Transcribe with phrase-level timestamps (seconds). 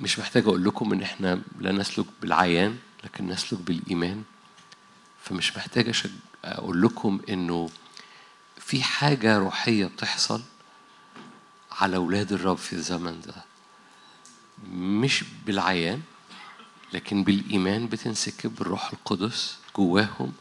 [0.00, 4.22] مش محتاج أقول لكم إن إحنا لا نسلك بالعيان لكن نسلك بالإيمان.
[5.22, 6.10] فمش محتاج أشج...
[6.44, 7.70] أقول لكم إنه
[8.58, 10.42] في حاجة روحية بتحصل
[11.72, 13.34] على أولاد الرب في الزمن ده.
[14.72, 16.02] مش بالعيان
[16.92, 20.32] لكن بالإيمان بتنسكب بالروح القدس جواهم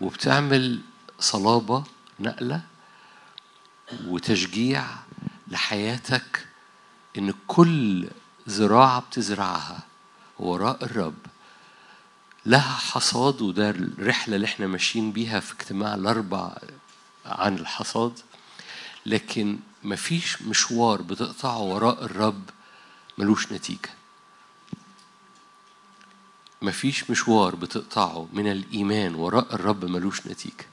[0.00, 0.80] وبتعمل
[1.20, 1.84] صلابة
[2.20, 2.60] نقلة
[4.06, 4.84] وتشجيع
[5.48, 6.46] لحياتك
[7.18, 8.08] إن كل
[8.48, 9.78] زراعة بتزرعها.
[10.38, 11.14] وراء الرب.
[12.46, 16.56] لها حصاد وده الرحلة اللي إحنا ماشيين بيها في اجتماع الأربع
[17.26, 18.18] عن الحصاد.
[19.06, 22.42] لكن مفيش مشوار بتقطعه وراء الرب
[23.18, 23.90] ملوش نتيجة.
[26.62, 30.66] مفيش مشوار بتقطعه من الإيمان وراء الرب ملوش نتيجة.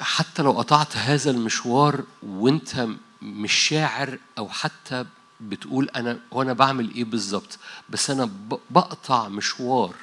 [0.00, 2.88] حتى لو قطعت هذا المشوار وانت
[3.26, 5.04] مش شاعر أو حتى
[5.40, 8.30] بتقول أنا وأنا بعمل إيه بالظبط بس أنا
[8.70, 9.94] بقطع مشوار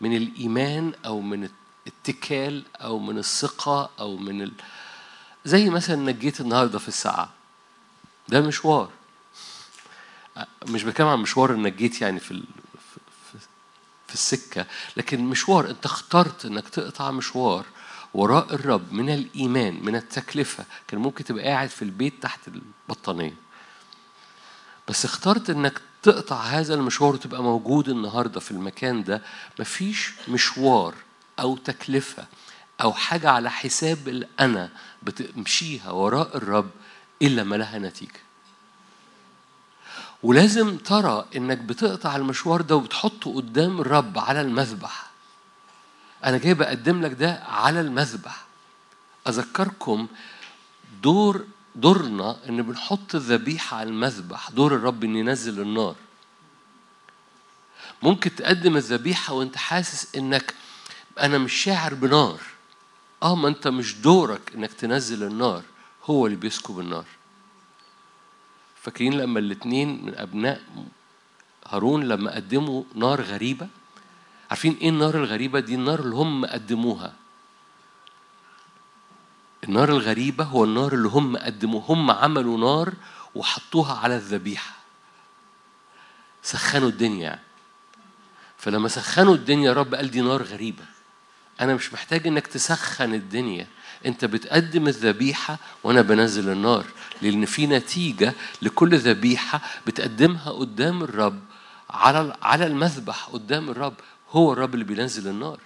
[0.00, 1.48] من الإيمان أو من
[1.86, 4.52] الاتكال أو من الثقة أو من ال...
[5.44, 7.30] زي مثلا نجيت النهارده في الساعة
[8.28, 8.90] ده مشوار
[10.68, 12.20] مش بتكلم عن مشوار إنك جيت يعني.
[12.20, 12.42] في,
[14.08, 14.66] في السكة
[14.96, 17.66] لكن مشوار أنت اخترت إنك تقطع مشوار
[18.14, 20.64] وراء الرب من الإيمان من التكلفة.
[20.88, 23.34] كان ممكن تبقى قاعد في البيت تحت البطانية.
[24.88, 29.22] بس اخترت إنك تقطع هذا المشوار وتبقى موجود النهاردة في المكان ده.
[29.58, 30.94] مفيش مشوار
[31.40, 32.26] أو تكلفة
[32.82, 34.70] أو حاجة على حساب الأنا
[35.02, 36.70] بتمشيها وراء الرب
[37.22, 38.20] إلا ما لها نتيجة.
[40.22, 45.07] ولازم ترى إنك بتقطع المشوار ده وبتحطه قدام الرب على المذبح.
[46.24, 48.46] أنا جاي بقدم لك ده على المذبح.
[49.28, 50.06] أذكركم
[51.02, 51.44] دور
[51.74, 55.96] دورنا إن بنحط الذبيحة على المذبح دور الرب إن ينزل النار.
[58.02, 60.54] ممكن تقدم الذبيحة وأنت حاسس إنك
[61.20, 62.40] أنا مش شاعر بنار.
[63.22, 65.62] آه ما أنت مش دورك إنك تنزل النار
[66.04, 67.04] هو اللي بيسكب النار.
[68.82, 70.62] فاكرين لما الاتنين من أبناء
[71.66, 73.68] هارون لما قدموا نار غريبة؟
[74.50, 77.12] عارفين إيه النار الغريبة دي؟ النار اللي هم قدموها.
[79.64, 82.94] النار الغريبة هو النار اللي هم قدموه هم عملوا نار
[83.34, 84.72] وحطوها على الذبيحة.
[86.42, 87.38] سخنوا الدنيا
[88.58, 90.84] فلما سخنوا الدنيا رب قال دي نار غريبة.
[91.60, 93.66] أنا مش محتاج إنك تسخن الدنيا.
[94.06, 96.84] أنت بتقدم الذبيحة وأنا بنزل النار.
[97.22, 101.40] لأن في نتيجة لكل ذبيحة بتقدمها قدام الرب
[101.90, 103.94] على على المذبح قدام الرب.
[104.30, 105.60] هو الرب اللي بينزل النار.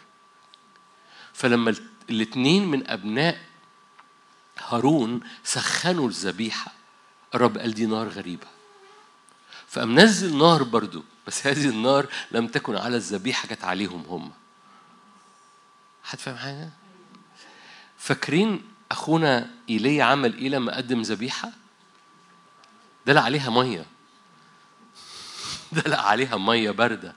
[1.32, 1.74] فلما
[2.10, 3.40] الاثنين من أبناء
[4.58, 6.72] هارون سخنوا الذبيحة
[7.34, 8.46] الرب قال دي نار غريبة.
[9.68, 14.32] فقام نزل نار برضو بس هذه النار لم تكن على الذبيحة كانت عليهم هم.
[16.04, 16.70] حد فاهم حاجة؟
[17.98, 21.52] فاكرين أخونا إيليا عمل إيه لما قدم ذبيحة؟
[23.06, 23.86] دلق عليها مية.
[25.72, 27.14] دلق عليها مية باردة.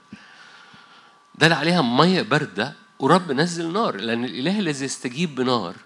[1.38, 5.76] دلق عليها مية باردة ورب نزل نار لأن الإله الذي يستجيب بنار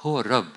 [0.00, 0.48] هو الرب.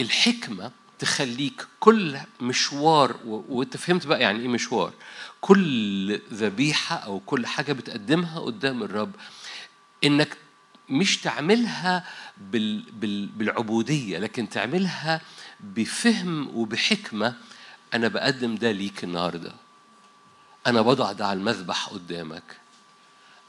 [0.00, 3.16] الحكمة تخليك كل مشوار.
[3.24, 4.92] وانت فهمت بقى يعني إيه مشوار؟
[5.40, 9.12] كل ذبيحة أو كل حاجة بتقدمها قدام الرب
[10.04, 10.36] إنك
[10.88, 12.04] مش تعملها
[12.38, 12.80] بال...
[12.92, 13.26] بال...
[13.26, 15.20] بالعبودية لكن تعملها
[15.60, 17.34] بفهم وبحكمة
[17.94, 19.52] أنا بقدم ده ليك النهارده.
[20.66, 22.42] أنا بضع ده على المذبح قدامك.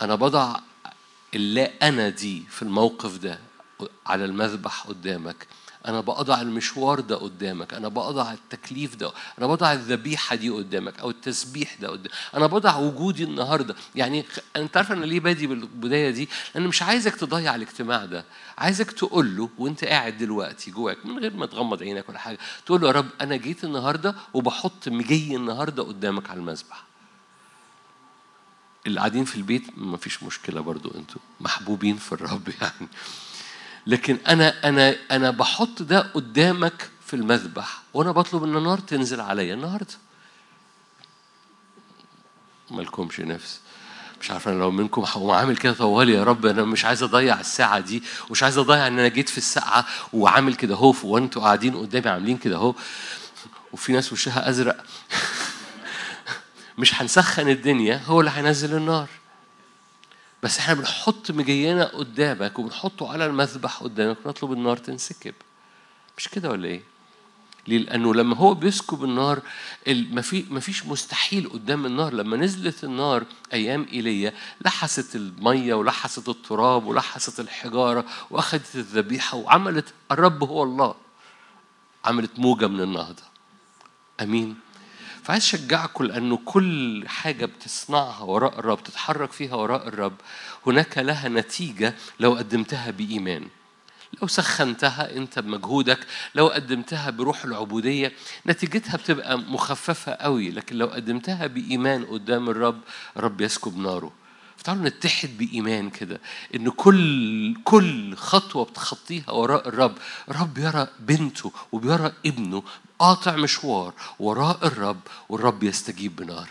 [0.01, 0.59] أنا بضع
[1.35, 3.39] اللا أنا دي في الموقف ده
[4.05, 5.47] على المذبح قدامك.
[5.85, 7.73] أنا بضع المشوار ده قدامك.
[7.73, 9.11] أنا بضع التكليف ده.
[9.39, 12.11] أنا بضع الذبيحة دي قدامك أو التسبيح ده قدامك.
[12.35, 13.75] أنا بضع وجودي النهاردة.
[13.95, 14.25] يعني
[14.55, 18.25] أنت عارف أنا ليه بادي بالبداية دي؟ لأن مش عايزك تضيع الاجتماع ده.
[18.57, 22.81] عايزك تقول له وأنت قاعد دلوقتي جواك من غير ما تغمض عينك ولا حاجة تقول
[22.81, 26.83] له يا رب أنا جيت النهاردة وبحط مجي النهاردة قدامك على المذبح.
[28.87, 32.87] اللي قاعدين في البيت ما فيش مشكلة برضو أنتوا محبوبين في الرب يعني.
[33.87, 39.53] لكن أنا أنا أنا بحط ده قدامك في المذبح وأنا بطلب إن النار تنزل عليا
[39.53, 39.93] النهارده.
[42.71, 43.59] مالكمش نفس.
[44.21, 47.39] مش عارف أنا لو منكم هقوم عامل كده طوالي يا رب أنا مش عايز أضيع
[47.39, 51.75] الساعة دي ومش عايز أضيع إن أنا جيت في الساعة وعامل كده اهو وأنتوا قاعدين
[51.77, 52.75] قدامي عاملين كده اهو
[53.73, 54.77] وفي ناس وشها أزرق.
[56.77, 59.07] مش هنسخن الدنيا هو اللي هينزل النار.
[60.43, 65.33] بس إحنا بنحط مجينا قدامك وبنحطه على المذبح قدامك ونطلب النار تنسكب.
[66.17, 66.81] مش كده ولا إيه؟
[67.67, 69.41] ليه؟ لأنه لما هو بيسكب النار
[70.49, 72.13] ما فيش مستحيل قدام النار.
[72.13, 73.23] لما نزلت النار
[73.53, 74.33] أيام إيليا
[74.65, 80.95] لحست المية ولحست التراب ولحست الحجارة وأخذت الذبيحة وعملت الرب هو الله
[82.05, 83.23] عملت موجة من النهضة.
[84.21, 84.66] أمين.
[85.27, 90.13] فعايز أشجعكم لأنه كل حاجة بتصنعها وراء الرب تتحرك فيها وراء الرب
[90.67, 93.47] هناك لها نتيجة لو قدمتها بإيمان.
[94.21, 95.99] لو سخنتها أنت بمجهودك
[96.35, 98.11] لو قدمتها بروح العبودية
[98.47, 102.79] نتيجتها بتبقى مخففة قوي لكن لو قدمتها بإيمان قدام الرب
[103.17, 104.11] الرب يسكب ناره.
[104.57, 106.21] فتعالوا نتحد بإيمان كده
[106.55, 109.97] إن كل كل خطوة بتخطيها وراء الرب
[110.29, 112.63] الرب يرى بنته وبيرى ابنه
[112.99, 114.99] قاطع مشوار وراء الرب
[115.29, 116.49] والرب يستجيب بنار.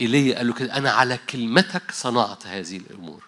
[0.00, 3.24] إيليا قال له كده أنا على كلمتك صنعت هذه الأمور.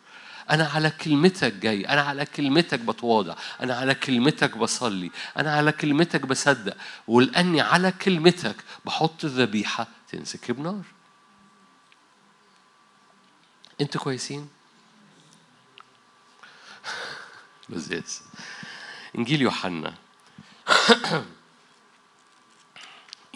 [0.50, 6.26] أنا على كلمتك جاي أنا على كلمتك بتواضع أنا على كلمتك بصلي أنا على كلمتك
[6.26, 6.76] بصدق.
[7.08, 10.82] ولأني على كلمتك بحط الذبيحة تنسكب نار
[13.80, 14.48] أنتوا كويسين؟
[17.68, 18.20] لذيذ.
[19.18, 19.94] إنجيل يوحنا.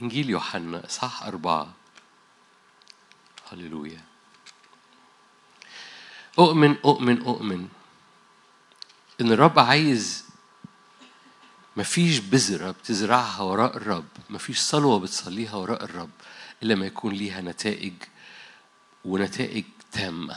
[0.02, 1.72] إنجيل يوحنا إصحاح أربعة.
[3.52, 4.00] هللويا.
[6.38, 7.68] أؤمن أؤمن أؤمن
[9.20, 10.24] إن الرب عايز
[11.76, 16.10] مفيش بذرة بتزرعها وراء الرب مفيش صلوة بتصليها وراء الرب
[16.62, 17.94] إلا ما يكون ليها نتائج
[19.04, 20.36] ونتائج تامة.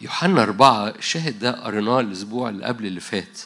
[0.00, 3.40] يوحنا أربعة الشاهد ده قريناه الأسبوع اللي قبل اللي فات.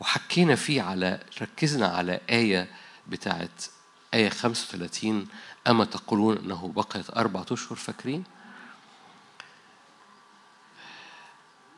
[0.00, 2.68] وحكينا فيه على ركزنا على آية
[3.08, 3.64] بتاعت
[4.14, 5.28] آية 35
[5.66, 8.24] أما تقولون أنه بقيت أربعة أشهر فاكرين؟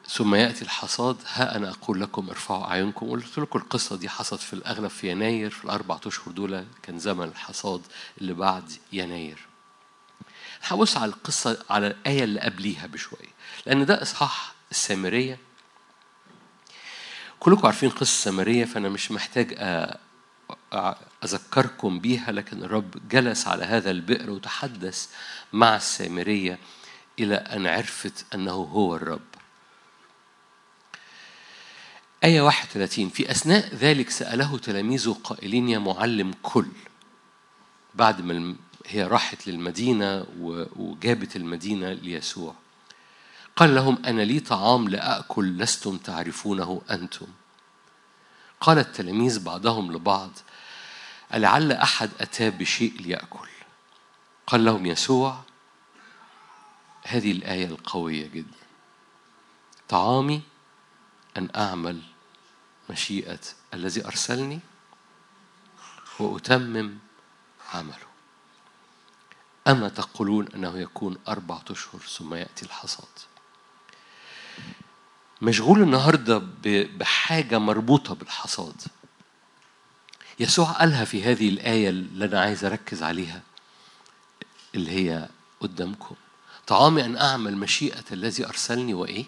[0.08, 3.10] ثم يأتي الحصاد ها أنا أقول لكم ارفعوا أعينكم.
[3.10, 7.24] قلت لكم القصة دي حصلت في الأغلب في يناير في الأربعة أشهر دول كان زمن
[7.24, 7.82] الحصاد
[8.20, 9.38] اللي بعد يناير.
[10.62, 13.28] هبص على القصة على الآية اللي قبليها بشوية
[13.66, 15.38] لأن ده إصحاح السامرية.
[17.40, 19.54] كلكم عارفين قصة السامرية فأنا مش محتاج
[21.24, 25.08] أذكركم بيها لكن الرب جلس على هذا البئر وتحدث
[25.52, 26.58] مع السامرية
[27.18, 29.20] إلى أن عرفت أنه هو الرب.
[32.24, 36.66] آية 31 في أثناء ذلك سأله تلاميذه قائلين يا معلم كل.
[37.94, 38.54] بعد ما
[38.86, 40.26] هي راحت للمدينة
[40.76, 42.54] وجابت المدينة ليسوع.
[43.58, 47.26] قال لهم أنا لي طعام لأكل لستم تعرفونه أنتم.
[48.60, 50.30] قال التلاميذ بعضهم لبعض
[51.34, 53.48] لعل أحد أتى بشيء ليأكل.
[54.46, 55.40] قال لهم يسوع
[57.02, 58.58] هذه الآية القوية جدا.
[59.88, 60.42] طعامي
[61.36, 62.02] أن أعمل
[62.90, 63.40] مشيئة
[63.74, 64.60] الذي أرسلني
[66.20, 66.98] وأتمم
[67.74, 68.08] عمله.
[69.68, 73.08] أما تقولون أنه يكون أربعة أشهر ثم يأتي الحصاد؟
[75.42, 76.42] مشغول النهارده
[76.98, 78.82] بحاجة مربوطة بالحصاد.
[80.40, 83.42] يسوع قالها في هذه الآية اللي أنا عايز أركز عليها
[84.74, 85.28] اللي هي
[85.60, 86.14] قدامكم.
[86.66, 89.24] طعامي أن أعمل مشيئة الذي أرسلني وإيه؟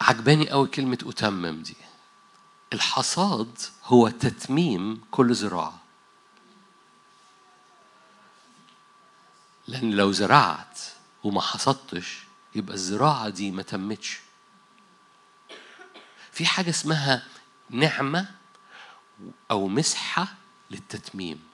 [0.00, 1.76] عجباني قوي كلمة أتمم دي.
[2.72, 5.78] الحصاد هو تتميم كل زراعة.
[9.66, 10.80] لأن لو زرعت
[11.24, 12.27] وما حصدتش
[12.58, 14.20] يبقى الزراعة دي ما تمتش.
[16.32, 17.26] في حاجة اسمها
[17.70, 18.34] نعمة
[19.50, 20.34] أو مسحة
[20.70, 21.48] للتتميم.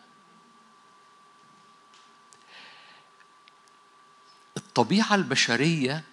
[4.56, 6.04] الطبيعة البشرية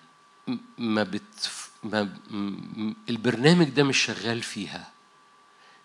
[0.77, 1.51] ما بت
[1.83, 2.17] ما
[3.09, 4.91] البرنامج ده مش شغال فيها.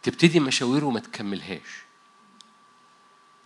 [0.03, 1.83] تبتدي مشاوير وما تكملهاش.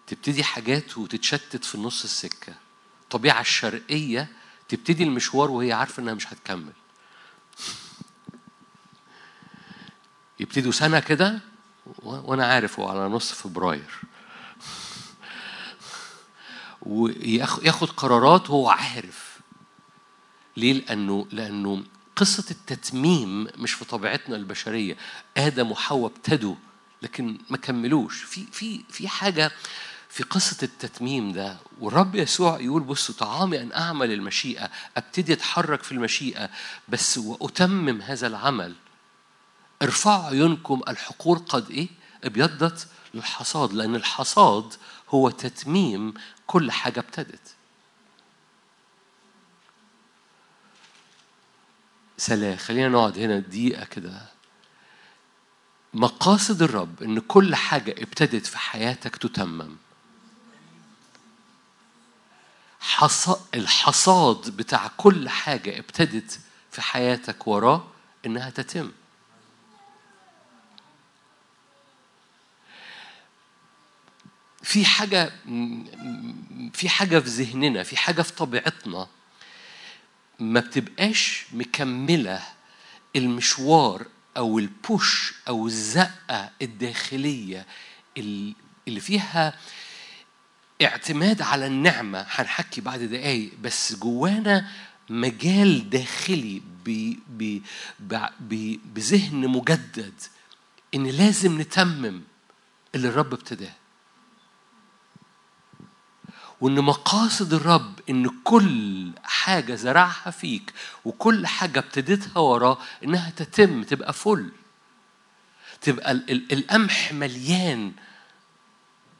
[0.06, 2.54] تبتدي حاجات وتتشتت في نص السكة.
[3.02, 4.28] الطبيعة الشرقية
[4.70, 6.72] تبتدي المشوار وهي عارفة إنها مش هتكمل.
[10.40, 11.40] يبتدوا سنة كده
[12.02, 14.00] وأنا عارف هو على نص فبراير.
[16.82, 19.40] وياخد قرارات وهو عارف.
[20.56, 21.84] ليه؟ لأنه لأنه
[22.16, 24.96] قصة التتميم مش في طبيعتنا البشرية.
[25.36, 26.54] آدم وحواء ابتدوا
[27.02, 28.22] لكن ما كملوش.
[28.22, 29.52] في في في حاجة
[30.10, 35.92] في قصة التتميم ده والرب يسوع يقول بصوا طعامي أن أعمل المشيئة أبتدي أتحرك في
[35.92, 36.50] المشيئة
[36.88, 38.74] بس وأتمم هذا العمل.
[39.82, 41.88] ارفعوا عيونكم الحقول قد إيه؟
[42.24, 44.74] أبيضت للحصاد لأن الحصاد
[45.08, 46.14] هو تتميم
[46.46, 47.54] كل حاجة ابتدت.
[52.18, 54.22] سلام خلينا نقعد هنا دقيقة كده.
[55.94, 59.76] مقاصد الرب إن كل حاجة ابتدت في حياتك تتمم.
[63.54, 66.40] الحصاد بتاع كل حاجة ابتدت
[66.70, 67.86] في حياتك وراه
[68.26, 68.90] إنها تتم.
[74.62, 75.32] في حاجة
[76.72, 79.06] في حاجة في ذهننا في حاجة في طبيعتنا
[80.38, 82.42] ما بتبقاش مكملة
[83.16, 87.66] المشوار أو البوش أو الزقة الداخلية
[88.18, 89.54] اللي فيها
[90.82, 94.68] اعتماد على النعمة هنحكي بعد دقايق بس جوانا
[95.10, 96.62] مجال داخلي
[98.94, 100.14] بذهن مجدد
[100.94, 102.20] إن لازم نتمم
[102.94, 103.72] اللي الرب ابتداه.
[106.60, 110.72] وإن مقاصد الرب إن كل حاجة زرعها فيك
[111.04, 114.52] وكل حاجة ابتديتها وراه إنها تتم تبقى فل
[115.80, 117.92] تبقى ال- ال- القمح مليان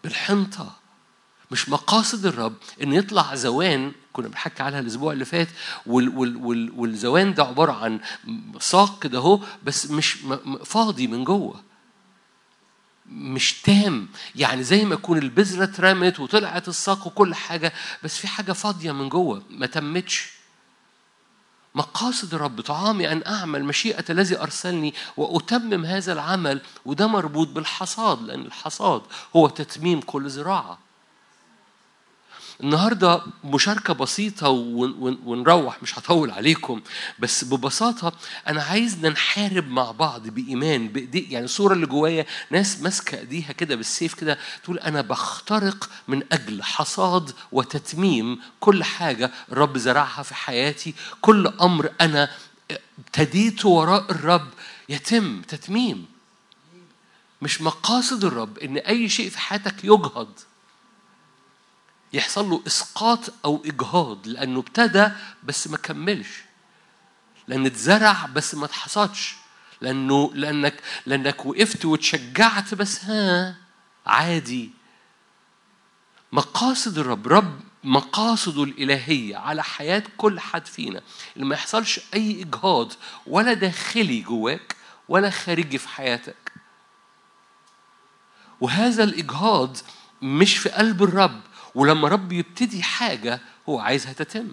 [0.05, 0.80] بالحنطة.
[1.51, 5.49] مش مقاصد الرب إن يطلع زوان كنا بنحكي عنها الأسبوع اللي فات
[5.87, 8.01] وال وال وال والزوان ده عبارة عن
[8.61, 10.17] ساق كده أهو بس مش
[10.65, 11.63] فاضي من جوه.
[13.13, 14.09] مش تام.
[14.37, 19.09] يعني زي ما يكون البذرة اترمت وطلعت الساق وكل حاجة بس في حاجة فاضية من
[19.09, 20.31] جوه ما تمتش.
[21.75, 28.41] مقاصد الرب طعامي أن أعمل مشيئة الذي أرسلني وأتمم هذا العمل وده مربوط بالحصاد لأن
[28.41, 29.03] الحصاد
[29.37, 30.79] هو تتميم كل زراعة.
[32.63, 36.81] النهارده مشاركة بسيطة ون- ون- ونروح مش هطول عليكم
[37.19, 38.13] بس ببساطة
[38.49, 43.75] أنا عايزنا نحارب مع بعض بإيمان بإيدي يعني الصورة اللي جوايا ناس ماسكة إيديها كده
[43.77, 50.95] بالسيف كده تقول أنا بخترق من أجل حصاد وتتميم كل حاجة الرب زرعها في حياتي
[51.21, 52.31] كل أمر أنا
[52.99, 54.49] ابتديته وراء الرب
[54.89, 56.07] يتم تتميم.
[57.43, 60.29] مش مقاصد الرب إن أي شيء في حياتك يجهض.
[62.13, 65.09] يحصل له إسقاط أو إجهاض لأنه ابتدى
[65.45, 66.29] بس ما كملش
[67.49, 69.37] لأن اتزرع بس ما اتحصدش
[69.81, 73.57] لأنه لأنك لأنك وقفت وتشجعت بس ها
[74.07, 74.71] عادي.
[76.33, 81.03] مقاصد الرب رب مقاصده الإلهية على حياة كل حد فينا
[81.37, 82.93] اللي ما يحصلش أي إجهاض
[83.27, 84.77] ولا داخلي جواك
[85.09, 86.53] ولا خارجي في حياتك.
[88.61, 89.77] وهذا الإجهاض
[90.23, 91.41] مش في قلب الرب
[91.75, 94.53] ولما رب يبتدي حاجة هو عايزها تتم.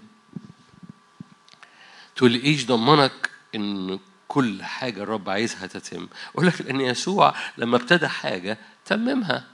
[2.16, 3.98] تقول لي إيش ضمنك ان
[4.28, 9.44] كل حاجة الرب عايزها تتم؟ أقول لك لأن يسوع لما ابتدى حاجة تممها.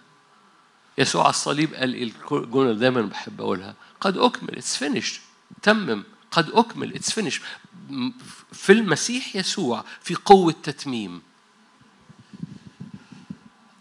[0.99, 3.75] يسوع على الصليب قال إيه؟ الجملة دايما بحب أقولها.
[4.01, 5.21] قد أكمل it's finished
[5.63, 6.05] تمم.
[6.31, 7.41] قد أكمل it's finished
[8.53, 11.23] في المسيح يسوع في قوة تتميم.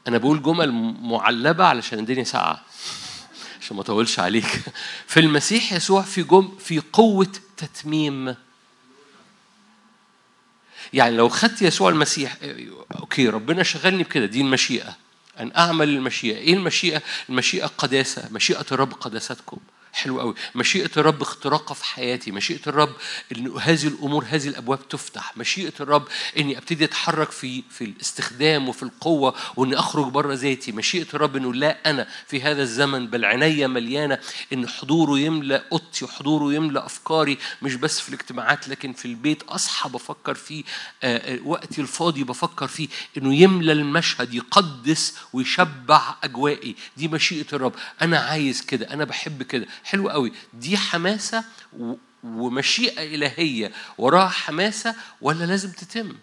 [0.08, 0.72] أنا بقول جمل
[1.02, 2.62] معلبة علشان الدنيا ساقعة.
[3.64, 4.62] عشان ما اطولش عليك.
[5.08, 8.36] في المسيح يسوع في جم في قوة تتميم.
[10.94, 12.38] يعني لو خدت يسوع المسيح
[13.00, 14.98] okay ربنا شغلني بكده دي المشيئة.
[15.40, 16.38] أن أعمل المشيئة.
[16.38, 19.58] إيه المشيئة؟ المشيئة قداسة مشيئة الرب قداستكم
[19.94, 20.34] حلو قوي.
[20.56, 22.32] مشيئة الرب اختراقها في حياتي.
[22.32, 22.90] مشيئة الرب
[23.32, 25.38] إن هذه الأمور هذه الأبواب تفتح.
[25.38, 26.08] مشيئة الرب
[26.38, 30.72] إني أبتدي أتحرك في في الاستخدام وفي القوة واني أخرج بره ذاتي.
[30.72, 34.20] مشيئة الرب إنه لا أنا في هذا الزمن بل عينيا مليانة
[34.54, 39.44] إن حضوره يملأ أوضتي وحضوره يملأ أفكاري مش بس في الاجتماعات لكن في البيت.
[39.44, 40.64] أصحى بفكر فيه.
[41.04, 46.76] آه، آه، وقتي الفاضي بفكر فيه إنه يملأ المشهد يقدس ويشبع أجوائي.
[46.98, 47.74] دي مشيئة الرب.
[48.02, 48.94] أنا عايز كده.
[48.94, 49.66] أنا بحب كده.
[49.84, 50.34] حلو قوي.
[50.54, 51.44] دي حماسة
[52.24, 53.72] ومشيئة إلهية.
[53.98, 56.16] وراها حماسة ولا لازم تتم؟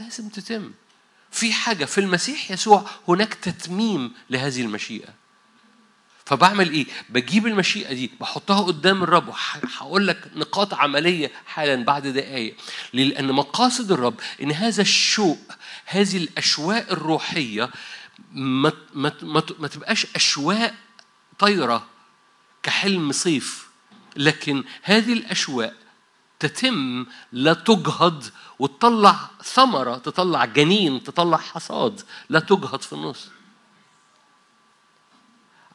[0.00, 0.72] لازم تتم.
[1.30, 5.08] في حاجة في المسيح يسوع هناك تتميم لهذه المشيئة.
[6.24, 12.56] فبعمل إيه؟ بجيب المشيئة دي بحطها قدام الرب وهقول لك نقاط عملية حالا بعد دقايق.
[12.92, 15.52] لأن مقاصد الرب إن هذا الشوق
[15.84, 17.70] هذه الأشواق الروحية
[18.32, 20.74] ما ما ما, ما تبقاش أشواق
[21.38, 21.86] طايرة.
[22.66, 23.68] كحلم صيف.
[24.16, 25.74] لكن هذه الأشواق
[26.38, 28.24] تتم لا تجهض
[28.58, 33.28] وتطلع ثمرة تطلع جنين تطلع حصاد لا تجهض في النص.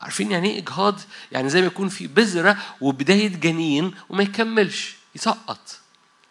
[0.01, 0.99] عارفين يعني إيه إجهاض؟
[1.31, 5.79] يعني زي ما يكون في بذرة وبداية جنين وما يكملش يسقط.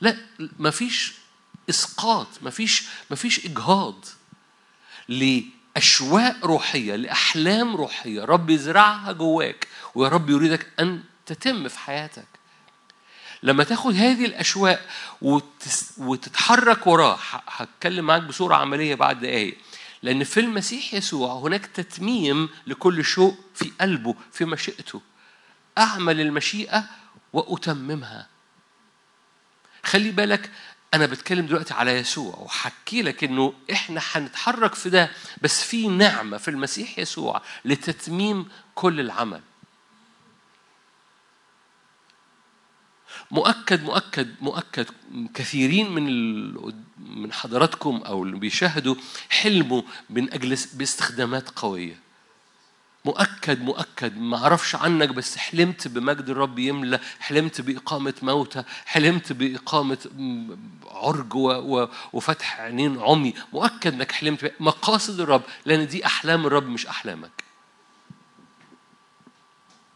[0.00, 0.16] لا
[0.58, 1.14] مفيش
[1.70, 4.04] إسقاط مفيش مفيش إجهاض.
[5.76, 8.24] لأشواق روحية لأحلام روحية.
[8.24, 12.26] رب يزرعها جواك ويا رب يريدك أن تتم في حياتك.
[13.42, 14.86] لما تاخد هذه الاشواق
[15.22, 19.56] وتس وتتحرك وراه ه- هتكلم معاك بصورة عملية بعد دقايق.
[20.02, 25.00] لأن في المسيح يسوع هناك تتميم لكل شوق في قلبه في مشيئته.
[25.78, 26.84] أعمل المشيئة
[27.32, 28.26] وأتممها.
[29.84, 30.50] خلي بالك
[30.94, 35.10] أنا بتكلم دلوقتي على يسوع وحكي لك إنه إحنا هنتحرك في ده
[35.42, 39.40] بس في نعمة في المسيح يسوع لتتميم كل العمل.
[43.30, 44.86] مؤكد مؤكد مؤكد
[45.34, 46.04] كثيرين من
[46.98, 48.94] من حضراتكم أو اللي بيشاهدوا
[49.30, 52.00] حلموا من أجل باستخدامات قوية.
[53.04, 54.18] مؤكد مؤكد.
[54.18, 59.98] ما أعرفش عنك بس حلمت بمجد الرب يملى حلمت بإقامة موتى حلمت بإقامة
[60.86, 61.34] عرج
[62.12, 63.34] وفتح عينين عمي.
[63.52, 67.44] مؤكد إنك حلمت مقاصد الرب لأن دي أحلام الرب مش أحلامك.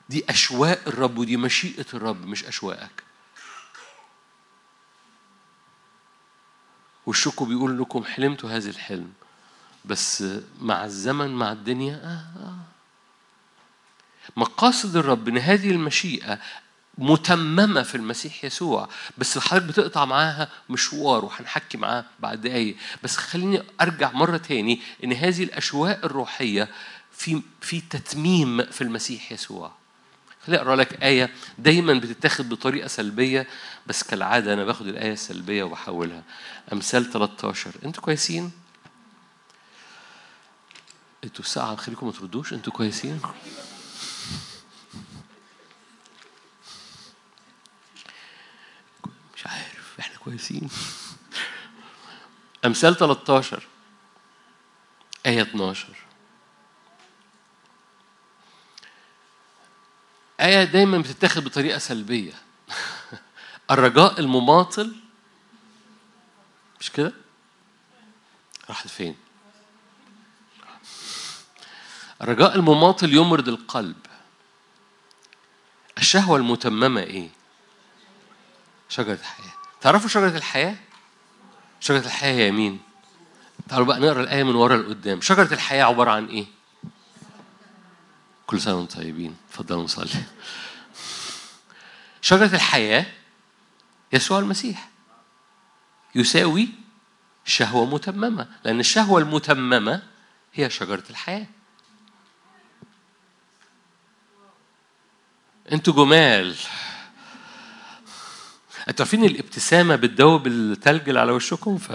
[0.09, 3.03] دي اشواق الرب ودي مشيئة الرب مش اشواقك
[7.07, 9.13] والشكو بيقول انكم حلمتوا هذا الحلم
[9.85, 10.25] بس
[10.61, 12.74] مع الزمن مع الدنيا آه آه.
[14.37, 16.38] مقاصد الرب إن هذه المشيئة
[16.99, 18.88] متممة في المسيح يسوع
[19.19, 25.12] بس حضرتك بتقطع معاها مشوار وهنحكي معاه بعد دقايق بس خليني أرجع مرة تاني إن
[25.12, 26.69] هذه الأشواق الروحية
[27.12, 29.73] في في تتميم في المسيح يسوع.
[30.47, 33.47] خليني أقرأ لك آية دايما بتتاخد بطريقة سلبية
[33.87, 36.23] بس كالعادة أنا باخد الآية السلبية وبحولها.
[36.73, 38.50] أمثال 13 أنتوا كويسين؟
[41.25, 42.52] أنتوا ساعه خليكم ما تردوش.
[42.52, 43.21] أنتوا كويسين
[49.37, 50.71] مش عارف إحنا كويسين.
[52.64, 53.66] أمثال 13
[55.26, 55.87] آية 12
[60.40, 62.33] آية دايما بتتاخد بطريقة سلبية.
[63.71, 64.97] الرجاء المماطل.
[66.81, 67.12] مش كده؟
[68.69, 69.16] راحت فين؟
[72.22, 74.07] الرجاء المماطل يمرض القلب.
[75.99, 77.31] الشهوة المتممة إيه؟
[78.88, 79.63] شجرة الحياة.
[79.85, 80.77] تعرفوا شجرة الحياة؟
[81.81, 82.81] شجرة الحياة هي مين؟
[83.68, 86.47] تعالوا بقى نقرأ الآية من ورا لقدام شجرة الحياة عبارة عن إيه؟
[88.47, 90.23] كل سنة وأنتم طيبين اتفضلوا نصلي
[92.23, 93.07] شجرة الحياة
[94.12, 94.88] يسوع المسيح
[96.14, 96.68] يساوي
[97.44, 100.03] شهوة متممة لأن الشهوة المتممة
[100.55, 101.47] هي شجرة الحياة
[105.73, 106.57] أنتوا جمال
[108.88, 111.92] أنتوا عارفين الابتسامة بتدوب التلج اللي على وشكم ف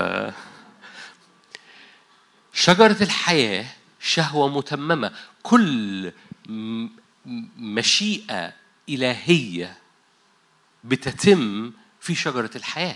[2.54, 3.66] شجرة الحياة
[4.00, 5.12] شهوة متممة.
[5.44, 6.12] كل
[6.48, 6.88] م-
[7.26, 8.54] م- مشيئة
[8.90, 9.78] إلهية
[10.84, 11.72] بتتم
[12.02, 12.96] في شجرة الحياة.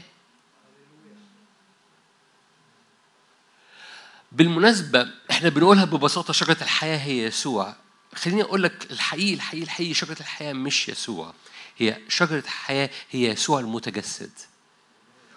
[4.31, 7.75] بالمناسبة إحنا بنقولها ببساطة شجرة الحياة هي يسوع.
[8.15, 11.33] خليني أقول لك الحقيقي الحقيقي الحقيقي شجرة الحياة مش يسوع.
[11.77, 14.31] هي شجرة الحياة هي يسوع المتجسد.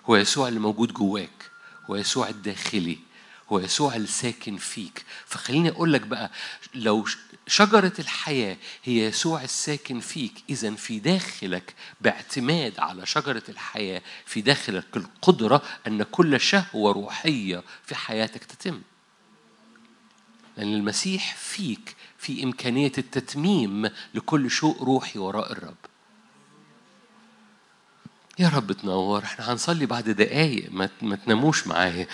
[0.07, 1.51] هو يسوع اللي موجود جواك.
[1.91, 2.99] هو يسوع الداخلي.
[3.53, 5.05] هو يسوع الساكن فيك.
[5.27, 6.31] فخليني أقول لك بقى
[6.75, 7.07] لو
[7.47, 14.97] شجرة الحياة هي يسوع الساكن فيك إذا في داخلك باعتماد على شجرة الحياة في داخلك
[14.97, 18.83] القدرة أن كل شهوة روحية في حياتك تتم.
[20.57, 25.77] لأن المسيح فيك في إمكانية التتميم لكل شوق روحي وراء الرب.
[28.39, 32.07] يا رب تنور إحنا هنصلي بعد دقايق ما, ما تناموش معايا.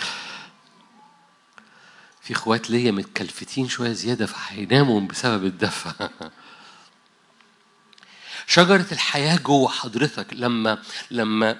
[2.21, 6.09] في اخوات ليا متكلفتين شوية زيادة فهيناموا بسبب الدفى
[8.47, 11.57] شجرة الحياة جوه حضرتك لما لما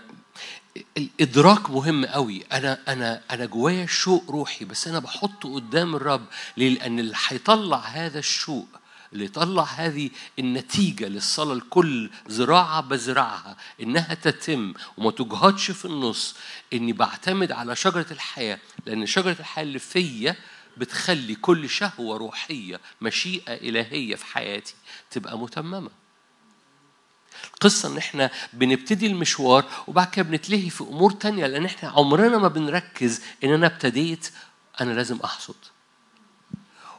[0.98, 2.44] الإدراك مهم قوي.
[2.52, 6.26] أنا أنا أنا جوايا شوق روحي بس أنا بحطه قدام الرب
[6.58, 8.68] ليه لأن اللي هيطلع هذا الشوق
[9.14, 14.74] اللي يطلع هذه النتيجة للصلاة لكل زراعة بزرعها إنها تتم.
[14.98, 16.36] وما تجهضش في النص
[16.74, 20.36] إني بعتمد على شجرة الحياة لأن شجرة الحياة اللي فيا
[20.78, 24.74] بتخلي كل شهوة روحية مشيئة إلهية في حياتي
[25.12, 25.90] تبقى متممة.
[27.54, 32.48] القصة إن إحنا بنبتدي المشوار وبعد كده بنتلهي في أمور تانية لأن إحنا عمرنا ما
[32.48, 34.32] بنركز إن أنا ابتديت
[34.82, 35.56] أنا لازم أحصد.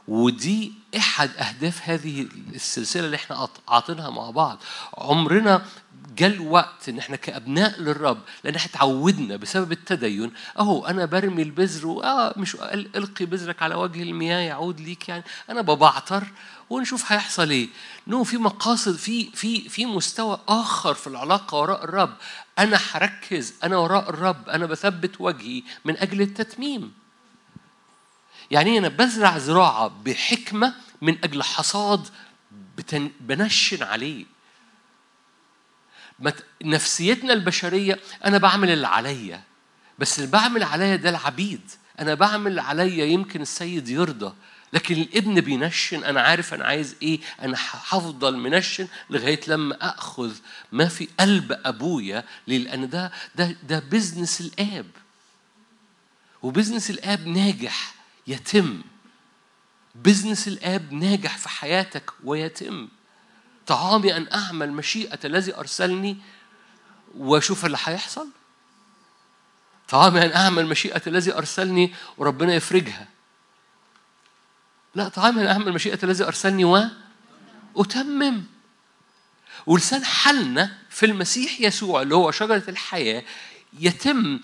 [0.07, 4.57] ودي احد اهداف هذه السلسلة اللي إحنا عاط- عاطينها مع بعض.
[4.97, 5.65] عمرنا
[6.17, 10.31] جاء الوقت ان إحنا كأبناء للرب لأن إحنا اتعودنا بسبب التدين.
[10.59, 15.23] اهو أنا برمي البذر واه مش ال- القي بذرك على وجه المياه يعود ليك يعني.
[15.49, 16.23] أنا ببعتر
[16.69, 17.69] ونشوف هيحصل إيه.
[18.07, 22.13] نو في مقاصد في في في مستوى آخر في العلاقة وراء الرب.
[22.59, 26.91] أنا هركز أنا وراء الرب أنا بثبت وجهي من أجل التتميم.
[28.51, 32.07] يعني أنا بزرع زراعة بحكمة من أجل حصاد
[32.77, 33.11] بتن...
[33.19, 34.25] بنشن عليه.
[36.19, 36.45] مت...
[36.63, 39.43] نفسيتنا البشرية أنا بعمل اللي عليا
[39.99, 41.71] بس اللي بعمل عليا ده العبيد.
[41.99, 44.33] أنا بعمل عليا يمكن السيد يرضى
[44.73, 50.33] لكن الابن بينشن أنا عارف أنا عايز إيه أنا هفضل منشن لغاية لما أخذ
[50.71, 54.85] ما في قلب أبويا ليه لأن ده ده ده business الآب.
[56.43, 57.94] و business الآب ناجح.
[58.27, 58.81] يتم.
[59.95, 62.87] business الآب ناجح في حياتك ويتم.
[63.67, 66.17] طعامي أن أعمل مشيئة الذي أرسلني
[67.17, 68.27] وأشوف اللي هيحصل.
[69.87, 73.07] طعامي أن أعمل مشيئة الذي أرسلني وربنا يفرجها.
[74.95, 76.91] لا طعام أنا أعمل مشيئة الذي أرسلني
[77.75, 78.43] وأتمم
[79.65, 83.23] ولسان حالنا في المسيح يسوع اللي هو شجرة الحياة
[83.79, 84.39] يتم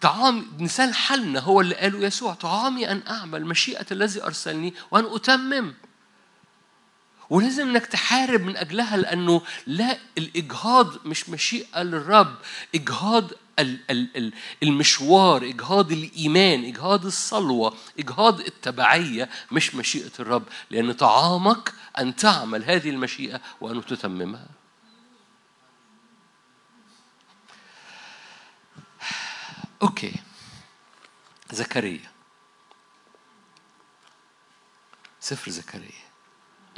[0.00, 5.74] طعام لسان حالنا هو اللي قاله يسوع طعامي أن أعمل مشيئة الذي أرسلني وأن أتمم.
[7.30, 12.34] ولازم إنك تحارب من أجلها لأنه لا الإجهاض مش مشيئة للرب
[12.74, 13.30] إجهاض
[14.62, 22.90] المشوار إجهاض الإيمان إجهاض الصلوة إجهاض التبعية مش مشيئة الرب لأن طعامك أن تعمل هذه
[22.90, 24.59] المشيئة وأن تتممها.
[29.82, 30.12] أوكي.
[31.52, 32.10] زكريا.
[35.20, 35.90] سفر زكريا.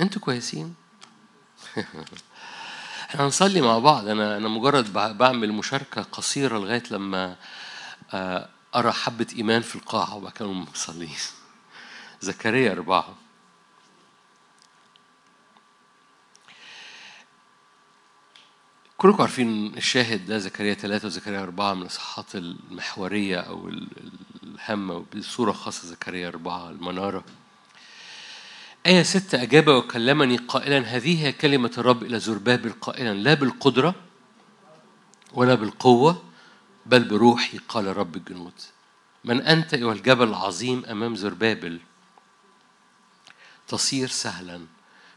[0.01, 0.75] أنتوا كويسين؟
[3.11, 4.09] إحنا هنصلي مع بعض.
[4.09, 7.37] أنا أنا مجرد بعمل مشاركة قصيرة لغاية لما
[8.13, 11.17] آه، أرى حبة إيمان في القاعة وبعد كده مصلين
[12.21, 13.15] زكريا أربعة.
[19.03, 23.71] كلكم عارفين الشاهد ده زكريا ثلاثة وزكريا أربعة من الإصحاحات المحورية أو
[24.43, 27.25] الهامة بصورة خاصة زكريا أربعة المنارة.
[28.87, 33.95] آية ستة أجاب وكلمني قائلا هذه هي كلمة الرب إلى زربابل قائلا لا بالقدرة
[35.33, 36.23] ولا بالقوة
[36.87, 38.55] بل بروحي قال رب الجنود.
[39.25, 41.81] من أنت أيها الجبل العظيم أمام زربابل؟
[43.69, 44.61] تصير سهلا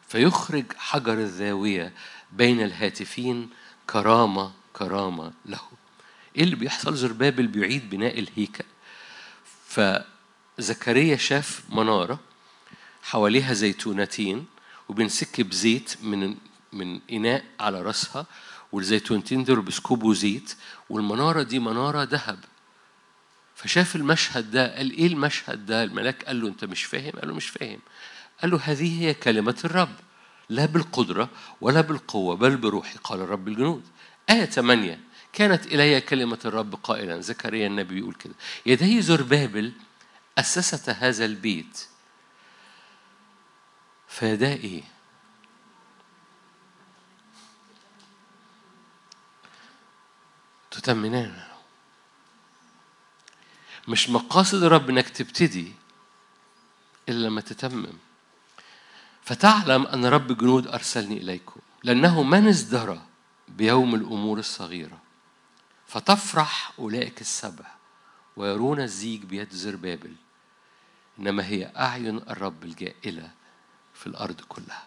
[0.08, 1.94] فيخرج حجر الزاوية
[2.32, 3.50] بين الهاتفين
[3.90, 5.60] كرامة كرامة له.
[6.36, 8.64] إيه اللي بيحصل؟ زربابل بيعيد بناء الهيكل.
[9.68, 12.20] فزكريا شاف منارة
[13.04, 14.46] حواليها زيتونتين
[14.90, 16.36] وبنسك بزيت من
[16.74, 18.26] من إناء على رأسها
[18.72, 20.56] والزيتونتين دول بيسكبوا زيت
[20.90, 22.40] والمنارة دي منارة ذهب.
[23.56, 27.34] فشاف المشهد ده قال إيه المشهد ده؟ الملاك قال له أنت مش فاهم؟ قال له
[27.36, 27.80] مش فاهم.
[28.42, 29.96] قال له هذه هي كلمة الرب.
[30.50, 31.30] لا بالقدرة
[31.62, 33.84] ولا بالقوة بل بروحي قال الرب الجنود.
[34.30, 35.00] آية 8
[35.34, 38.34] كانت إلي كلمة الرب قائلا زكريا النبي يقول كده
[38.66, 39.74] يدي زربابل
[40.38, 41.88] أسست هذا البيت
[44.08, 44.84] فده إيه
[50.72, 51.44] تتمنان
[53.88, 55.74] مش مقاصد الرب إنك تبتدي
[57.10, 57.94] إلا لما تتمم.
[59.26, 63.02] فتعلم أن رب جنود أرسلني إليكم لأنه من ازدرى
[63.48, 64.98] بيوم الأمور الصغيرة.
[65.88, 67.66] فتفرح أولئك السبع
[68.36, 70.16] ويرون الزيج بيد زربابل
[71.20, 73.32] إنما هي أعين الرب الجائلة
[73.94, 74.84] في الأرض كلها.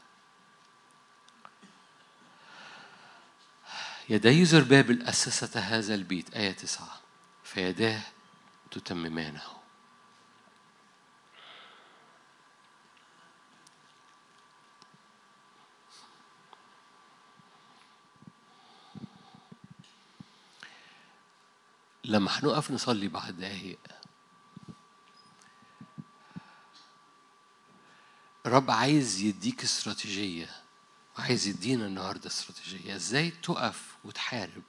[4.09, 7.01] يدي زربابل أسست هذا البيت آية تسعة
[7.45, 8.03] فيداه
[8.71, 9.58] تتممانه.
[22.09, 23.79] لما هنقف نصلي بعد دقايق.
[28.47, 30.51] الرب عايز يديك استراتيجية
[31.19, 32.97] وعايز يدينا النهاردة استراتيجية.
[32.97, 34.63] إزاي تقف وتحارب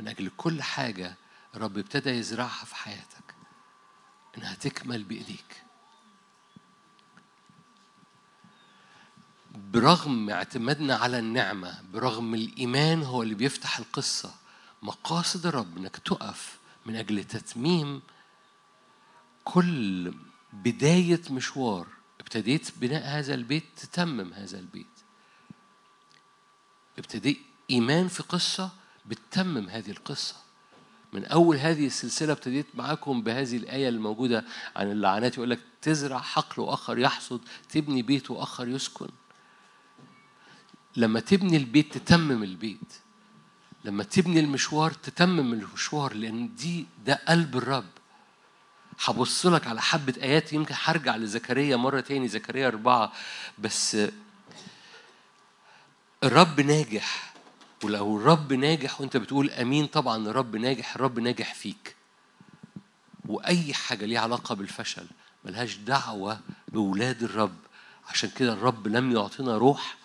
[0.00, 1.14] من أجل كل حاجة
[1.54, 3.34] الرب ابتدى يزرعها في حياتك؟
[4.38, 5.62] إنها تكمل بإيديك.
[9.54, 14.34] برغم اعتمادنا على النعمة برغم الإيمان هو اللي بيفتح القصة
[14.82, 18.02] مقاصد الرب إنك تقف من أجل تتميم
[19.44, 20.14] كل
[20.52, 21.86] بداية مشوار.
[22.20, 24.86] ابتديت بناء هذا البيت تتمم هذا البيت.
[26.98, 27.38] ابتديت
[27.70, 28.70] إيمان في قصة
[29.06, 30.36] بتتمم هذه القصة.
[31.12, 34.44] من أول هذه السلسلة ابتديت معاكم بهذه الآية الموجودة
[34.76, 39.08] عن اللعنات يقول لك تزرع حقل وآخر يحصد تبني بيت وآخر يسكن.
[40.96, 43.00] لما تبني البيت تتمم البيت.
[43.84, 47.84] لما تبني المشوار تتمم المشوار لأن دي ده قلب الرب.
[49.04, 53.12] هبص لك على حبة آيات يمكن هرجع لزكريا مرة تاني زكريا أربعة.
[53.58, 53.96] بس
[56.24, 57.34] الرب ناجح
[57.84, 61.96] ولو الرب ناجح وأنت بتقول آمين طبعا الرب ناجح الرب ناجح فيك.
[63.26, 65.06] وأي حاجة ليها علاقة بالفشل
[65.44, 67.56] ملهاش دعوة بولاد الرب.
[68.08, 69.96] عشان كده الرب لم يعطينا روح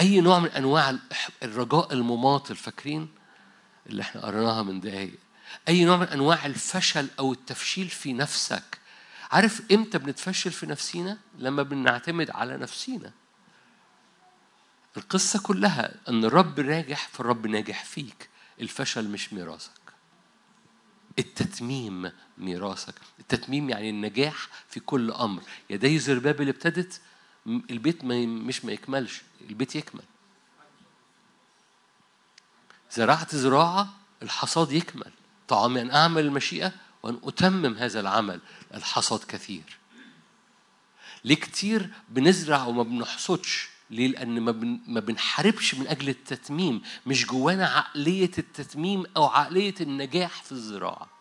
[0.00, 0.98] أي نوع من أنواع
[1.42, 3.08] الرجاء المماطل فاكرين
[3.86, 5.18] اللي إحنا قريناها من دقايق.
[5.68, 8.78] أي نوع من أنواع الفشل أو التفشيل في نفسك.
[9.30, 13.12] عارف إمتى بنتفشل في نفسينا؟ لما بنعتمد على نفسينا.
[14.96, 18.28] القصة كلها أن الرب ناجح فالرب ناجح فيك.
[18.60, 19.70] الفشل مش ميراثك.
[21.18, 22.94] التتميم ميراثك.
[23.20, 25.42] التتميم يعني النجاح في كل أمر.
[25.70, 27.00] يدي زربابل ابتدت
[27.48, 30.02] البيت ما مش ما يكملش البيت يكمل.
[32.92, 33.88] زرعت زراعة
[34.22, 35.12] الحصاد يكمل.
[35.48, 38.40] طعامي أن أعمل المشيئة وأن أتمم هذا العمل.
[38.74, 39.78] الحصاد كثير.
[41.24, 47.26] ليه كتير بنزرع وما بنحصدش؟ ليه؟ لأن ما, بن ما بنحاربش من أجل التتميم مش
[47.26, 51.17] جوانا عقلية التتميم أو عقلية النجاح في الزراعة.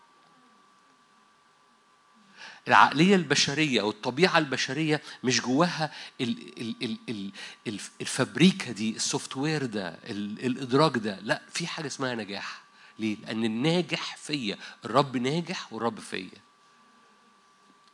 [2.67, 7.31] العقلية البشرية أو الطبيعة البشرية مش جواها ال ال ال ال
[7.67, 12.61] ال الفابريكا دي ال software ده الإدراك ده لا في حاجة اسمها نجاح.
[12.99, 16.29] ليه؟ لأن الناجح فيا الرب ناجح والرب فيا.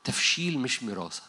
[0.04, 1.24] تفشيل مش ميراثك.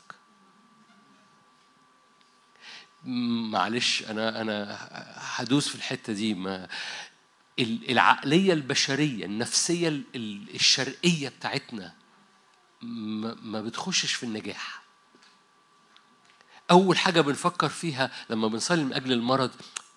[3.04, 4.78] معلش أنا أنا
[5.36, 6.34] هدوس في الحتة دي.
[6.34, 6.68] ما
[7.58, 10.02] العقلية البشرية النفسية
[10.54, 11.94] الشرقية بتاعتنا
[13.42, 14.82] ما بتخشش في النجاح.
[16.70, 19.50] أول حاجة بنفكر فيها لما بنصلي من أجل المرض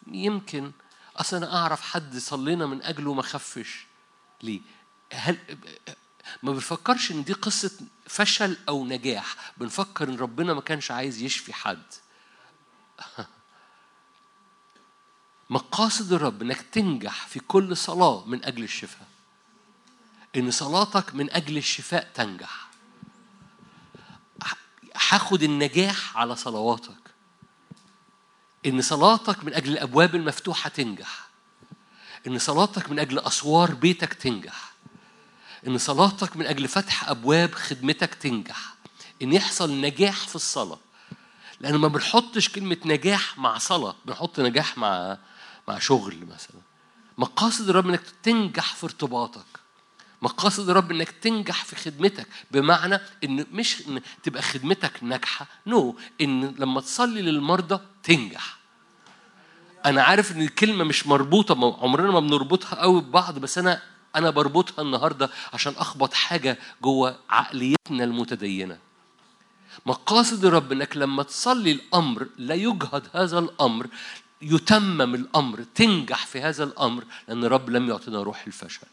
[0.08, 0.72] يمكن
[1.18, 3.86] أصل أنا أعرف حد صلينا من أجله ما خفش.
[4.44, 4.62] ليه؟
[5.14, 5.38] هل
[6.44, 7.72] ما بنفكرش إن دي قصة
[8.06, 9.36] فشل أو نجاح.
[9.58, 11.84] بنفكر إن ربنا ما كانش عايز يشفي حد.
[15.50, 19.08] مقاصد الرب إنك تنجح في كل صلاة من أجل الشفاء.
[20.36, 22.67] إن صلاتك من أجل الشفاء تنجح.
[25.10, 27.08] هاخد النجاح على صلواتك.
[28.66, 31.28] إن صلاتك من أجل الأبواب المفتوحة تنجح.
[32.28, 34.74] إن صلاتك من أجل أسوار بيتك تنجح.
[35.68, 38.76] إن صلاتك من أجل فتح أبواب خدمتك تنجح.
[39.22, 40.80] إن يحصل نجاح في الصلاة.
[41.60, 45.18] لأن ما بنحطش كلمة نجاح مع صلاة بنحط نجاح مع
[45.68, 46.62] مع شغل مثلا.
[47.18, 49.67] مقاصد الرب إنك تنجح في ارتباطك.
[50.22, 56.22] مقاصد الرب إنك تنجح في خدمتك بمعنى إن مش إن تبقى خدمتك ناجحة نو no.
[56.22, 58.58] إن لما تصلي للمرضى تنجح
[59.86, 63.82] أنا عارف إن الكلمة مش مربوطة عمرنا ما بنربطها قوي ببعض بس أنا
[64.16, 68.78] أنا بربطها النهارده عشان أخبط حاجة جوه عقليتنا المتدينة
[69.86, 73.88] مقاصد الرب إنك لما تصلي الأمر لا يجهد هذا الأمر
[74.42, 78.88] يتمم الأمر تنجح في هذا الأمر لأن الرب لم يعطينا روح الفشل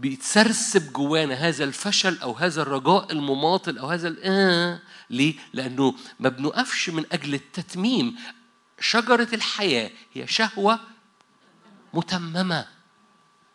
[0.00, 4.80] بيتسرسب جوانا هذا الفشل أو هذا الرجاء المماطل أو هذا آه.
[5.10, 8.16] ليه؟ لأنه ما بنقفش من أجل التتميم.
[8.80, 10.80] شجرة الحياة هي شهوة
[11.94, 12.68] متممة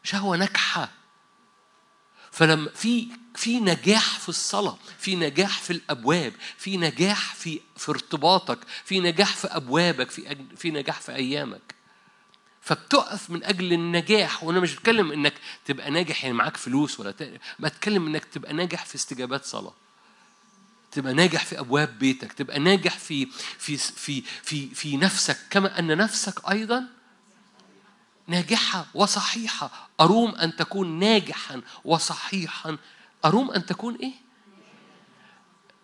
[0.04, 0.90] شهوة ناجحة.
[2.32, 8.60] فلما في في نجاح في الصلاة في نجاح في الأبواب في نجاح في في ارتباطك
[8.86, 11.73] في نجاح في أبوابك في في نجاح في أيامك.
[12.64, 15.34] فبتقف من أجل النجاح وأنا مش بتكلم إنك
[15.66, 17.14] تبقى ناجح يعني معاك فلوس ولا
[17.60, 19.74] بتكلم إنك تبقى ناجح في استجابات صلاة
[20.92, 23.26] تبقى ناجح في أبواب بيتك تبقى ناجح في
[23.58, 26.88] في في في في نفسك كما أن نفسك أيضا
[28.28, 32.78] ناجحة وصحيحة أروم أن تكون ناجحا وصحيحا
[33.26, 34.14] أروم أن تكون إيه؟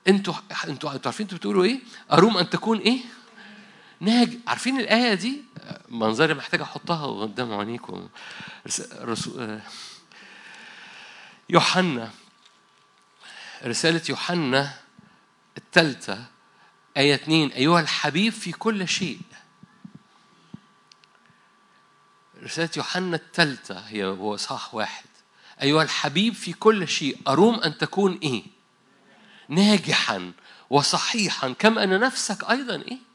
[0.08, 0.34] أنتوا
[0.68, 1.80] أنتوا عارفين أنتوا بتقولوا إيه؟
[2.12, 3.00] أروم أن تكون إيه؟
[4.02, 5.44] ناج عارفين الآية دي؟
[5.90, 8.10] منظري محتاج أحطها قدام عينيكم
[11.50, 12.12] يوحنا.
[13.64, 14.74] رسالة يوحنا
[15.58, 16.26] الثالثة
[16.98, 19.20] آية 2 أيها الحبيب في كل شيء.
[22.44, 25.06] رسالة يوحنا الثالثة هي هو صح واحد.
[25.62, 27.18] أيها الحبيب في كل شيء.
[27.28, 28.44] أروم أن تكون إيه؟
[29.50, 30.32] ناجحا
[30.70, 31.54] وصحيحا.
[31.54, 33.09] كما أن نفسك أيضا إيه؟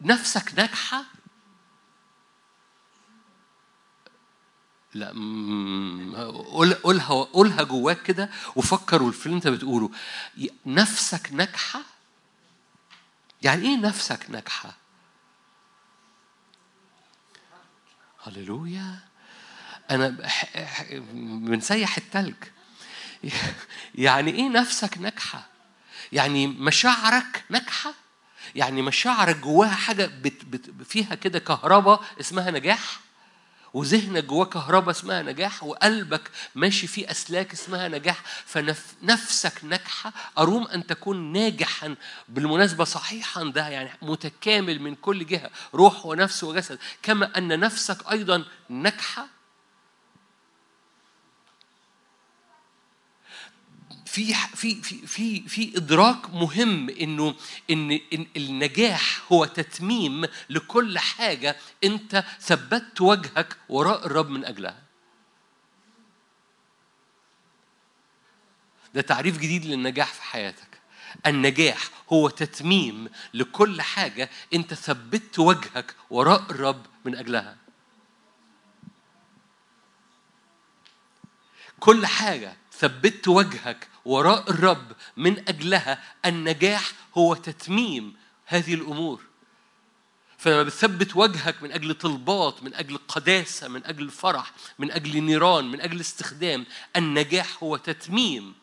[0.00, 1.04] نفسك ناجحة؟
[4.94, 5.10] لا
[6.82, 9.90] قولها قولها جواك كده وفكر في اللي انت بتقوله.
[10.66, 11.80] نفسك ناجحة؟
[13.42, 14.76] يعني إيه نفسك ناجحة؟
[18.22, 18.98] هللويا.
[19.90, 20.16] أنا
[21.20, 22.34] بنسيح التلج.
[23.94, 25.46] يعني إيه نفسك ناجحة؟
[26.12, 27.94] يعني مشاعرك ناجحة؟
[28.54, 33.00] يعني مشاعرك جواها حاجة بت بت فيها كده كهرباء اسمها نجاح
[33.74, 40.86] وذهنك جواه كهرباء اسمها نجاح وقلبك ماشي فيه أسلاك اسمها نجاح فنفسك ناجحة أروم أن
[40.86, 41.94] تكون ناجحا
[42.28, 48.44] بالمناسبة صحيحا ده يعني متكامل من كل جهة روح ونفس وجسد كما أن نفسك أيضا
[48.68, 49.26] ناجحة
[54.10, 57.34] في في في في في إدراك مهم إنه
[57.70, 58.00] إن
[58.36, 64.82] النجاح هو تتميم لكل حاجة أنت ثبتت وجهك وراء الرب من أجلها.
[68.94, 70.80] ده تعريف جديد للنجاح في حياتك.
[71.26, 77.56] النجاح هو تتميم لكل حاجة أنت ثبتت وجهك وراء الرب من أجلها.
[81.80, 89.20] كل حاجة ثبت وجهك وراء الرب من أجلها النجاح هو تتميم هذه الأمور.
[90.38, 95.64] فلما بتثبت وجهك من أجل طلبات من أجل قداسة من أجل فرح من أجل نيران
[95.70, 98.54] من أجل استخدام النجاح هو تتميم.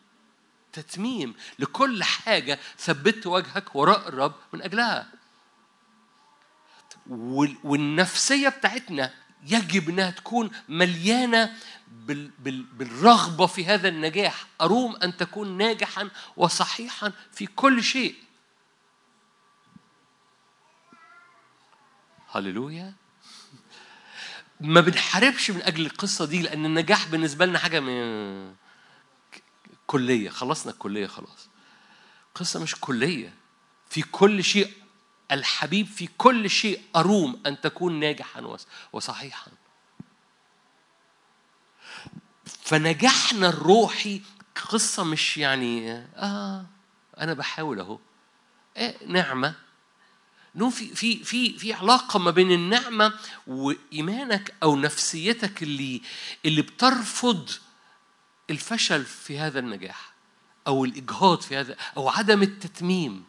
[0.72, 5.08] تتميم لكل حاجة ثبت وجهك وراء الرب من أجلها.
[7.06, 11.56] وال- والنفسية بتاعتنا يجب إنها تكون مليانة
[11.88, 14.46] بال بال بالرغبة في هذا النجاح.
[14.60, 18.14] أروم أن تكون ناجحا وصحيحا في كل شيء.
[22.30, 22.94] هللويا.
[24.60, 28.54] ما بنحاربش من أجل القصة دي لأن النجاح بالنسبة لنا حاجة من
[29.86, 30.30] كلية.
[30.30, 31.48] خلصنا الكلية خلاص.
[32.34, 33.34] قصة مش كلية.
[33.90, 34.72] في كل شيء
[35.32, 39.50] الحبيب في كل شيء أروم أن تكون ناجحا وص- وصحيحا.
[42.44, 44.22] فنجاحنا الروحي
[44.70, 46.66] قصة مش يعني آه
[47.18, 47.98] أنا بحاول أهو.
[48.76, 49.54] إيه نعمة.
[50.70, 53.12] في في في في علاقة ما بين النعمة
[53.46, 56.02] وإيمانك أو نفسيتك اللي
[56.46, 57.50] اللي بترفض
[58.50, 60.12] الفشل في هذا النجاح
[60.66, 63.24] أو الإجهاض في هذا أو عدم التتميم.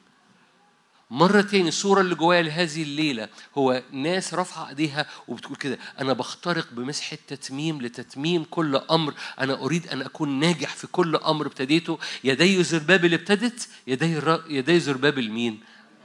[1.11, 6.67] مرة تاني الصورة اللي جوايا لهذه الليلة هو ناس رافعة إيديها وبتقول كده أنا بخترق
[6.71, 12.63] بمسحة تتميم لتتميم كل أمر أنا أريد أن أكون ناجح في كل أمر ابتديته يدي
[12.63, 14.43] زربابل ابتدت يدي الر...
[14.47, 15.59] يدي زربابل مين؟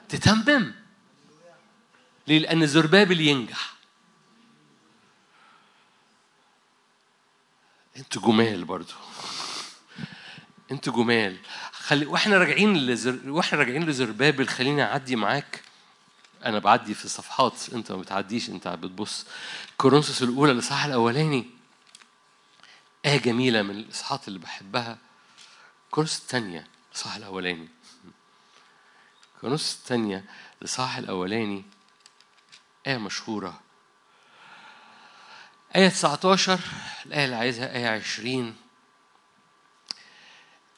[0.08, 0.74] تتمم
[2.28, 3.74] ليه؟ لأن زربابل ينجح
[7.96, 8.92] أنتوا جمال برضو
[10.74, 11.36] أنتوا جمال.
[11.72, 13.18] خلي وإحنا راجعين لزر...
[13.30, 15.62] وإحنا راجعين لزربابل خليني أعدي معاك.
[16.44, 19.26] أنا بعدي في الصفحات أنت ما بتعديش أنت بتبص.
[19.78, 21.46] كورنثوس الأولى الإصحاح الأولاني.
[23.04, 24.98] إيه جميلة من الإصحاحات اللي بحبها.
[25.90, 27.68] كورنثوس الثانية الإصحاح الأولاني.
[29.40, 30.24] كورنثوس الثانية
[30.62, 31.64] الإصحاح الأولاني.
[32.86, 33.60] آية مشهورة.
[35.76, 36.60] آية 19
[37.06, 38.56] الآية اللي عايزها آية 20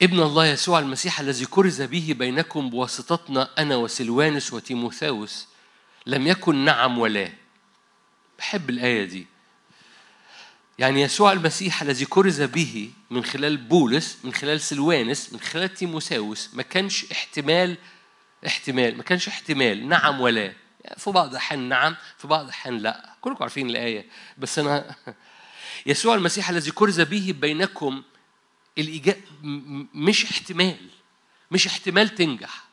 [0.02, 5.46] ابن الله يسوع المسيح الذي كرز به بينكم بواسطتنا أنا وسلوانس وتيموثاوس
[6.06, 7.32] لم يكن نعم ولا.
[8.38, 9.26] بحب الآية دي.
[10.78, 16.50] يعني يسوع المسيح الذي كرز به من خلال بولس من خلال سلوانس من خلال تيموثاوس
[16.54, 17.76] ما كانش احتمال
[18.46, 20.52] احتمال ما كانش احتمال نعم ولا.
[20.96, 23.14] في بعض الأحيان نعم في بعض الأحيان لا.
[23.20, 24.06] كلكم عارفين الآية.
[24.38, 24.94] بس أنا
[25.86, 28.02] يسوع المسيح الذي كرز به بينكم
[28.78, 29.22] الإجابة
[29.94, 30.90] مش احتمال
[31.50, 32.64] مش احتمال تنجح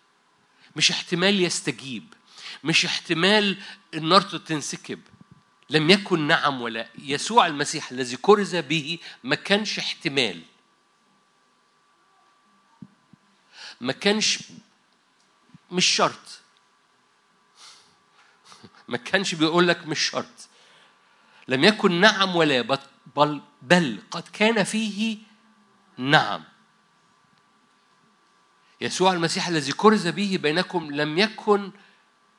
[0.76, 2.14] مش احتمال يستجيب
[2.64, 3.58] مش احتمال
[3.94, 5.00] النار تنسكب
[5.70, 10.42] لم يكن نعم ولا يسوع المسيح الذي كرز به ما كانش احتمال.
[13.82, 14.40] ما كانش
[15.72, 16.42] مش شرط.
[18.88, 20.50] ما كانش بيقول لك مش شرط.
[21.48, 22.62] لم يكن نعم ولا
[23.16, 25.18] بل بل قد كان فيه
[25.98, 26.44] نعم.
[28.82, 31.72] يسوع المسيح الذي كرز به بينكم لم يكن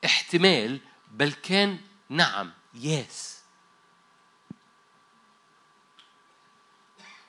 [0.05, 0.80] احتمال
[1.11, 1.78] بل كان
[2.09, 3.40] نعم ياس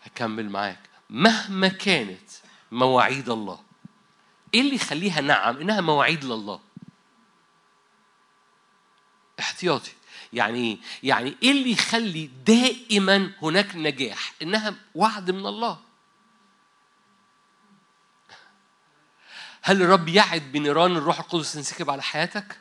[0.04, 0.90] هكمل معاك.
[1.10, 2.30] مهما كانت
[2.72, 3.64] مواعيد الله
[4.54, 6.60] إيه اللي يخليها نعم؟ إنها مواعيد لله.
[9.40, 9.92] احتياطي.
[10.34, 15.80] يعني إيه يعني إيه اللي يخلي دائما هناك نجاح؟ إنها وعد من الله.
[19.68, 22.58] هل الرب يعد بنيران الروح القدس تنسكب على حياتك؟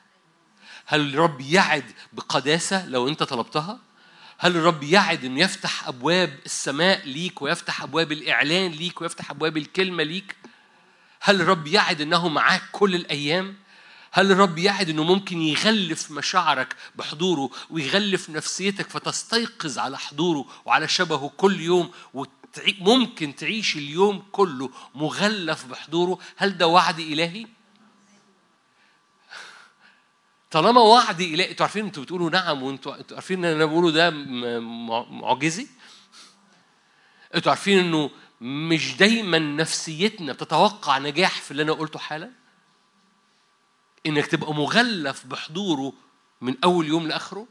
[0.86, 3.78] هل الرب يعد بقداسة لو أنت طلبتها؟
[4.38, 10.02] هل الرب يعد انه يفتح أبواب السماء ليك ويفتح أبواب الإعلان ليك ويفتح أبواب الكلمة
[10.02, 10.36] ليك؟
[11.20, 13.56] هل الرب يعد إنه معاك كل الأيام؟
[14.12, 21.32] هل الرب يعد إنه ممكن يغلف مشاعرك بحضوره ويغلف نفسيتك فتستيقظ على حضوره وعلى شبهه
[21.36, 21.90] كل يوم
[22.80, 27.46] وممكن تعيش اليوم كله مغلف بحضوره؟ هل ده وعد إلهي؟
[30.50, 34.10] طالما وعد إلهي أنتوا عارفين أنتوا بتقولوا نعم وانتوا أنتوا عارفين ان أنا بقوله ده
[35.10, 35.66] معجزي؟
[37.34, 42.30] أنتوا عارفين انه مش دايما نفسيتنا بتتوقع نجاح في اللي أنا قلته حالا؟
[44.06, 45.92] إنك تبقى مغلف بحضوره
[46.40, 47.46] من أول يوم لآخره؟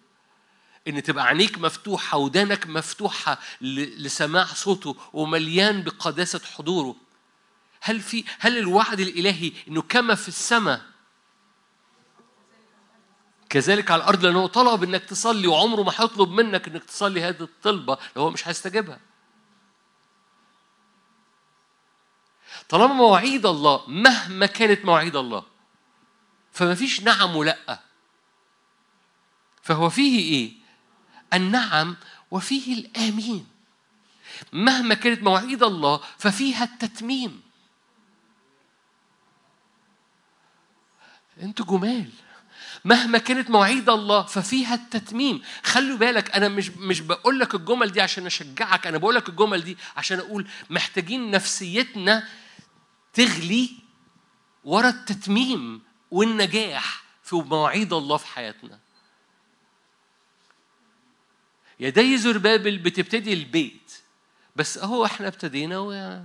[0.88, 6.96] إن تبقى عينيك مفتوحة ودانك مفتوحة لسماع صوته ومليان بقداسة حضوره.
[7.82, 10.82] هل في هل الوعد الإلهي إنه كما في السماء
[13.50, 17.98] كذلك على الأرض لأنه طلب إنك تصلي وعمره ما هيطلب منك إنك تصلي هذه الطلبة
[18.16, 19.00] لو هو مش هيستجيبها.
[22.70, 25.44] طالما مواعيد الله مهما كانت مواعيد الله
[26.52, 27.80] فما فيش نعم ولأ.
[29.62, 30.63] فهو فيه إيه؟
[31.34, 31.96] النعم
[32.32, 33.48] وفيه الآمين.
[34.54, 37.42] مهما كانت مواعيد الله ففيها التتميم.
[41.42, 42.10] أنتوا جمال.
[42.86, 45.42] مهما كانت مواعيد الله ففيها التتميم.
[45.64, 49.64] خلوا بالك أنا مش مش بقول لك الجمل دي عشان أشجعك أنا بقول لك الجمل
[49.64, 52.28] دي عشان أقول محتاجين نفسيتنا
[53.14, 53.70] تغلي
[54.64, 55.82] ورا التتميم
[56.12, 58.80] والنجاح في مواعيد الله في حياتنا.
[61.84, 63.94] يدي زربابل بتبتدي البيت.
[64.56, 66.22] بس أهو إحنا ابتدينا و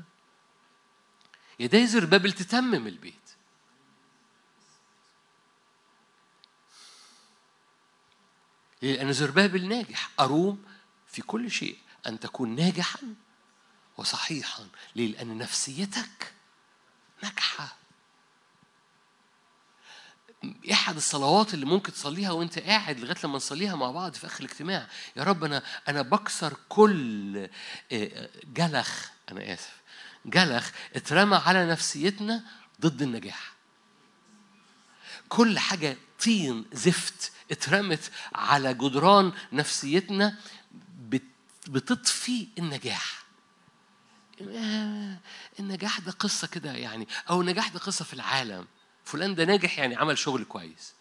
[1.60, 3.14] يدي زربابل تتمم البيت.
[8.82, 10.10] لأن زربابل ناجح.
[10.20, 10.64] أروم
[11.08, 11.78] في كل شيء.
[12.06, 13.14] أن تكون ناجحا
[13.96, 14.68] وصحيحا.
[14.96, 16.32] ليه؟ لأن نفسيتك
[17.22, 17.76] ناجحة.
[20.72, 24.86] احد الصلوات اللي ممكن تصليها وانت قاعد لغاية لما نصليها مع بعض في آخر الاجتماع.
[25.16, 27.48] يا رب أنا أنا بكسر كل
[28.44, 29.80] جلخ أنا آسف
[30.26, 32.44] جلخ اترمى على نفسيتنا
[32.80, 33.52] ضد النجاح.
[35.28, 40.34] كل حاجة طين زفت اترمت على جدران نفسيتنا
[41.68, 43.24] بتطفي النجاح.
[45.60, 48.66] النجاح ده قصة كده يعني أو النجاح ده قصة في العالم.
[49.08, 50.94] فلان ده ناجح يعني عمل شغل كويس.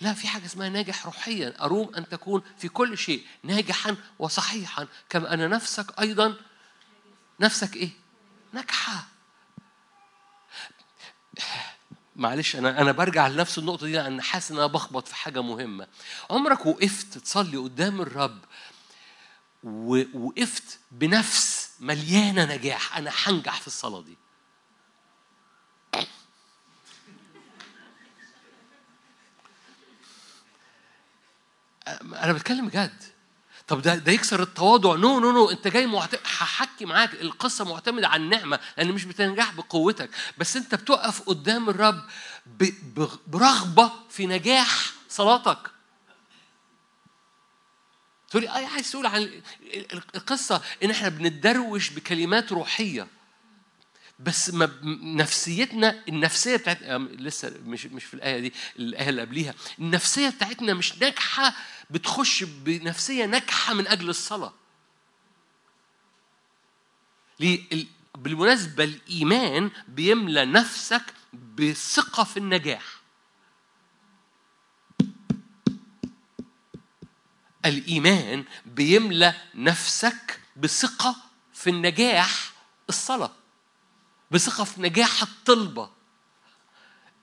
[0.00, 4.88] لا في حاجة اسمها ناجح روحيا أروم أن تكون في كل شيء ناجحا وصحيحا.
[5.08, 6.36] كما أن نفسك أيضا
[7.40, 7.90] نفسك إيه؟
[8.52, 9.06] ناجحة.
[12.16, 15.86] معلش أنا أنا برجع لنفس النقطة دي لأن حاسس إن أنا بخبط في حاجة مهمة.
[16.30, 18.38] عمرك وقفت تصلي قدام الرب
[19.64, 24.16] ووقفت بنفس مليانة نجاح أنا هنجح في الصلاة دي.
[32.02, 33.02] أنا بتكلم بجد.
[33.68, 34.96] طب ده ده يكسر التواضع.
[34.96, 35.50] no no no.
[35.50, 40.10] أنت جاي معتمد هحكي معاك القصة معتمدة على النعمة لأن مش بتنجح بقوتك.
[40.38, 42.04] بس أنت بتقف قدام الرب
[43.26, 45.70] برغبة في نجاح صلاتك.
[48.30, 49.42] تقولي اي عايز تقول عن
[50.14, 53.06] القصة إن إحنا بنتدروش بكلمات روحية.
[54.20, 54.70] بس ما
[55.02, 56.82] نفسيتنا النفسية بتاعت
[57.18, 59.54] لسه مش مش في الآية دي الآية اللي قبليها.
[59.78, 61.54] النفسية بتاعتنا مش ناجحة
[61.90, 64.54] بتخش بنفسية ناجحة من أجل الصلاة.
[67.40, 67.86] ليه؟
[68.18, 71.02] بالمناسبة الإيمان بيملى نفسك
[71.32, 73.00] بثقة في النجاح.
[77.66, 81.16] الإيمان بيملى نفسك بثقة
[81.54, 82.52] في النجاح
[82.88, 83.39] الصلاة.
[84.30, 85.90] بثقة في نجاح الطلبة.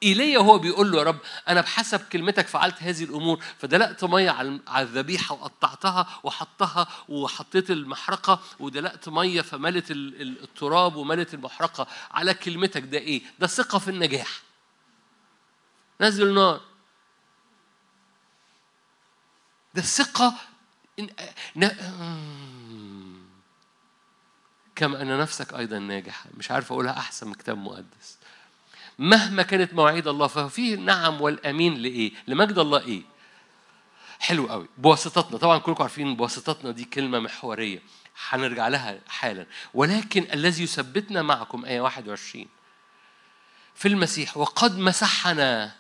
[0.04, 4.30] إيليا هو بيقول له يا رب أنا بحسب كلمتك فعلت هذه الأمور فدلقت مية
[4.68, 11.88] على الذبيحة وقطعتها وحطها وحطيت المحرقة ودلقت مية فملت التراب وملت المحرقة.
[12.12, 14.42] على كلمتك ده إيه؟ ده ثقة في النجاح.
[16.02, 16.62] نزل نار
[19.74, 20.36] ده الثقة
[21.00, 21.10] إن...
[24.78, 26.26] كما أن نفسك أيضا ناجحة.
[26.38, 28.18] مش عارف أقولها أحسن من كتاب مقدس.
[29.00, 33.02] مهما كانت مواعيد الله ففيه النعم والأمين لإيه؟ لمجد الله إيه؟
[34.20, 34.68] حلو قوي.
[34.78, 35.38] بواسطتنا.
[35.38, 37.82] طبعا كلكم عارفين بواسطتنا دي كلمة محورية.
[38.30, 39.46] هنرجع لها حالا.
[39.74, 42.48] ولكن الذي يثبتنا معكم آية 21
[43.76, 45.76] في المسيح وقد مسحنا.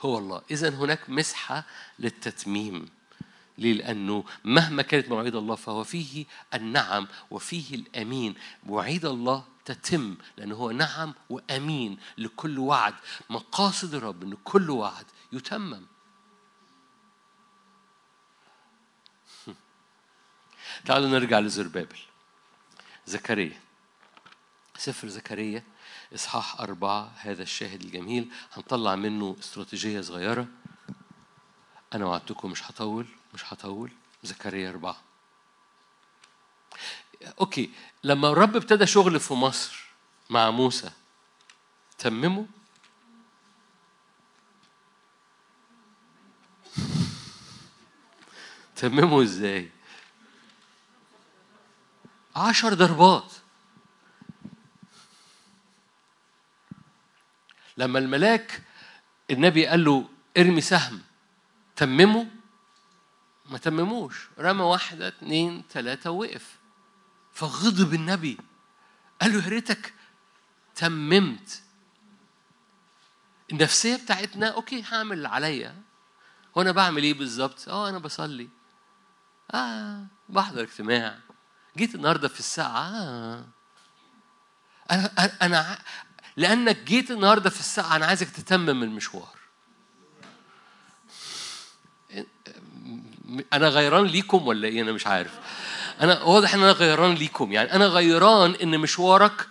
[0.00, 0.42] هو الله.
[0.50, 1.64] إذا هناك مسحة
[1.98, 2.95] للتتميم.
[3.58, 8.34] ليه؟ لأنه مهما كانت مواعيد الله فهو فيه النعم وفيه الأمين.
[8.64, 12.94] مواعيد الله تتم لأنه هو نعم وأمين لكل وعد.
[13.30, 15.86] مقاصد الرب أن كل وعد يتمم.
[20.84, 21.98] تعالوا نرجع لزربابل
[23.06, 23.60] زكريا.
[24.78, 25.62] سفر زكريا
[26.14, 28.30] إصحاح أربعة هذا الشاهد الجميل.
[28.52, 30.46] هنطلع منه استراتيجية صغيرة.
[31.94, 33.90] أنا وعدتكم مش هطول مش هطول.
[34.22, 34.96] زكريا أربعة.
[37.40, 37.70] أوكي
[38.04, 39.86] لما الرب ابتدى شغل في مصر
[40.30, 40.90] مع موسى
[41.98, 42.46] تممه؟
[48.76, 49.70] تممه إزاي؟
[52.36, 53.32] عشر ضربات.
[57.76, 58.62] لما الملاك
[59.30, 61.05] النبي قال له ارمي سهم
[61.76, 62.26] تممه
[63.46, 64.28] ما تمموش.
[64.38, 66.56] رمى واحدة اتنين تلاتة وقف.
[67.32, 68.38] فغضب النبي.
[69.20, 69.94] قال له يا ريتك
[70.74, 71.62] تممت.
[73.52, 75.82] النفسية بتاعتنا أوكي هعمل اللي عليا.
[76.56, 78.48] هو أنا بعمل إيه بالظبط؟ آه أنا بصلي.
[79.54, 81.18] آه بحضر اجتماع.
[81.76, 83.44] جيت النهارده في الساعة آه.
[84.90, 85.78] أنا أنا
[86.36, 89.35] لأنك جيت النهارده في الساعة أنا عايزك تتمم المشوار.
[93.52, 95.30] أنا غيران ليكم ولا إيه؟ أنا مش عارف.
[96.00, 97.52] أنا واضح إن أنا غيران ليكم.
[97.52, 99.48] يعني أنا غيران إن مشوارك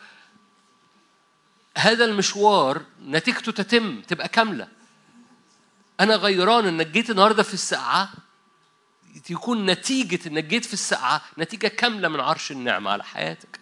[1.77, 4.67] هذا المشوار نتيجته تتم تبقى كاملة.
[5.99, 8.09] أنا غيران إنك جيت النهارده في الساعة
[9.29, 13.59] يكون نتيجة إنك جيت في الساعة نتيجة كاملة من عرش النعمة على حياتك.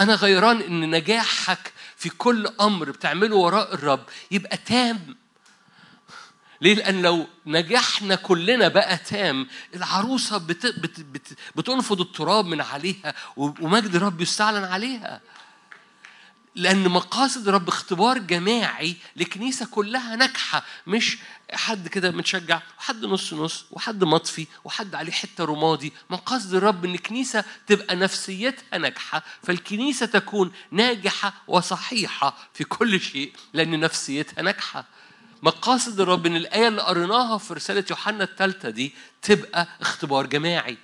[0.00, 5.16] أنا غيران إن نجاحك في كل أمر بتعمله وراء الرب يبقى تام.
[6.60, 13.14] ليه؟ لأن لو نجحنا كلنا بقى تام العروسة بت بت بت بتنفض التراب من عليها
[13.36, 15.20] ومجد الرب يستعلن عليها.
[16.54, 21.18] لأن مقاصد الرب اختبار جماعي لكنيسة كلها ناجحة مش
[21.52, 26.94] حد كده متشجع وحد نص نص وحد مطفي وحد عليه حتة رمادي مقاصد الرب إن
[26.94, 34.84] الكنيسة تبقى نفسيتها ناجحة فالكنيسة تكون ناجحة وصحيحة في كل شيء لأن نفسيتها ناجحة
[35.42, 40.78] مقاصد الرب إن الآية اللي قريناها في رسالة يوحنا الثالثة دي تبقى اختبار جماعي.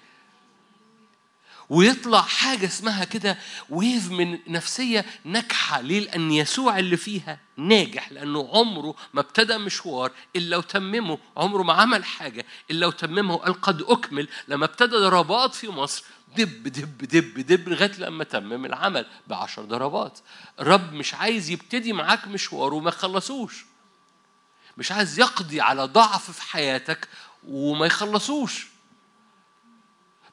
[1.71, 3.39] ويطلع حاجة اسمها كده
[3.71, 10.11] ويف من نفسية ناجحة ليه؟ لأن يسوع اللي فيها ناجح لأنه عمره ما ابتدى مشوار
[10.37, 14.29] إلا وتممه عمره ما عمل حاجة إلا وتممه وقال قد أكمل.
[14.49, 16.05] لما ابتدى ضربات في مصر
[16.37, 20.19] دب دب دب دب لغاية لما تمم العمل بعشر ضربات.
[20.61, 23.65] الرب مش عايز يبتدي معاك مشوار وما يخلصوش
[24.77, 27.09] مش عايز يقضي على ضعف في حياتك
[27.49, 28.67] وما يخلصوش.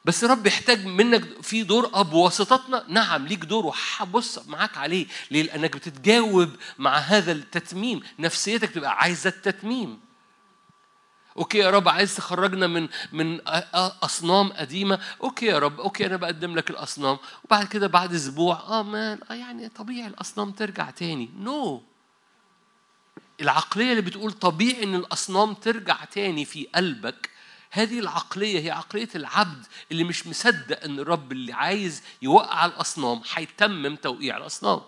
[0.04, 5.06] بس رب يحتاج منك في دور أب واسطتنا نعم ليك دور وهبص معاك عليه.
[5.30, 8.00] ليه؟ لأنك بتتجاوب مع هذا التتميم.
[8.18, 10.00] نفسيتك تبقى عايزة التتميم.
[11.36, 13.40] okay يا رب عايز تخرجنا من من
[14.02, 14.98] أصنام قديمة.
[15.22, 17.18] okay يا رب okay أنا بقدم لك الأصنام.
[17.44, 21.30] وبعد كده بعد أسبوع آه مان آه يعني طبيعي الأصنام ترجع تاني.
[21.38, 21.93] نو no.
[23.40, 27.30] العقلية اللي بتقول طبيعي إن الأصنام ترجع تاني في قلبك
[27.70, 33.96] هذه العقلية هي عقلية العبد اللي مش مصدق إن الرب اللي عايز يوقع الأصنام هيتمم
[33.96, 34.80] توقيع الأصنام.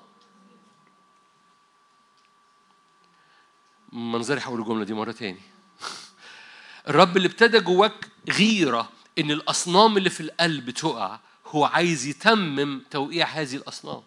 [3.92, 5.40] منظري هقول الجملة دي مرة تاني.
[6.88, 13.26] الرب اللي ابتدى جواك غيرة إن الأصنام اللي في القلب تقع هو عايز يتمم توقيع
[13.26, 14.02] هذه الأصنام.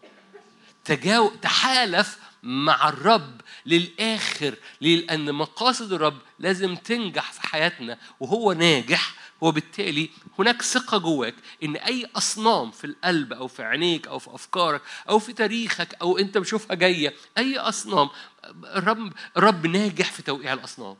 [0.85, 10.09] تجاو تحالف مع الرب للآخر لأن مقاصد الرب لازم تنجح في حياتنا وهو ناجح وبالتالي
[10.39, 15.19] هناك ثقة جواك إن أي أصنام في القلب أو في عينيك أو في أفكارك أو
[15.19, 18.09] في تاريخك أو أنت بشوفها جاية أي أصنام
[18.63, 20.95] الرب الرب ناجح في توقيع الأصنام.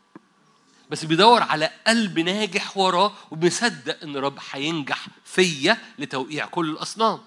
[0.90, 7.20] بس بيدور على قلب ناجح وراه ومصدق إن الرب هينجح فيا لتوقيع كل الأصنام.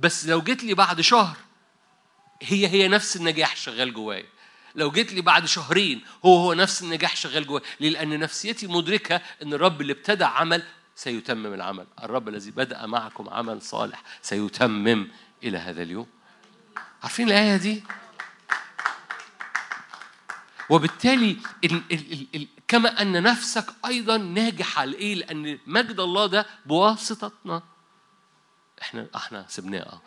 [0.00, 1.36] بس لو جيت لي بعد شهر
[2.42, 4.26] هي هي نفس النجاح شغال جوايا.
[4.74, 7.64] لو جيت لي بعد شهرين هو هو نفس النجاح شغال جوايا.
[7.80, 10.62] ليه؟ لأن نفسيتي مدركة إن الرب اللي ابتدى عمل
[10.94, 11.86] سيتمم العمل.
[12.02, 15.08] الرب الذي بدأ معكم عمل صالح سيتمم
[15.42, 16.06] إلى هذا اليوم.
[17.02, 17.82] عارفين الآية دي؟
[20.70, 27.62] وبالتالي ال ال ال كما أن نفسك أيضا ناجحه لايه لأن مجد الله ده بواسطتنا.
[28.82, 30.00] إحنا إحنا سبناه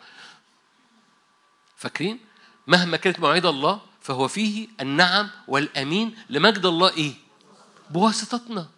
[1.80, 2.20] فاكرين؟
[2.66, 7.14] مهما كانت مواعيد الله فهو فيه النعم والأمين لمجد الله إيه؟
[7.90, 8.68] بواسطتنا.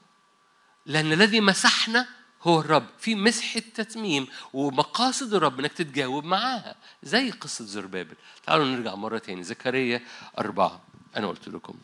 [0.86, 2.08] لأن الذي مسحنا
[2.42, 2.86] هو الرب.
[2.98, 8.14] في مسح التتميم ومقاصد الرب إنك تتجاوب معاها زي قصة زربابل.
[8.46, 9.42] تعالوا نرجع مرة تاني.
[9.42, 10.02] زكريا
[10.38, 10.80] أربعة.
[11.16, 11.74] أنا قلت لكم.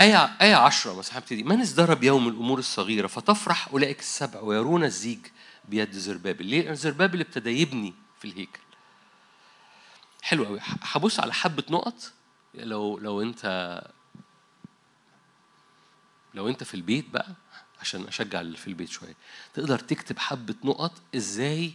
[0.00, 5.26] آية آية عشرة مثلا هبتدي من ازدرب يوم الأمور الصغيرة؟ فتفرح أولئك السبع ويرون الزيج.
[5.68, 6.46] بيد زربابل.
[6.46, 8.60] ليه؟ زربابل ابتدى يبني في الهيكل.
[10.22, 12.12] حلو قوي هبص على حبة نقط.
[12.54, 13.82] لو لو أنت
[16.34, 17.34] لو أنت في البيت بقى
[17.80, 19.14] عشان أشجع اللي في البيت شوية
[19.54, 21.72] تقدر تكتب حبة نقط إزاي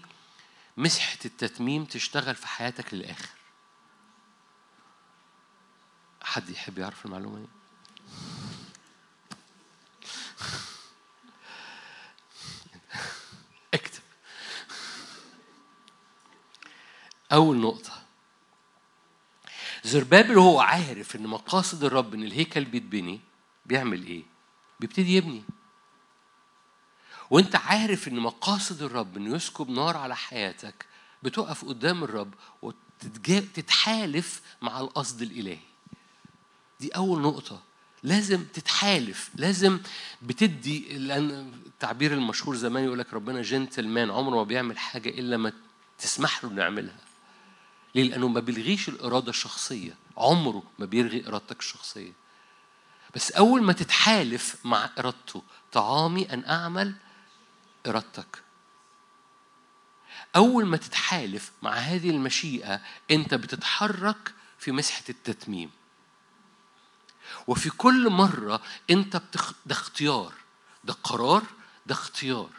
[0.78, 3.30] مسحة التتميم تشتغل في حياتك للآخر.
[6.24, 7.48] حد يحب يعرف المعلومة دي؟
[17.34, 18.02] أول نقطة.
[19.84, 23.20] زربابل هو عارف إن مقاصد الرب إن الهيكل بيتبني
[23.66, 24.24] بيعمل إيه؟
[24.80, 25.44] بيبتدي يبني.
[27.30, 30.86] وأنت عارف إن مقاصد الرب إنه يسكب نار على حياتك
[31.24, 35.60] بتقف قدام الرب وتتحالف مع القصد الإلهي.
[36.80, 37.62] دي أول نقطة.
[38.04, 39.30] لازم تتحالف.
[39.36, 39.80] لازم
[40.22, 45.54] بتدي لأن التعبير المشهور زمان يقول لك ربنا جنتلمان عمره ما بيعمل حاجة إلا ما
[45.98, 47.11] تسمح له إنه يعملها.
[47.96, 49.98] ليه؟ لأنه ما بيلغيش الإرادة الشخصية.
[50.18, 52.14] عمره ما بيلغي إرادتك الشخصية.
[53.16, 56.96] بس أول ما تتحالف مع إرادته طعامي أن أعمل
[57.88, 58.44] إرادتك.
[60.36, 62.82] أول ما تتحالف مع هذه المشيئة
[63.12, 65.72] أنت بتتحرك في مسحة التتميم.
[67.48, 69.54] وفي كل مرة أنت بتخ...
[69.66, 70.34] ده اختيار.
[70.84, 71.44] ده قرار
[71.86, 72.50] ده اختيار.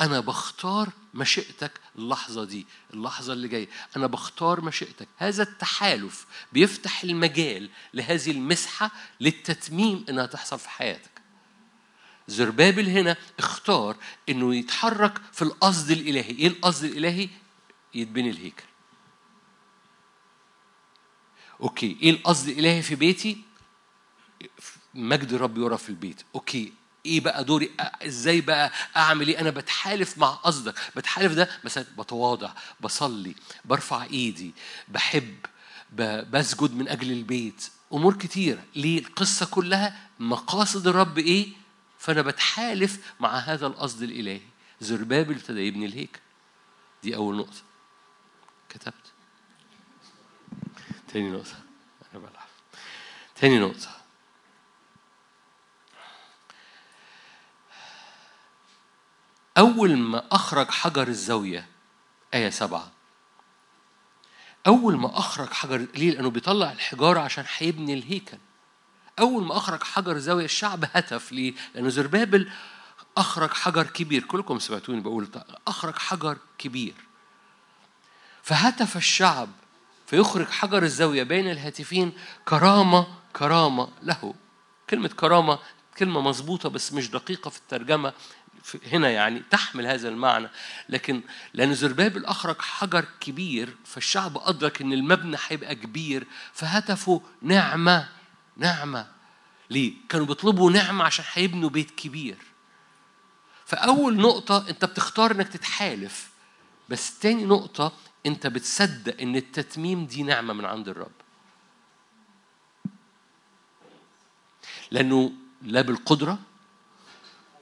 [0.00, 3.68] أنا بختار مشيئتك اللحظة دي اللحظة اللي جاية.
[3.96, 5.08] أنا بختار مشيئتك.
[5.16, 8.90] هذا التحالف بيفتح المجال لهذه المسحة
[9.20, 11.10] للتتميم إنها تحصل في حياتك.
[12.28, 13.96] زربابل هنا اختار
[14.28, 16.30] إنه يتحرك في القصد الإلهي.
[16.30, 17.28] إيه القصد الإلهي؟
[17.94, 18.64] يتبني الهيكل.
[21.60, 21.96] أوكي.
[22.02, 23.42] إيه القصد الإلهي في بيتي؟
[24.94, 26.22] مجد الرب يرى في البيت.
[26.34, 26.72] أوكي.
[27.06, 30.74] إيه بقى دوري؟ إزاي بقى أعمل إيه؟ أنا بتحالف مع قصدك.
[30.96, 33.34] بتحالف ده مثلا بتواضع بصلي
[33.64, 34.54] برفع إيدي
[34.88, 35.36] بحب
[36.30, 37.68] بسجد من أجل البيت.
[37.92, 41.48] أمور كتيره ليه؟ القصة كلها مقاصد الرب إيه؟
[41.98, 44.40] فأنا بتحالف مع هذا القصد الإلهي.
[44.80, 46.20] زربابل ابتدى يبني الهيكل
[47.02, 47.62] دي أول نقطة.
[48.68, 48.94] كتبت؟
[51.12, 51.56] تاني نقطة.
[52.12, 52.48] أنا بلعب.
[53.36, 54.01] تاني نقطة.
[59.58, 61.66] أول ما أخرج حجر الزاوية
[62.34, 62.92] آية سبعة.
[64.66, 68.38] أول ما أخرج حجر ليه؟ لأنه بيطلع الحجارة عشان هيبني الهيكل.
[69.18, 72.50] أول ما أخرج حجر الزاوية الشعب هتف ليه؟ لأنه زربابل
[73.16, 74.22] أخرج حجر كبير.
[74.22, 75.28] كلكم سمعتوني بقول
[75.68, 76.94] أخرج حجر كبير.
[78.42, 79.48] فهتف الشعب
[80.06, 82.12] فيخرج حجر الزاوية بين الهاتفين
[82.44, 84.34] كرامة كرامة له.
[84.90, 85.58] كلمة كرامة
[85.98, 88.12] كلمة مظبوطة بس مش دقيقة في الترجمة.
[88.92, 90.48] هنا يعني تحمل هذا المعنى.
[90.88, 91.22] لكن
[91.54, 98.08] لأن زربابل أخرج حجر كبير فالشعب أدرك أن المبنى هيبقى كبير فهتفوا نعمة
[98.56, 99.06] نعمة.
[99.70, 102.36] ليه؟ كانوا بيطلبوا نعمة عشان هيبنوا بيت كبير.
[103.66, 106.30] فأول نقطة أنت بتختار أنك تتحالف
[106.88, 107.92] بس تاني نقطة
[108.26, 111.12] أنت بتصدق أن التتميم دي نعمة من عند الرب.
[114.90, 115.32] لأنه
[115.62, 116.38] لا بالقدرة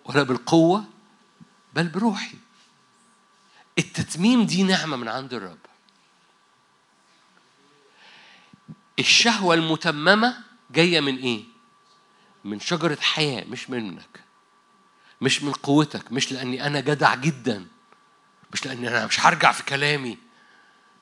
[0.05, 0.85] ولا بالقوة
[1.75, 2.37] بل بروحي.
[3.79, 5.59] التتميم دي نعمة من عند الرب.
[8.99, 10.37] الشهوة المتممة
[10.71, 11.45] جاية من إيه؟
[12.45, 14.21] من شجرة حياة مش منك.
[15.21, 17.67] مش من قوتك مش لأني أنا جدع جدا.
[18.53, 20.19] مش لأني أنا مش هرجع في كلامي.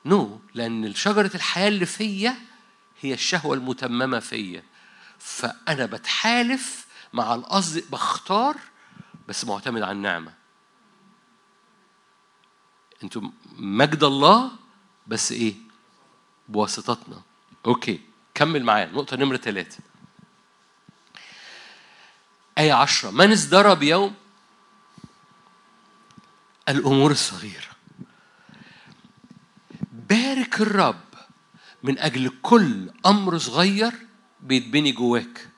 [0.05, 0.55] نو no.
[0.55, 2.35] لأن شجرة الحياة اللي فيا
[3.01, 4.63] هي الشهوة المتممة فيا.
[5.19, 8.57] فأنا بتحالف مع القصد بختار
[9.29, 10.33] بس معتمد على النعمة.
[13.03, 14.51] أنتم مجد الله
[15.07, 15.55] بس إيه؟
[16.47, 17.21] بواسطتنا.
[17.65, 18.01] أوكي
[18.33, 18.85] كمل معايا.
[18.85, 19.77] نقطة نمرة ثلاثة
[22.57, 23.11] آية عشرة.
[23.11, 24.15] من ازدرى بيوم
[26.69, 27.69] الأمور الصغيرة.
[29.91, 31.01] بارك الرب
[31.83, 33.93] من أجل كل أمر صغير
[34.39, 35.49] بيتبني جواك.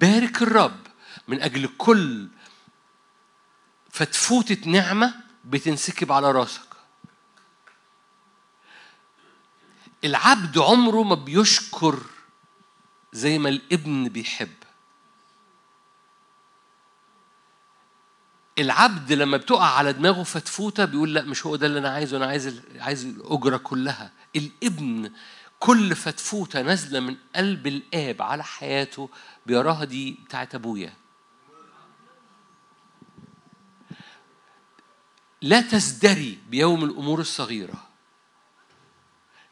[0.00, 0.86] بارك الرب
[1.28, 2.28] من أجل كل
[3.90, 6.68] فتفوتة نعمة بتنسكب على راسك.
[10.04, 12.00] العبد عمره ما بيشكر
[13.12, 14.48] زي ما الابن بيحب.
[18.58, 22.26] العبد لما بتقع على دماغه فتفوتة بيقول لا مش هو ده اللي أنا عايزه أنا
[22.26, 24.12] عايز عايز الأجرة كلها.
[24.36, 25.12] الابن
[25.58, 29.08] كل فتفوتة نازلة من قلب الآب على حياته
[29.48, 30.92] بيراها دي بتاعت أبويا
[35.42, 37.88] لا تزدري بيوم الأمور الصغيرة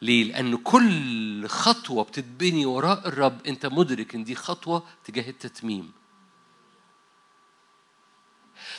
[0.01, 5.91] ليه؟ لأن كل خطوة بتتبني وراء الرب أنت مدرك إن دي خطوة تجاه التتميم.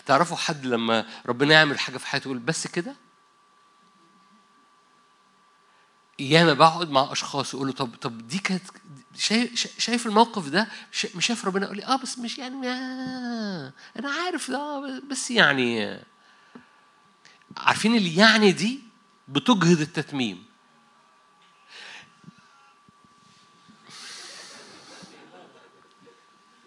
[0.06, 2.96] تعرفوا حد لما ربنا يعمل حاجة في حياته يقول بس كده؟
[6.18, 8.62] ياما بقعد مع أشخاص يقولوا طب طب دي كانت
[9.16, 10.68] شايف شايف الموقف ده؟
[11.14, 15.98] مش شايف ربنا يقول لي آه بس مش يعني آه أنا عارف ده بس يعني
[17.56, 18.80] عارفين اللي يعني دي
[19.28, 20.44] بتجهض التتميم.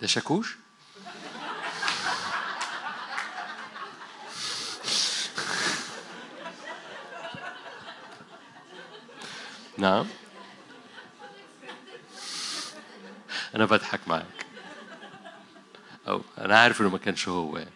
[0.02, 0.58] ده شاكوش؟
[9.78, 10.06] نعم.
[13.56, 14.46] أنا بضحك معاك
[16.08, 17.58] أو أنا عارف إنه ما كانش هو.
[17.58, 17.72] يعني.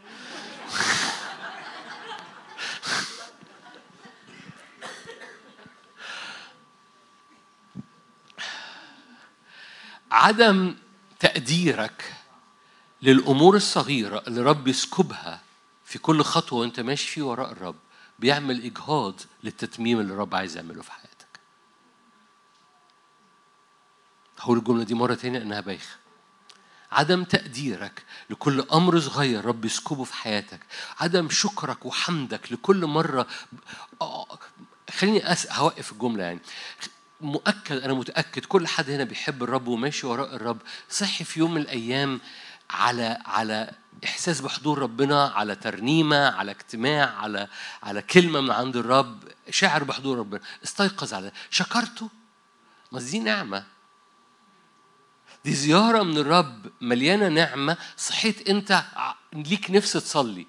[10.11, 10.75] عدم
[11.19, 12.13] تقديرك
[13.01, 15.41] للأمور الصغيرة اللي رب يسكبها
[15.85, 17.75] في كل خطوة وأنت ماشي فيه وراء الرب
[18.19, 21.14] بيعمل إجهاض للتتميم اللي الرب عايز يعمله في حياتك.
[24.45, 25.95] هقول الجملة دي مرة تانية إنها بايخة.
[26.91, 30.59] عدم تقديرك لكل أمر صغير رب يسكبه في حياتك.
[30.99, 33.27] عدم شكرك وحمدك لكل مرة
[34.01, 34.39] آه،
[34.97, 35.51] خليني أس...
[35.51, 36.39] هوقف الجملة يعني.
[37.21, 40.57] مؤكد أنا متأكد كل حد هنا بيحب الرب وماشي وراء الرب.
[40.89, 42.19] صحي في يوم من الأيام
[42.69, 43.71] على على
[44.05, 47.47] إحساس بحضور ربنا على ترنيمة على اجتماع على
[47.83, 50.41] على كلمة من عند الرب شاعر بحضور ربنا.
[50.63, 52.09] استيقظ على شكرته.
[52.91, 53.74] ما دي نعمة.
[55.45, 58.83] دي زيارة من الرب مليانة نعمة صحيت أنت
[59.33, 60.47] ليك نفس تصلي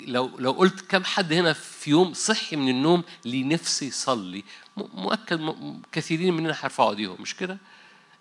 [0.00, 4.44] لو لو قلت كم حد هنا في يوم صحي من النوم ليه نفسي يصلي
[4.76, 5.54] مؤكد
[5.92, 7.58] كثيرين مننا هيرفعوا ايديهم مش كده؟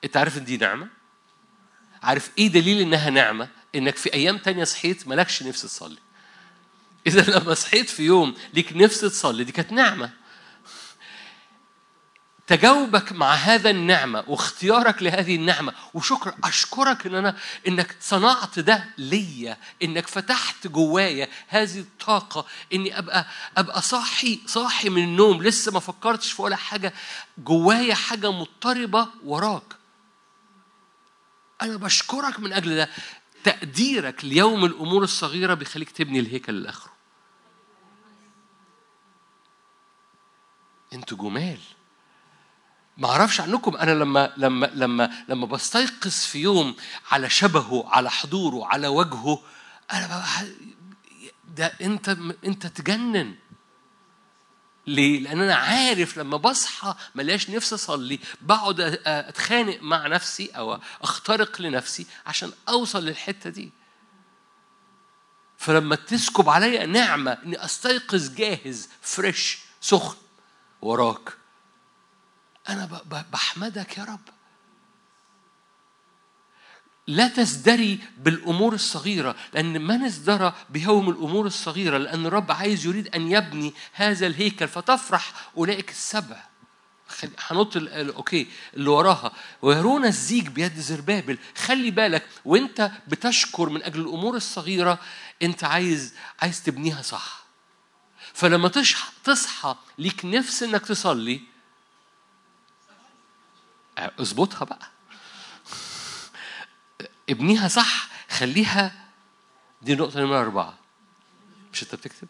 [0.04, 0.88] انت عارف ان دي نعمة؟
[2.04, 6.00] عارف إيه دليل انها نعمة؟ انك في أيام تانية صحيت مالكش نفس تصلي.
[7.08, 10.12] إذا لما صحيت في يوم ليك نفس تصلي دي كانت نعمة.
[12.50, 17.38] تجاوبك مع هذا النعمة واختيارك لهذه النعمة وشكر أشكرك إن أنا
[17.68, 23.26] إنك صنعت ده ليا إنك فتحت جوايا هذه الطاقة إني أبقى
[23.58, 26.94] أبقى صاحي صاحي من النوم لسه ما فكرتش في ولا حاجة
[27.38, 29.76] جوايا حاجة مضطربة وراك.
[31.62, 32.90] أنا بشكرك من أجل ده.
[33.44, 36.94] تقديرك ليوم الأمور الصغيرة بيخليك تبني الهيكل لآخره.
[40.94, 41.60] أنتوا جمال.
[43.00, 46.76] ما أعرفش عنكم أنا لما لما لما لما بستيقظ في يوم
[47.12, 49.42] على شبهه على حضوره على وجهه
[49.94, 50.48] أنا بقى
[51.56, 53.36] ده أنت أنت تجنن
[54.88, 61.62] ليه؟ لأن أنا عارف لما بصحى ملاش نفسي أصلي بقعد أتخانق مع نفسي أو أخترق
[61.62, 63.72] لنفسي عشان أوصل للحتة دي.
[65.58, 70.16] فلما تسكب عليا نعمة إني أستيقظ جاهز فريش سخن
[70.82, 71.34] وراك
[72.70, 73.02] أنا
[73.32, 74.20] بحمدك يا رب.
[77.08, 83.32] لا تزدري بالأمور الصغيرة لأن من ازدرى بيوم الأمور الصغيرة لأن الرب عايز يريد أن
[83.32, 84.68] يبني هذا الهيكل.
[84.68, 86.44] فتفرح أولئك السبع.
[87.40, 89.32] هنط أوكي اللي وراها.
[89.62, 91.38] ويرون الزيج بيد زربابل.
[91.58, 95.00] خلي بالك وأنت بتشكر من أجل الأمور الصغيرة
[95.42, 97.44] أنت عايز عايز تبنيها صح.
[98.34, 98.68] فلما
[99.24, 101.42] تصحى ليك نفس إنك تصلي
[104.00, 104.90] اظبطها بقى.
[107.30, 109.06] ابنيها صح خليها
[109.82, 110.78] دي نقطة نمرة أربعة.
[111.74, 112.28] مش أنت بتكتب؟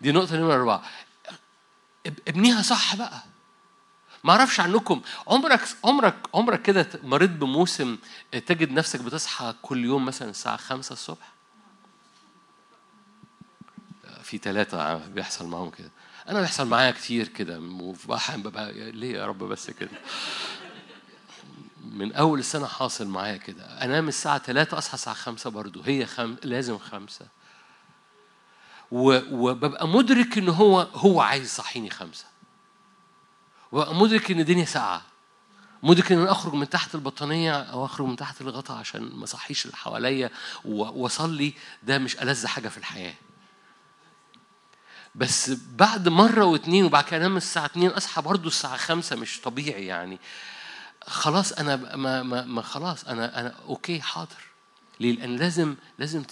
[0.00, 0.82] دي نقطة نمرة أربعة.
[2.28, 3.22] ابنيها صح بقى.
[4.24, 7.98] ما أعرفش عنكم عمرك عمرك عمرك كده مريت بموسم
[8.32, 11.32] تجد نفسك بتصحى كل يوم مثلا الساعة خمسة الصبح؟
[14.22, 15.90] في ثلاثة بيحصل معاهم كده.
[16.28, 17.60] أنا بيحصل معايا كتير كده
[18.08, 19.90] وأحيانا ببقى ليه يا رب بس كده؟
[21.84, 23.64] من أول السنة حاصل معايا كده.
[23.84, 26.36] أنام الساعة 3 أصحى الساعة 5 برضه هي خم...
[26.44, 27.26] لازم خمسة.
[28.90, 29.20] و...
[29.30, 32.24] وببقى مدرك إن هو هو عايز يصحيني خمسة.
[33.72, 35.02] وابقى مدرك إن الدنيا ساقعة.
[35.82, 39.64] مدرك إن أنا أخرج من تحت البطانية أو أخرج من تحت الغطاء عشان ما اصحيش
[39.66, 40.30] اللي حواليا.
[40.64, 41.54] وأصلي.
[41.82, 43.14] ده مش ألذ حاجة في الحياة.
[45.14, 49.86] بس بعد مرة واتنين وبعد كده أنام الساعة اتنين أصحى برضو الساعة خمسة مش طبيعي
[49.86, 50.18] يعني.
[51.10, 54.42] خلاص أنا ما, ما, ما خلاص أنا أنا أوكي حاضر.
[55.00, 56.22] ليه؟ لأن لازم لازم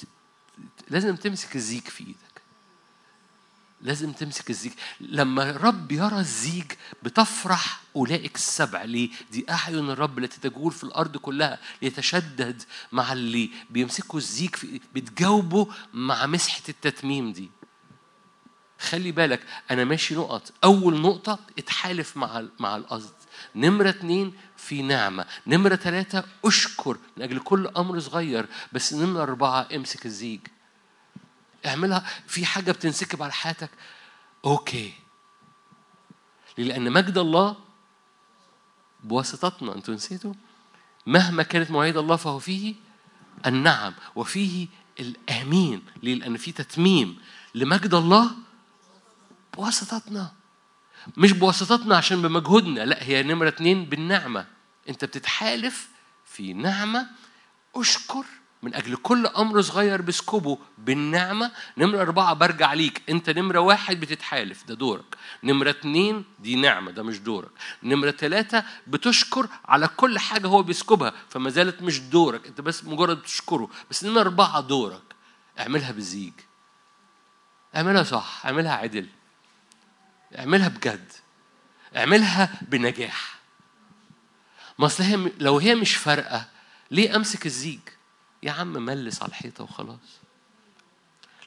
[0.91, 2.43] لازم تمسك الزيج في إيدك.
[3.81, 4.72] لازم تمسك الزيج.
[5.01, 6.72] لما الرب يرى الزيج
[7.03, 8.83] بتفرح أولئك السبع.
[8.85, 12.62] ليه؟ دي أعين الرب التي تجول في الأرض كلها ليتشدد
[12.93, 17.51] مع اللي بيمسكوا الزيج في بتجاوبوا مع مسحة التتميم دي.
[18.81, 20.53] خلي بالك أنا ماشي نقط.
[20.64, 23.14] أول نقطة اتحالف مع مع القصد.
[23.55, 25.26] نمرة اتنين في نعمة.
[25.46, 26.98] نمرة ثلاثة أشكر.
[27.16, 28.46] من أجل كل أمر صغير.
[28.72, 30.40] بس نمرة أربعة امسك الزيج.
[31.66, 32.06] اعملها.
[32.26, 33.70] في حاجة بتنسكب على حياتك؟
[34.44, 34.92] أوكي.
[36.59, 37.56] لأن مجد الله
[39.04, 39.74] بواسطتنا.
[39.74, 40.34] أنتوا نسيتوا؟
[41.06, 42.74] مهما كانت مواعيد الله فهو فيه
[43.46, 44.68] النعم وفيه
[45.00, 45.82] الآمين.
[46.02, 47.18] ليه؟ لأن في تتميم
[47.54, 48.30] لمجد الله
[49.54, 50.38] بواسطتنا.
[51.16, 54.46] مش بواسطتنا عشان بمجهودنا لا هي نمرة اتنين بالنعمة.
[54.88, 55.88] انت بتتحالف
[56.24, 57.07] في نعمة
[57.76, 58.24] اشكر
[58.62, 61.51] من أجل كل أمر صغير بسكبه بالنعمة.
[61.78, 63.03] نمرة أربعة برجع ليك.
[63.09, 65.16] أنت نمرة واحد بتتحالف ده دورك.
[65.44, 67.51] نمرة اتنين دي نعمة ده مش دورك.
[67.82, 72.46] نمرة ثلاثة بتشكر على كل حاجة هو بيسكبها فما زالت مش دورك.
[72.46, 73.70] أنت بس مجرد بتشكره.
[73.90, 75.03] بس نمرة أربعة دورك.
[75.59, 76.32] اعملها بالزيج
[77.76, 78.42] اعملها صح.
[78.44, 79.07] اعملها عدل.
[80.39, 81.12] اعملها بجد.
[81.97, 83.39] اعملها بنجاح.
[84.79, 86.49] ما اصل هي لو هي مش فارقة
[86.91, 87.81] ليه امسك الزيج؟
[88.43, 90.18] يا عم ملس على الحيطة وخلاص.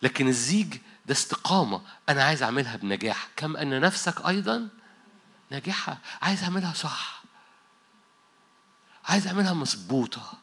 [0.02, 1.82] لكن الزيج ده استقامة.
[2.10, 3.28] أنا عايز أعملها بنجاح.
[3.36, 4.70] كم أن نفسك أيضا
[5.50, 5.98] ناجحة.
[6.22, 7.24] عايز أعملها صح.
[9.06, 10.34] عايز أعملها مظبوطة.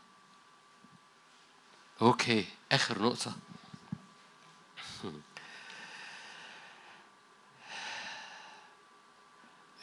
[2.02, 2.46] أوكي.
[2.72, 3.36] آخر نقطة.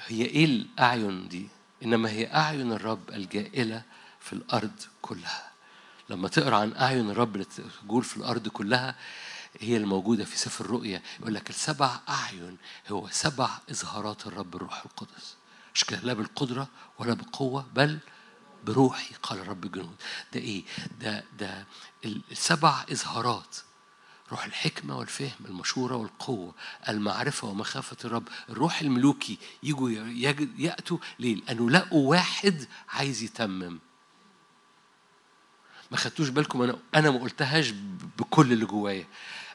[0.06, 1.48] هي إيه الأعين دي؟
[1.84, 3.84] إنما هي أعين الرب الجائلة
[4.20, 5.52] في الأرض كلها.
[6.10, 7.46] لما تقرأ عن أعين الرب اللي
[7.88, 8.96] تقول في الأرض كلها
[9.60, 11.02] هي الموجودة في سفر الرؤيا.
[11.20, 12.58] يقول لك السبع أعين
[12.90, 15.36] هو سبع إظهارات الرب الروح القدس.
[15.76, 16.68] مش كده؟ لا بالقدرة
[17.00, 18.00] ولا بقوة بل
[18.64, 19.96] بروحي قال رب الجنود.
[20.34, 20.64] ده إيه؟
[21.00, 21.66] ده ده
[22.32, 23.56] السبع إظهارات
[24.32, 26.56] روح الحكمة والفهم المشورة والقوة
[26.90, 28.28] المعرفة ومخافة الرب.
[28.50, 29.90] الروح الملوكي يجوا
[30.58, 33.80] يأتوا ليه؟ لأنه لقوا واحد عايز يتمم.
[35.92, 37.74] ما خدتوش بالكم؟ أنا أنا ما قلتهاش
[38.18, 39.08] بكل اللي جوايا.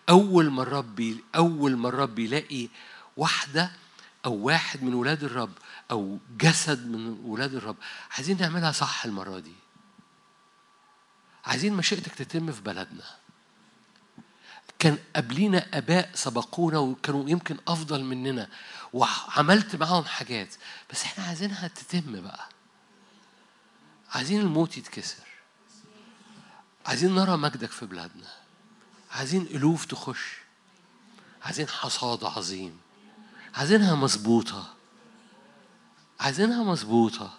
[0.09, 2.69] أول ما الرب أول ما الرب يلاقي
[3.17, 3.73] واحدة
[4.25, 5.53] أو واحد من ولاد الرب
[5.91, 7.77] أو جسد من ولاد الرب
[8.11, 9.55] عايزين نعملها صح المرة دي.
[11.45, 13.20] عايزين مشيئتك تتم في بلدنا.
[14.81, 18.49] كان قبلينا أباء سبقونا وكانوا يمكن أفضل مننا
[18.93, 20.55] وعملت معاهم حاجات.
[20.93, 22.49] بس إحنا عايزينها تتم بقى.
[24.11, 25.27] عايزين الموت يتكسر.
[26.87, 28.29] عايزين نرى مجدك في بلادنا.
[29.11, 30.37] عايزين ألوف تخش.
[31.43, 32.81] عايزين حصاد عظيم.
[33.55, 34.75] عايزينها مظبوطة.
[36.21, 37.39] عايزينها مظبوطة.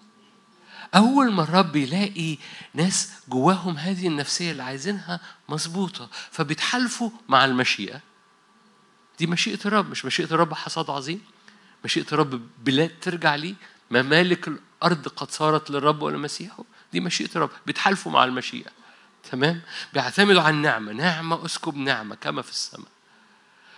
[0.95, 2.37] أول ما الرب يلاقي
[2.73, 5.19] ناس جواهم هذه النفسية اللي عايزينها
[5.49, 8.01] مظبوطة فبيتحالفوا مع المشيئة.
[9.19, 11.21] دي مشيئة الرب مش مشيئة الرب حصاد عظيم؟
[11.85, 13.55] مشيئة الرب بلاد ترجع ليه؟
[13.91, 16.63] ممالك الأرض قد صارت للرب ولمسيحه
[16.93, 18.71] دي مشيئة الرب بيتحالفوا مع المشيئة.
[19.31, 19.61] تمام؟
[19.93, 22.87] بيعتمدوا على النعمة نعمة أسكب نعمة كما في السماء.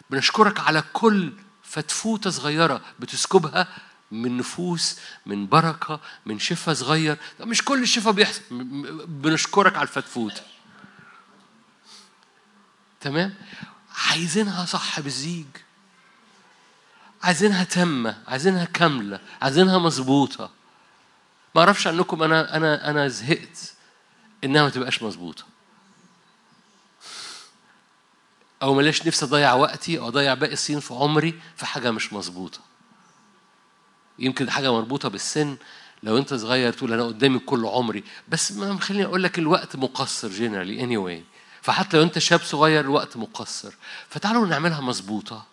[0.10, 1.34] بنشكرك على كل
[1.64, 3.68] فتفوتة صغيرة بتسكبها
[4.14, 7.18] من نفوس من بركة من شفاء صغير.
[7.40, 8.42] مش كل الشفاء بيحصل
[9.08, 10.44] بنشكرك على الفتفوت
[13.02, 13.34] تمام؟
[14.10, 15.46] عايزينها صح بالزيج
[17.24, 20.52] عايزينها تامة عايزينها كاملة عايزينها مظبوطة.
[21.56, 23.74] ما أعرفش عنكم أنا أنا أنا زهقت
[24.44, 25.44] انها ما تبقاش مظبوطة.
[28.62, 32.60] أو ملاش نفسي اضيع وقتي أو اضيع باقي السنين في عمري في حاجة مش مظبوطة.
[34.20, 35.58] يمكن حاجة مربوطة بالسن.
[36.04, 38.04] لو أنت صغير تقول أنا قدامي كل عمري.
[38.30, 41.24] بس ما خليني أقول لك الوقت مقصر جنرالي اني anyway.
[41.62, 43.74] فحتى لو أنت شاب صغير الوقت مقصر.
[44.10, 45.46] فتعالوا نعملها مظبوطة.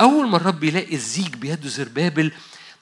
[0.00, 2.32] أول ما الرب يلاقي الزيج بيده زربابل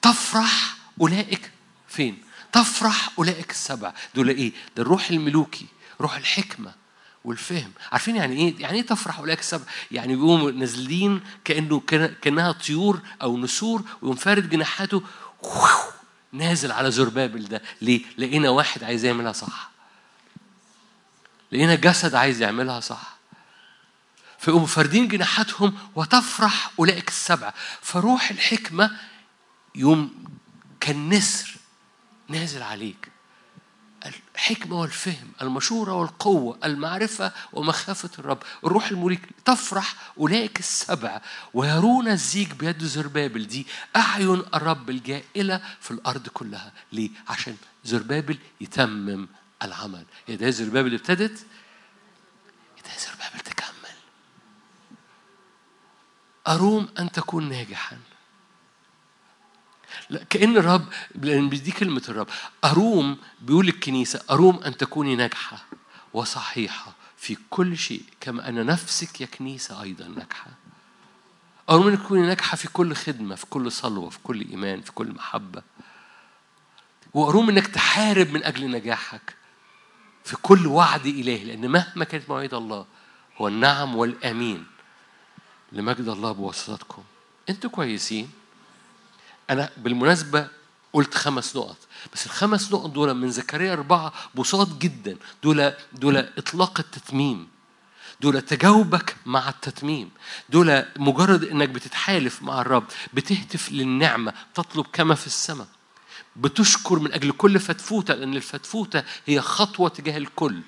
[0.01, 1.51] تفرح أولئك
[1.87, 3.93] فين؟ تفرح أولئك السبع.
[4.15, 5.65] دول إيه؟ ده الروح الملوكي
[6.01, 6.80] روح الحكمة.
[7.25, 7.71] والفهم.
[7.91, 11.79] عارفين يعني إيه؟ يعني إيه تفرح اولئك السبع يعني بيقوموا نازلين كأنه
[12.21, 15.03] كأنها طيور أو نسور ويقوم فارد جناحاته
[16.31, 17.61] نازل على زربابل ده.
[17.81, 19.71] ليه؟ لقينا واحد عايز يعملها صح.
[21.51, 23.17] لقينا جسد عايز يعملها صح.
[24.39, 28.91] فيقوموا فاردين جناحاتهم وتفرح أولئك السبعة فروح الحكمة
[29.75, 30.23] يوم
[30.79, 31.55] كالنسر
[32.29, 33.10] نازل عليك.
[34.05, 38.43] الحكمة والفهم المشورة والقوة المعرفة ومخافة الرب.
[38.65, 41.21] الروح المريك تفرح أولئك السبع
[41.53, 43.47] ويرون الزيج بيد زربابل.
[43.47, 46.71] دي أعين الرب الجائلة في الأرض كلها.
[46.91, 49.27] ليه؟ عشان زربابل يتمم
[49.63, 50.05] العمل.
[50.29, 51.45] ده؟ زربابل ابتدت؟
[52.85, 53.95] ده؟ زربابل تكمل.
[56.47, 57.97] أروم أن تكون ناجحاً.
[60.29, 60.85] كأن الرب
[61.15, 62.27] لأن دي كلمة الرب.
[62.65, 65.65] أروم بيقول الكنيسة أروم أن تكوني ناجحة
[66.13, 70.51] وصحيحة في كل شيء كما أن نفسك يا كنيسة أيضا ناجحة.
[71.69, 75.11] أروم أن تكوني ناجحة في كل خدمة في كل صلوة في كل إيمان في كل
[75.11, 75.63] محبة.
[77.13, 79.35] وأروم أنك تحارب من أجل نجاحك
[80.23, 82.85] في كل وعد إلهي لأن مهما كانت مواعيد الله
[83.37, 84.65] هو النعم والأمين
[85.71, 87.03] لمجد الله بواسطتكم.
[87.49, 88.40] أنتوا كويسين؟
[89.51, 90.47] أنا بالمناسبة
[90.93, 91.77] قلت خمس نقط
[92.13, 97.47] بس الخمس نقط دول من زكريا أربعة بساط جدا دول دول إطلاق التتميم
[98.21, 100.09] دول تجاوبك مع التتميم
[100.49, 102.83] دول مجرد إنك بتتحالف مع الرب
[103.13, 105.67] بتهتف للنعمة تطلب كما في السماء
[106.35, 110.61] بتشكر من أجل كل فتفوتة لأن الفتفوتة هي خطوة تجاه الكل.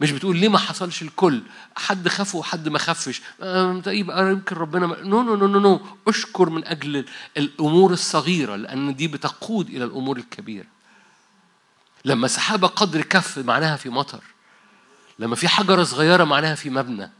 [0.00, 1.42] مش بتقول ليه ما حصلش الكل؟
[1.76, 3.22] حد خاف وحد ما خفش
[3.86, 5.00] يبقى يمكن ربنا ما...
[5.02, 7.04] no no no no no اشكر من أجل
[7.36, 10.66] الأمور الصغيرة لأن دي بتقود إلى الأمور الكبيرة.
[12.04, 14.22] لما سحابه قدر كف معناها في مطر.
[15.18, 17.10] لما في حجرة صغيرة معناها في مبنى.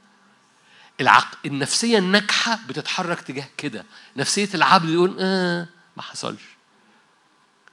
[1.01, 1.35] العق...
[1.47, 3.85] النفسية الناجحة بتتحرك تجاه كده.
[4.17, 6.43] نفسية العبد يقول آه ما حصلش.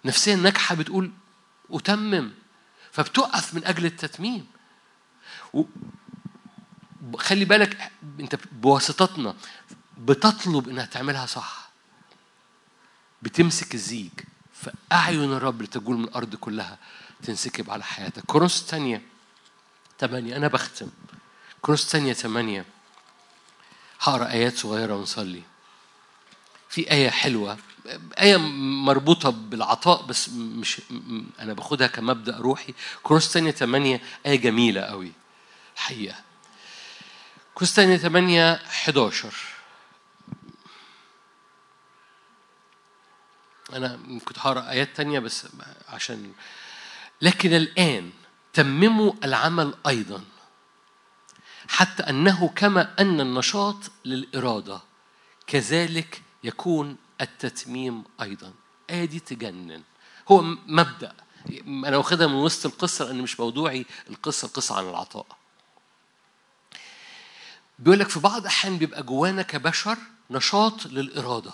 [0.06, 1.12] نفسية الناجحة بتقول
[1.72, 2.32] أتمم.
[2.92, 4.46] فبتقف من أجل التتميم.
[7.18, 9.36] خلي بالك انت بواسطتنا
[9.98, 11.70] بتطلب إنها تعملها صح.
[13.22, 14.12] بتمسك الزيج
[14.54, 16.78] فأعين الرب لتجول من الأرض كلها
[17.24, 18.24] تنسكب على حياتك.
[18.26, 19.02] كورنثوس الثانية
[20.00, 20.90] ثمانية أنا بختم.
[21.62, 22.66] كورنثوس الثانية ثمانية
[24.00, 25.42] هقرأ آيات صغيرة ونصلي.
[26.70, 27.58] في آية حلوة
[28.20, 30.82] آية مربوطة بالعطاء بس مش
[31.40, 32.74] أنا باخدها كمبدأ روحي.
[33.04, 35.12] كورنثوس الثانية ثمانية آية جميلة قوي
[35.78, 36.16] الحقيقة
[37.62, 39.34] الثانية ثمانية 11
[43.74, 45.48] أنا كنت هقرأ آيات تانية بس
[45.90, 46.34] عشان
[47.22, 48.12] لكن الآن
[48.54, 50.24] تمموا العمل أيضا
[51.68, 53.76] حتى أنه كما أن النشاط
[54.06, 54.82] للإرادة
[55.48, 58.54] كذلك يكون التتميم أيضا.
[58.90, 59.84] آية دي تجنن.
[60.32, 61.14] هو مبدأ.
[61.68, 63.86] أنا واخدها من وسط القصة لأن مش موضوعي.
[64.10, 65.37] القصة قصة عن العطاء.
[67.80, 69.98] بيقول لك في بعض الأحيان بيبقى جوانا كبشر
[70.32, 71.52] نشاط للإرادة.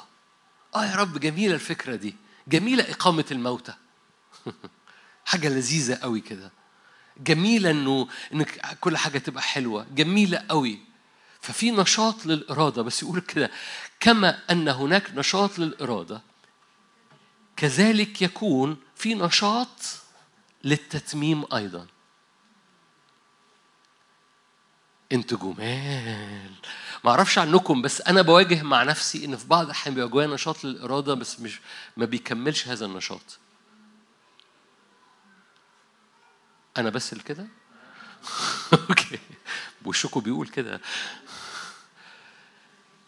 [0.75, 2.15] آه يا رب جميلة الفكرة دي.
[2.47, 3.73] جميلة إقامة الموتى.
[5.25, 6.51] حاجة لذيذة قوي كده.
[7.17, 9.85] جميلة إنه إنك كل حاجة تبقى حلوة.
[9.95, 10.79] جميلة قوي.
[11.41, 12.81] ففي نشاط للإرادة.
[12.81, 13.51] بس يقول كده
[13.99, 16.21] كما أن هناك نشاط للإرادة
[17.57, 19.81] كذلك يكون في نشاط
[20.63, 21.87] للتتميم أيضا.
[25.11, 26.51] أنتوا جمال.
[27.03, 30.63] ما أعرفش عنكم بس أنا بواجه مع نفسي ان في بعض الاحيان بيبقى جوايا نشاط
[30.63, 31.59] للإرادة بس مش
[31.97, 33.39] ما بيكملش هذا النشاط.
[36.77, 37.47] أنا بس اللي كده؟
[38.89, 39.19] أوكي.
[39.85, 40.81] وشكو بيقول كده.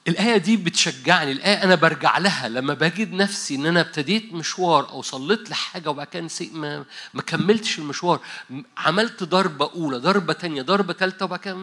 [0.07, 5.01] الآية دي بتشجعني، الآية أنا برجع لها لما بجد نفسي إن أنا ابتديت مشوار أو
[5.01, 8.19] صليت لحاجة وبعد كده ما ما كملتش المشوار،
[8.77, 11.55] عملت ضربة أولى، ضربة تانية، ضربة تالتة وبعد كده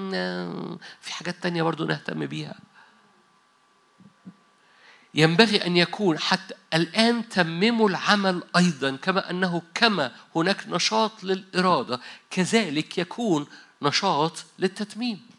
[1.00, 2.54] في حاجات تانية برضو نهتم بيها.
[5.14, 12.98] ينبغي أن يكون حتى الآن تمموا العمل أيضا كما أنه كما هناك نشاط للإرادة كذلك
[12.98, 13.46] يكون
[13.82, 15.31] نشاط للتتميم.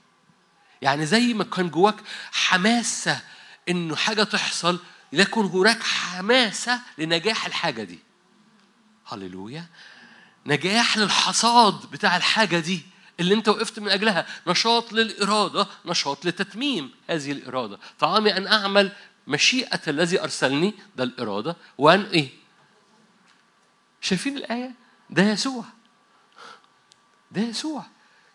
[0.83, 1.95] يعني زي ما كان جواك
[2.31, 3.21] حماسة
[3.69, 4.79] إنه حاجة تحصل
[5.11, 7.99] ليكن هناك حماسة لنجاح الحاجة دي.
[9.05, 9.65] هللويا.
[10.45, 12.81] نجاح للحصاد بتاع الحاجة دي
[13.19, 17.79] اللي أنت وقفت من أجلها، نشاط للإرادة، نشاط لتتميم هذه الإرادة.
[17.99, 18.91] طعامي أن أعمل
[19.27, 22.29] مشيئة الذي أرسلني ده الإرادة وأن إيه؟
[24.01, 24.71] شايفين الآية؟
[25.09, 25.65] ده يسوع.
[27.31, 27.92] ده يسوع.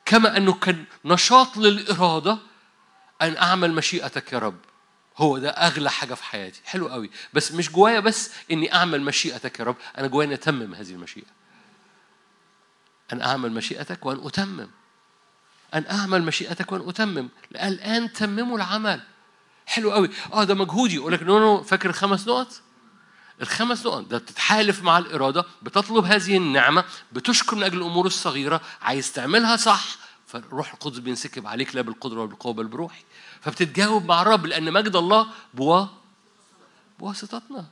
[0.09, 2.39] كما أنه كان نشاط للإرادة
[3.23, 4.59] أن أعمل مشيئتك يا رب.
[5.17, 6.61] هو ده أغلى حاجة في حياتي.
[6.65, 7.11] حلو قوي.
[7.35, 11.27] بس مش جوايا بس إني أعمل مشيئتك يا رب أنا جوايا أتمم هذه المشيئة.
[13.13, 14.71] أن أعمل مشيئتك وأن أتمم.
[15.75, 17.29] أن أعمل مشيئتك وأن أتمم.
[17.53, 19.01] الآن تمموا العمل.
[19.67, 20.11] حلو قوي.
[20.33, 20.95] آه ده مجهودي.
[20.95, 22.63] يقول لك نو نو فاكر الخمس نقط؟
[23.41, 24.05] الخمس نقط.
[24.05, 29.85] ده بتتحالف مع الإرادة بتطلب هذه النعمة بتشكر من أجل الأمور الصغيرة عايز تعملها صح
[30.27, 33.03] فالروح القدس بينسكب عليك لا بالقدرة ولا بل بروحي
[33.41, 35.87] فبتتجاوب مع الرب لأن مجد الله بوا
[36.99, 37.67] بواسطتنا.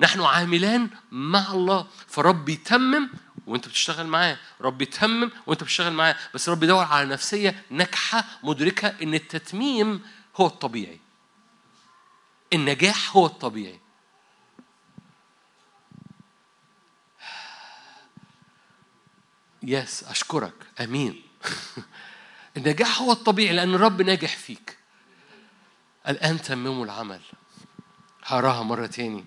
[0.00, 1.86] نحن عاملان مع الله.
[2.08, 3.10] فرب يتمم
[3.46, 4.38] وأنت بتشتغل معاه.
[4.60, 6.16] رب يتمم وأنت بتشتغل معاه.
[6.34, 10.02] بس رب يدور على نفسية ناجحة مدركة إن التتميم
[10.36, 11.00] هو الطبيعي.
[12.52, 13.79] النجاح هو الطبيعي.
[19.62, 20.54] يس أشكرك.
[20.80, 21.22] أمين.
[22.56, 24.78] النجاح هو الطبيعي لأن الرب ناجح فيك.
[26.08, 27.20] الآن تمموا العمل.
[28.24, 29.24] هراها مرة تاني.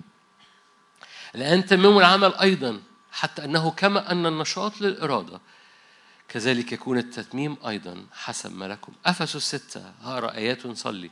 [1.35, 2.81] الآن تمموا العمل أيضا
[3.11, 5.41] حتى أنه كما أن النشاط للإرادة
[6.27, 8.93] كذلك يكون التتميم أيضا حسب ما لكم.
[9.05, 11.11] أفسس ستة هقرأ آيات ونصلي.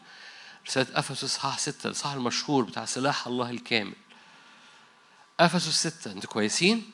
[0.68, 3.96] رسالة أفسس صح ستة الصح المشهور بتاع سلاح الله الكامل.
[5.40, 6.92] أفسس ستة أنتوا كويسين؟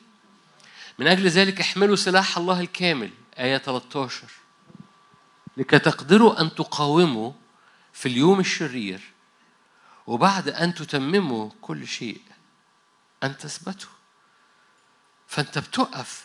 [0.98, 4.28] من أجل ذلك احملوا سلاح الله الكامل آية 13
[5.56, 7.32] لكي تقدروا أن تقاوموا
[7.92, 9.12] في اليوم الشرير
[10.06, 12.22] وبعد أن تتمموا كل شيء
[13.22, 13.90] أن تثبتوا.
[15.26, 16.24] فأنت بتقف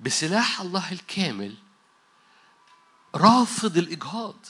[0.00, 1.54] بسلاح الله الكامل
[3.14, 4.46] رافض الإجهاض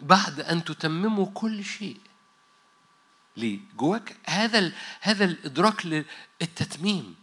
[0.00, 2.00] بعد أن تتمموا كل شيء.
[3.38, 4.72] ليه؟ جواك هذا ال...
[5.00, 6.04] هذا الإدراك
[6.40, 7.14] للتتميم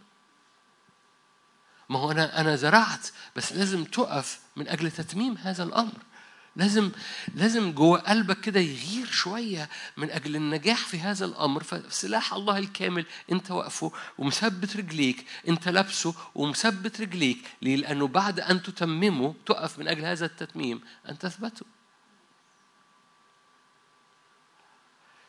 [1.88, 5.92] ما هو أنا أنا زرعت بس لازم تقف من أجل تتميم هذا الأمر
[6.56, 6.90] لازم
[7.34, 13.06] لازم جوه قلبك كده يغير شوية من أجل النجاح في هذا الأمر فسلاح الله الكامل
[13.32, 19.88] أنت واقفه ومثبت رجليك أنت لابسه ومثبت رجليك ليه؟ لأنه بعد أن تتممه تقف من
[19.88, 21.66] أجل هذا التتميم أن تثبته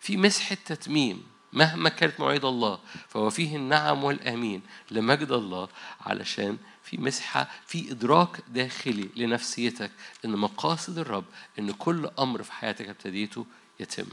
[0.08, 2.80] في مسحة تتميم مهما كانت مواعيد الله
[3.10, 5.70] فهو فيه النعم والأمين لمجد الله
[6.02, 9.92] علشان في مسحه في إدراك داخلي لنفسيتك
[10.26, 11.26] إن مقاصد الرب
[11.60, 13.46] إن كل أمر في حياتك ابتديته
[13.80, 14.08] يتم.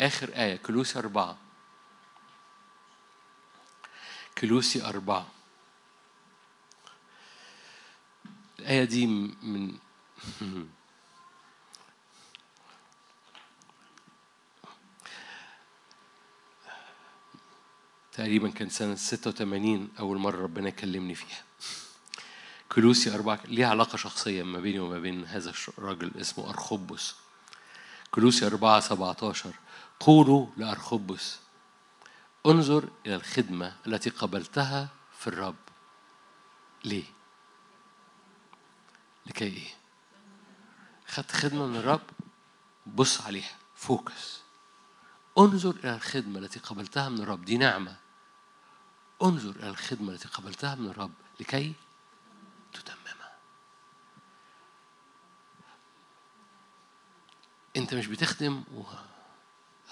[0.00, 1.36] آخر آية كلوسي أربعة.
[4.38, 5.26] كلوسي أربعة.
[8.58, 9.78] الآية دي من
[18.12, 21.42] تقريبا كان سنة 86 أول مرة ربنا يكلمني فيها.
[22.72, 27.14] كلوسي أربعة ليها علاقة شخصية ما بيني وما بين هذا الراجل اسمه أرخبس
[28.10, 29.54] كلوسي أربعة 17
[30.00, 31.38] قولوا لأرخبس
[32.46, 34.88] انظر إلى الخدمة التي قبلتها
[35.18, 35.54] في الرب.
[36.84, 37.04] ليه؟
[39.26, 39.68] لكي إيه؟
[41.08, 42.00] خدت خدمة من الرب؟
[42.86, 44.40] بص عليها فوكس.
[45.38, 48.01] انظر إلى الخدمة التي قبلتها من الرب دي نعمة.
[49.22, 51.74] انظر إلى الخدمة التي قبلتها من الرب لكي
[52.72, 53.36] تتممها.
[57.76, 58.82] أنت مش بتخدم و...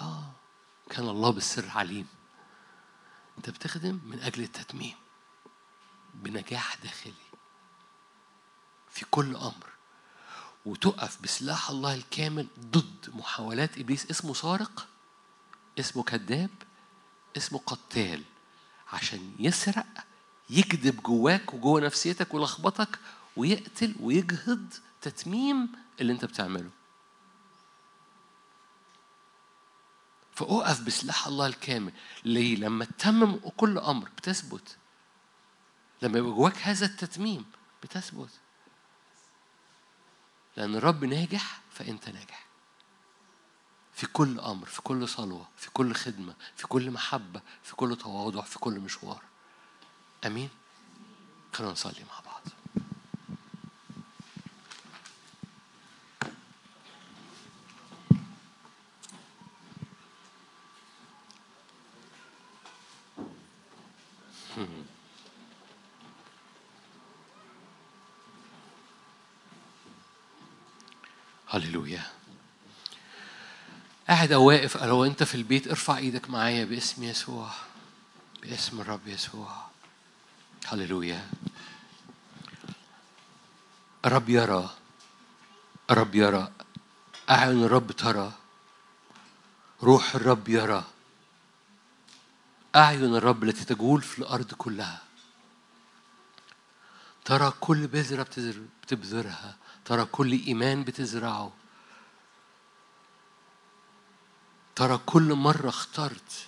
[0.00, 0.30] آه
[0.90, 2.08] كان الله بالسر عليم.
[3.38, 4.96] أنت بتخدم من أجل التتميم
[6.14, 7.12] بنجاح داخلي
[8.90, 9.70] في كل أمر.
[10.66, 14.10] وتقف بسلاح الله الكامل ضد محاولات إبليس.
[14.10, 14.88] اسمه سارق
[15.78, 16.50] اسمه كذاب
[17.36, 18.24] اسمه قتال.
[18.92, 19.86] عشان يسرق
[20.50, 22.98] يكذب جواك وجوه نفسيتك ويلخبطك
[23.36, 24.66] ويقتل ويجهض
[25.00, 26.70] تتميم اللي انت بتعمله.
[30.34, 31.92] فأقف بسلاح الله الكامل.
[32.24, 34.76] ليه؟ لما تتمم كل أمر بتثبت.
[36.02, 37.44] لما يبقى جواك هذا التتميم
[37.82, 38.30] بتثبت.
[40.56, 42.49] لأن الرب ناجح فأنت ناجح.
[44.00, 48.40] في كل أمر في كل صلوة في كل خدمة في كل محبة في كل تواضع
[48.40, 49.22] في كل مشوار.
[50.26, 50.48] أمين؟
[51.52, 52.42] خلونا نصلي مع بعض
[71.48, 72.20] هللويا
[74.20, 77.50] قاعد أو واقف لو أنت في البيت؟ ارفع إيدك معايا باسم يسوع
[78.42, 79.66] باسم الرب يسوع.
[80.66, 81.30] هللويا.
[84.04, 84.70] الرب يرى
[85.90, 86.52] الرب يرى
[87.30, 88.32] أعين الرب ترى
[89.82, 90.84] روح الرب يرى.
[92.76, 95.02] أعين الرب التي تجول في الأرض كلها.
[97.24, 101.59] ترى كل بذرة بتبذرها ترى كل إيمان بتزرعه.
[104.76, 106.46] ترى كل مرة اخترت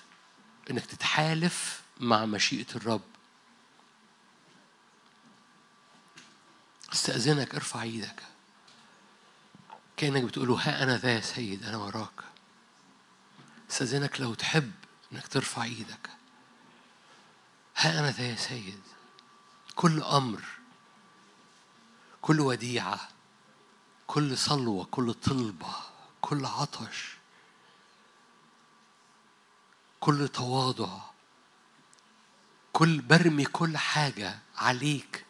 [0.70, 3.00] إنك تتحالف مع مشيئة الرب.
[6.92, 8.22] استأذنك ارفع إيدك.
[9.96, 12.20] كأنك بتقول له ها أنا ذا يا سيد أنا وراك.
[13.70, 14.72] استأذنك لو تحب
[15.12, 16.10] إنك ترفع إيدك.
[17.76, 18.80] ها أنا ذا يا سيد.
[19.74, 20.42] كل أمر
[22.22, 23.08] كل وديعة
[24.06, 25.74] كل صلوة كل طلبة
[26.20, 27.16] كل عطش
[30.02, 30.98] كل تواضع
[32.72, 35.26] كل برمي كل حاجة عليك.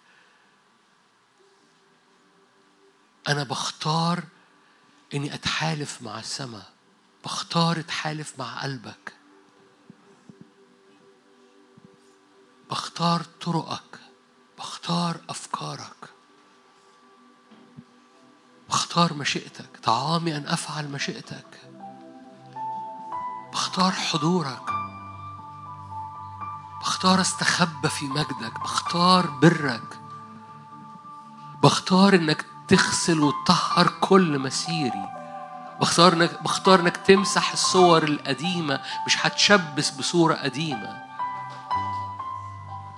[3.28, 4.24] أنا بختار
[5.14, 6.72] إني أتحالف مع السماء
[7.24, 9.14] بختار أتحالف مع قلبك.
[12.70, 14.00] بختار طرقك
[14.58, 16.10] بختار أفكارك.
[18.68, 21.81] بختار مشيئتك طعامي أن أفعل مشيئتك.
[23.52, 24.62] بختار حضورك.
[26.80, 28.60] بختار استخبى في مجدك.
[28.60, 29.98] بختار برك.
[31.62, 35.04] بختار إنك تغسل وتطهر كل مسيري.
[35.80, 38.80] بختار انك بختار إنك تمسح الصور القديمة.
[39.06, 41.02] مش هتشبث بصورة قديمة.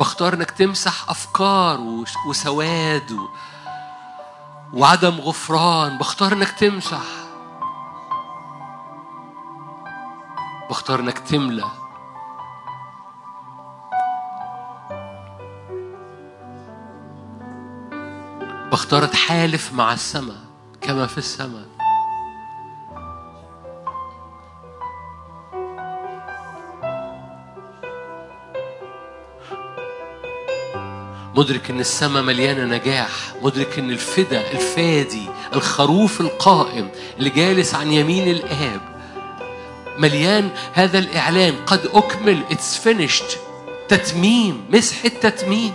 [0.00, 1.80] بختار إنك تمسح أفكار
[2.28, 3.18] وسواد.
[4.72, 5.98] وعدم غفران.
[5.98, 7.23] بختار إنك تمسح
[10.70, 11.64] بختار انك تملى
[18.72, 20.44] بختار اتحالف مع السماء
[20.80, 21.68] كما في السماء
[31.36, 33.10] مدرك إن السماء مليانه نجاح
[33.42, 36.88] مدرك إن الفدا الفادي الخروف القائم
[37.18, 38.93] اللي جالس عن يمين الآب
[39.98, 42.42] مليان هذا الاعلان قد أكمل.
[42.50, 43.38] اتس finished.
[43.88, 44.64] تتميم.
[44.70, 45.72] مسح التتميم.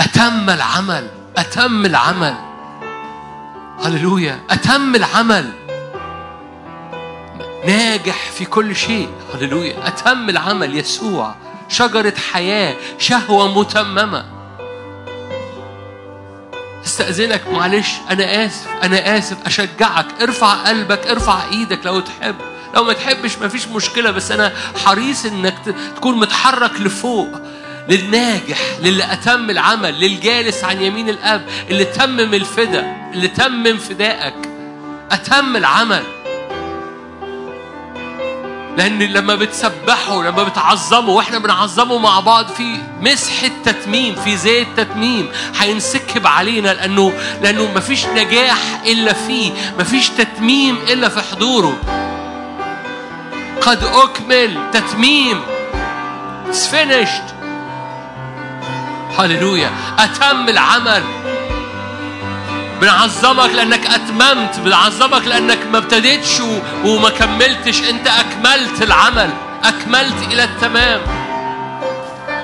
[0.00, 1.10] أتم العمل.
[1.36, 2.34] أتم العمل.
[3.84, 4.40] هللويا.
[4.50, 5.52] أتم العمل.
[7.66, 9.08] ناجح في كل شيء.
[9.34, 9.88] هللويا.
[9.88, 10.78] أتم العمل.
[10.78, 11.34] يسوع.
[11.68, 12.76] شجرة حياة.
[12.98, 14.33] شهوة متممة.
[16.86, 20.06] استأذنك معلش أنا آسف أنا آسف أشجعك.
[20.22, 22.34] ارفع قلبك ارفع إيدك لو تحب.
[22.74, 24.52] لو ما تحبش مفيش مشكلة بس أنا
[24.84, 25.54] حريص إنك
[25.96, 27.28] تكون متحرك لفوق
[27.88, 34.34] للناجح للي أتم العمل للجالس عن يمين الأب اللي تمم الفدا اللي تمم فدائك.
[35.12, 36.02] أتم العمل.
[38.76, 45.28] لأن لما بتسبحوا لما بتعظموا وإحنا بنعظمه مع بعض في مسح التتميم في زيت تتميم
[45.58, 51.78] هينسكب علينا لأنه لأنه مفيش نجاح إلا فيه مفيش تتميم إلا في حضوره.
[53.60, 55.40] قد أكمل تتميم.
[56.50, 57.34] It's finished.
[59.18, 61.02] هللويا أتم العمل.
[62.80, 66.40] بنعظمك لأنك أتممت بنعظمك لأنك ما ابتديتش
[66.84, 67.82] وما كملتش.
[67.82, 69.30] أنت أكملت العمل
[69.64, 71.00] أكملت إلى التمام.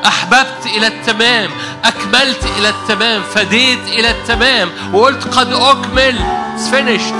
[0.06, 1.50] أحببت إلى التمام
[1.84, 4.68] أكملت إلى التمام فديت إلى التمام.
[4.92, 6.18] وقلت قد أكمل
[6.56, 7.14] It's finished.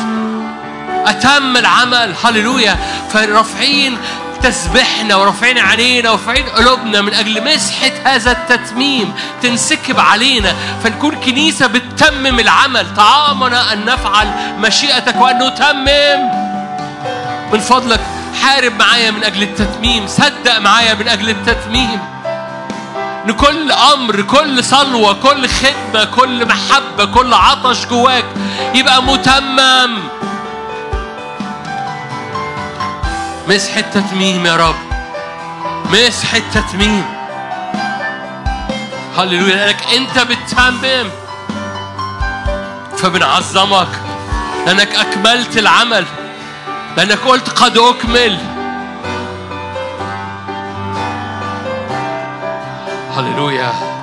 [1.06, 2.76] أتم العمل هللويا.
[3.12, 3.98] فرافعين
[4.42, 10.54] تسبحنا ورافعين عينينا ورافعين قلوبنا من أجل مسحة هذا التتميم تنسكب علينا.
[10.84, 12.94] فنكون كنيسة بتتمم العمل.
[12.96, 16.30] طعامنا أن نفعل مشيئتك وأن نتمم.
[17.52, 18.00] من فضلك
[18.42, 20.06] حارب معايا من أجل التتميم.
[20.06, 22.00] صدق معايا من أجل التتميم.
[23.40, 28.24] كل أمر كل صلوة كل خدمة كل محبة كل عطش جواك
[28.74, 29.98] يبقى متمم.
[33.50, 34.74] مسح التتميم يا رب.
[35.90, 37.04] مسح التتميم.
[39.18, 39.54] هللويا.
[39.56, 41.10] لأنك أنت بتتمم.
[42.96, 43.88] فبنعظمك
[44.66, 46.04] لأنك أكملت العمل.
[46.96, 48.38] لأنك قلت قد أكمل.
[53.16, 53.99] هللويا.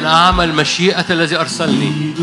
[0.00, 2.14] أن أعمل مشيئة الذي أرسلني.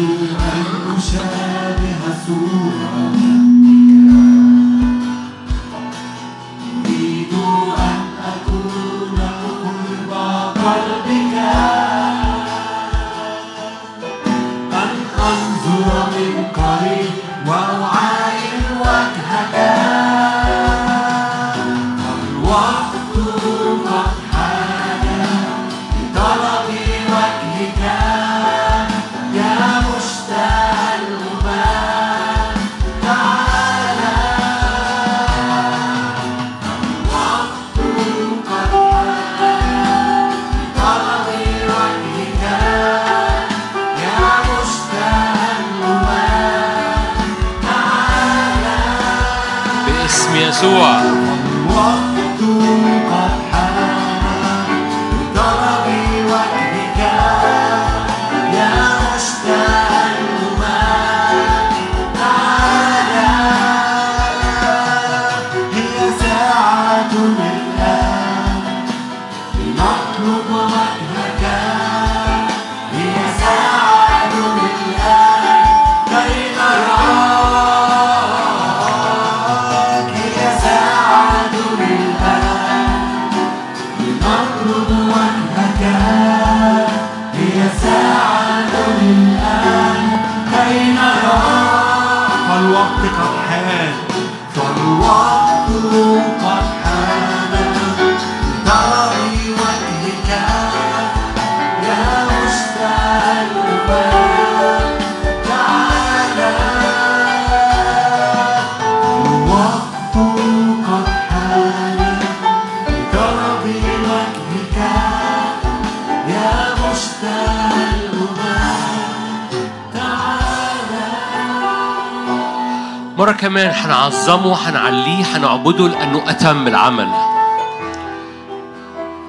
[123.18, 127.07] مرة كمان هنعظمه هنعليه هنعبده لأنه أتم العمل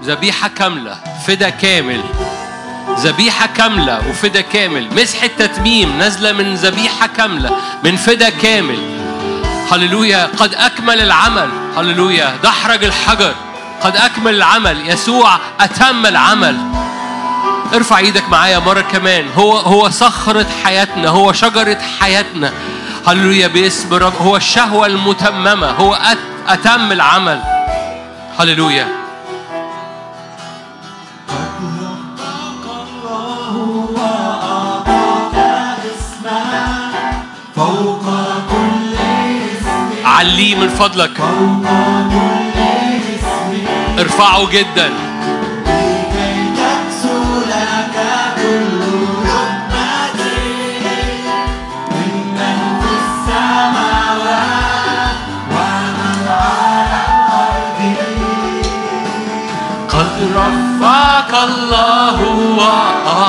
[0.05, 0.97] ذبيحة كاملة
[1.27, 2.01] فدا كامل.
[2.99, 4.89] ذبيحة كاملة وفدا كامل.
[4.95, 7.51] مسح التتميم نازلة من ذبيحة كاملة
[7.85, 8.79] من فدا كامل.
[9.73, 11.49] هللويا قد أكمل العمل.
[11.77, 13.35] هللويا دحرج الحجر.
[13.81, 14.89] قد أكمل العمل.
[14.89, 16.57] يسوع أتم العمل.
[17.75, 19.25] ارفع إيدك معايا مرة كمان.
[19.37, 22.53] هو هو صخرة حياتنا هو شجرة حياتنا.
[23.09, 24.13] هللويا باسم الرب.
[24.21, 25.71] هو الشهوة المتممة.
[25.71, 25.99] هو
[26.49, 27.41] أتم العمل.
[28.39, 28.89] هللويا.
[40.05, 41.21] عليه من فضلك.
[43.99, 45.08] ارفعه جداً.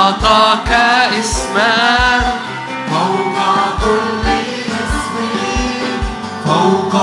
[0.09, 0.71] أعطاك
[1.19, 2.19] اسما.
[2.89, 3.37] فوق
[3.83, 5.15] كل اسم
[6.45, 6.95] فوق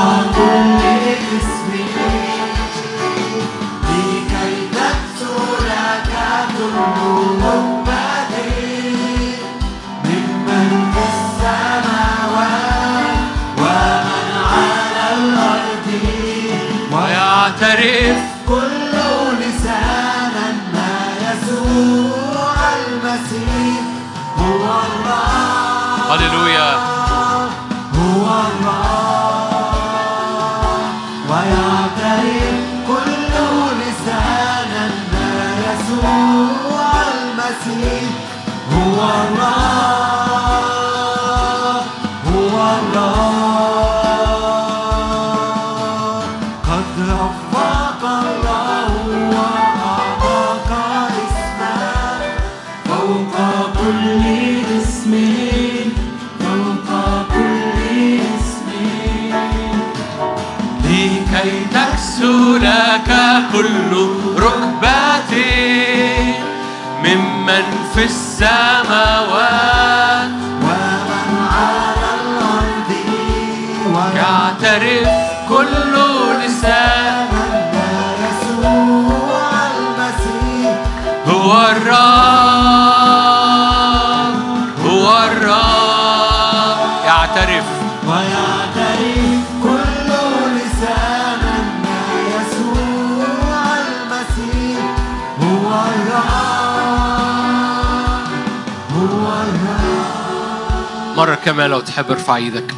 [101.47, 102.75] كمان لو تحب ارفع إيدك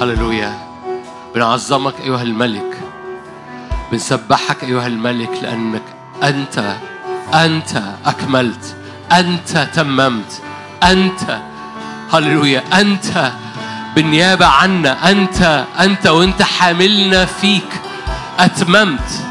[0.00, 0.58] هللويا.
[1.34, 2.78] بنعظمك أيها الملك.
[3.92, 5.82] بنسبحك أيها الملك لأنك
[6.22, 6.76] أنت
[7.34, 8.76] أنت أكملت
[9.12, 10.42] أنت تممت
[10.82, 11.38] أنت
[12.12, 13.32] هللويا أنت
[13.94, 17.80] بالنيابة عنا أنت أنت وأنت حاملنا فيك.
[18.38, 19.24] أتممت.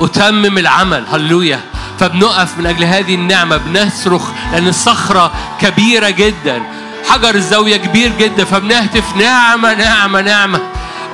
[0.00, 1.04] أتمم العمل.
[1.12, 1.60] هللويا.
[1.98, 3.56] فبنقف من أجل هذه النعمة.
[3.56, 6.62] بنصرخ لأن الصخرة كبيرة جدا.
[7.08, 10.60] حجر الزاوية كبير جدا فبنهتف نعمة نعمة نعمة.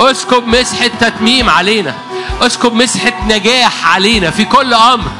[0.00, 1.94] أسكب مسحة تتميم علينا.
[2.40, 4.30] أسكب مسحة نجاح علينا.
[4.30, 5.10] في كل أمر.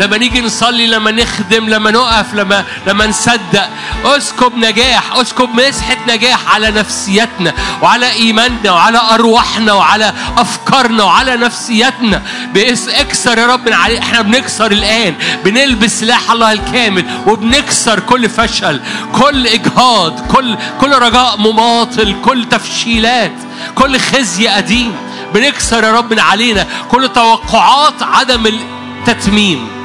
[0.00, 3.68] لما نيجي نصلي لما نخدم لما نقف لما لما نصدق.
[4.04, 12.22] اسكب نجاح اسكب مسحة نجاح على نفسيتنا وعلى إيماننا وعلى أرواحنا وعلى أفكارنا وعلى نفسيتنا.
[12.54, 15.14] بإس اكسر يا رب من عليه إحنا بنكسر الآن.
[15.44, 18.80] بنلبس سلاح الله الكامل وبنكسر كل فشل
[19.12, 23.32] كل إجهاض كل كل رجاء مماطل كل تفشيلات
[23.74, 24.96] كل خزي قديم
[25.34, 29.79] بنكسر يا رب من علينا كل توقعات عدم التتميم.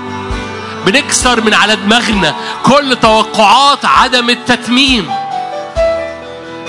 [0.86, 5.12] بنكسر من على دماغنا كل توقعات عدم التتميم.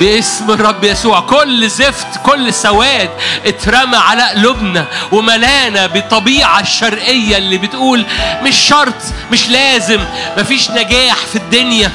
[0.00, 3.10] باسم الرب يسوع كل زفت كل سواد
[3.46, 8.06] اترمى على قلوبنا وملانا بالطبيعة الشرقية اللي بتقول
[8.42, 8.94] مش شرط
[9.32, 10.00] مش لازم
[10.38, 11.92] مفيش نجاح في الدنيا.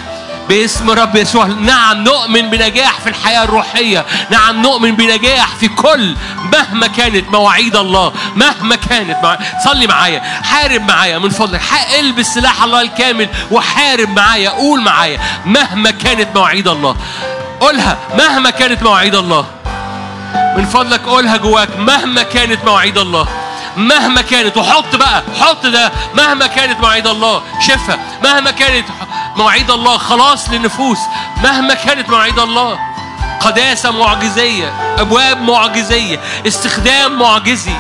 [0.50, 1.46] باسم الرب يسوع.
[1.46, 4.06] نعم نؤمن بنجاح في الحياة الروحية.
[4.30, 6.16] نعم نؤمن بنجاح في كل
[6.54, 8.14] مهما كانت مواعيد الله.
[8.36, 9.38] مهما كانت مع...
[9.66, 10.20] صلي معايا.
[10.44, 11.62] حارب معايا من فضلك.
[12.00, 14.50] البس سلاح الله الكامل وحارب معايا.
[14.50, 16.96] قول معايا مهما كانت مواعيد الله.
[17.60, 19.46] قولها مهما كانت مواعيد الله.
[20.58, 23.28] من فضلك قولها جواك مهما كانت مواعيد الله.
[23.78, 27.42] مهما كانت وحط بقى حط ده مهما كانت مواعيد الله.
[27.68, 28.86] شفا مهما كانت
[29.36, 31.00] مواعيد الله خلاص للنفوس
[31.44, 32.80] مهما كانت مواعيد الله.
[33.40, 37.76] قداسة معجزية أبواب معجزية استخدام معجزي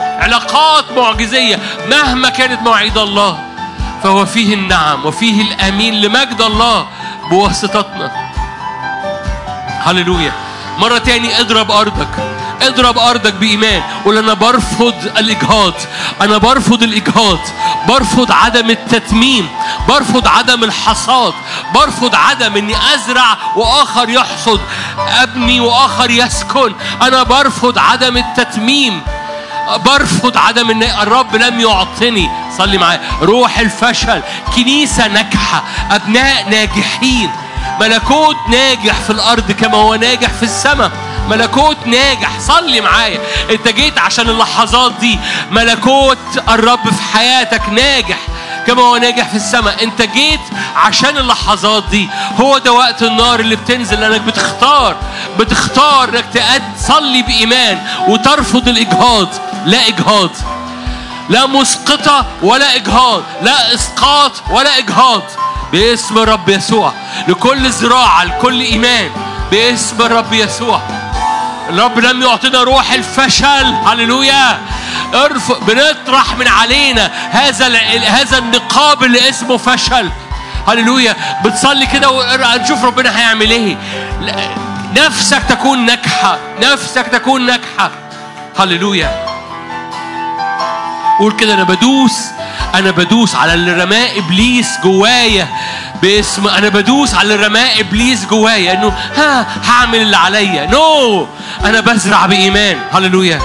[0.00, 1.58] علاقات معجزية
[1.88, 3.38] مهما كانت مواعيد الله.
[4.02, 6.86] فهو فيه النعم وفيه الأمين لمجد الله
[7.30, 8.10] بواسطتنا.
[9.84, 10.32] هللويا.
[10.78, 12.43] مرة تاني أضرب أرضك.
[12.62, 13.82] اضرب أرضك بإيمان.
[14.04, 15.74] قول أنا برفض الإجهاض.
[16.20, 17.38] أنا برفض الإجهاض.
[17.88, 19.48] برفض عدم التتميم.
[19.88, 21.34] برفض عدم الحصاد.
[21.74, 24.60] برفض عدم إني أزرع وآخر يحصد
[25.22, 26.74] أبني وآخر يسكن.
[27.02, 29.02] أنا برفض عدم التتميم.
[29.86, 32.30] برفض عدم إن الرب لم يعطني.
[32.58, 33.00] صلي معايا.
[33.22, 34.22] روح الفشل.
[34.56, 35.64] كنيسة ناجحة.
[35.90, 37.30] أبناء ناجحين.
[37.80, 40.90] ملكوت ناجح في الأرض كما هو ناجح في السماء.
[41.28, 42.40] ملكوت ناجح.
[42.40, 43.20] صلي معايا.
[43.50, 45.18] انت جيت عشان اللحظات دي.
[45.50, 46.18] ملكوت
[46.48, 48.18] الرب في حياتك ناجح.
[48.66, 49.84] كما هو ناجح في السماء.
[49.84, 50.40] انت جيت
[50.76, 52.08] عشان اللحظات دي.
[52.40, 54.00] هو ده وقت النار اللي بتنزل.
[54.00, 54.96] لأنك بتختار.
[55.38, 57.78] بتختار إنك تصلي بإيمان.
[58.08, 59.28] وترفض الإجهاض.
[59.66, 60.30] لا إجهاض.
[61.28, 63.22] لا مسقطة ولا إجهاض.
[63.42, 65.22] لا إسقاط ولا إجهاض.
[65.72, 66.92] باسم الرب يسوع.
[67.28, 68.24] لكل زراعة.
[68.24, 69.10] لكل إيمان.
[69.50, 70.80] باسم الرب يسوع.
[71.74, 73.74] الرب لم يعطينا روح الفشل.
[73.86, 74.58] هللويا.
[75.14, 80.10] ارفع بنطرح من علينا هذا هذا النقاب اللي اسمه فشل.
[80.68, 81.16] هللويا.
[81.44, 83.76] بتصلي كده ونشوف ربنا هيعمل إيه.
[84.96, 86.38] نفسك تكون ناجحة.
[86.62, 87.90] نفسك تكون ناجحة.
[88.58, 89.24] هللويا.
[91.18, 92.18] قول كده أنا بدوس
[92.74, 95.48] أنا بدوس على اللي رماه إبليس جوايا.
[96.02, 100.66] باسم أنا بدوس على اللي رماه إبليس جوايا إنه ها هعمل اللي عليا.
[100.66, 101.26] نو
[101.64, 102.78] أنا بزرع بإيمان.
[102.92, 103.40] هللويا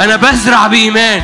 [0.00, 1.22] أنا بزرع بإيمان.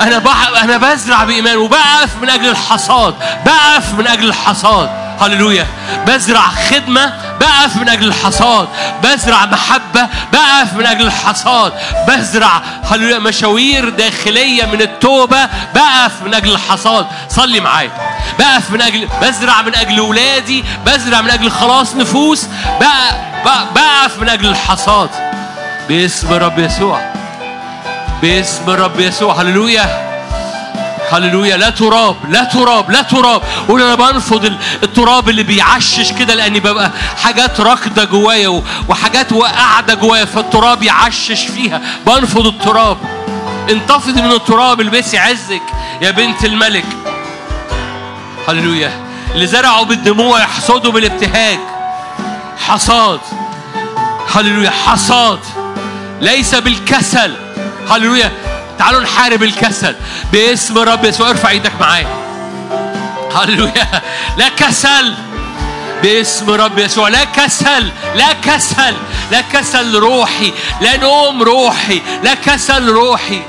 [0.00, 0.62] أنا بح...
[0.62, 3.14] أنا بزرع بإيمان وبقف من أجل الحصاد.
[3.46, 4.90] بقف من أجل الحصاد.
[5.20, 5.66] هللويا
[6.06, 8.68] بزرع خدمة بقف من أجل الحصاد.
[9.04, 11.72] بزرع محبة بقف من أجل الحصاد.
[12.08, 17.06] بزرع هللويا مشاوير داخلية من التوبة بقف من أجل الحصاد.
[17.28, 17.90] صلي معايا.
[18.38, 22.46] بقف من أجل بزرع من أجل ولادي بزرع من أجل خلاص نفوس
[23.74, 25.10] بقف من أجل الحصاد.
[25.88, 27.12] باسم رب يسوع.
[28.22, 29.40] باسم رب يسوع.
[29.42, 30.12] هللويا.
[31.12, 31.56] هللويا.
[31.56, 33.42] لا تراب لا تراب لا تراب.
[33.68, 36.90] قول أنا بنفض ال- التراب اللي بيعشش كده لأني ببقى
[37.24, 41.80] حاجات راكدة جوايا وحاجات قاعدة جوايا فالتراب يعشش فيها.
[42.06, 42.98] بنفض التراب.
[43.70, 45.62] انتفضي من التراب البسي عزك
[46.02, 46.84] يا بنت الملك.
[48.48, 48.90] هللويا.
[49.34, 51.58] اللي زرعوا بالدموع يحصدوا بالابتهاج.
[52.58, 53.20] حصاد.
[54.34, 55.38] هللويا حصاد.
[56.20, 57.34] ليس بالكسل.
[57.90, 58.32] هللويا.
[58.78, 59.94] تعالوا نحارب الكسل.
[60.32, 62.06] باسم رب يسوع ارفع إيدك معايا.
[63.34, 64.02] هللويا.
[64.36, 65.14] لا كسل.
[66.02, 68.94] باسم رب يسوع لا كسل لا كسل
[69.30, 73.42] لا كسل روحي لا نوم روحي لا كسل روحي.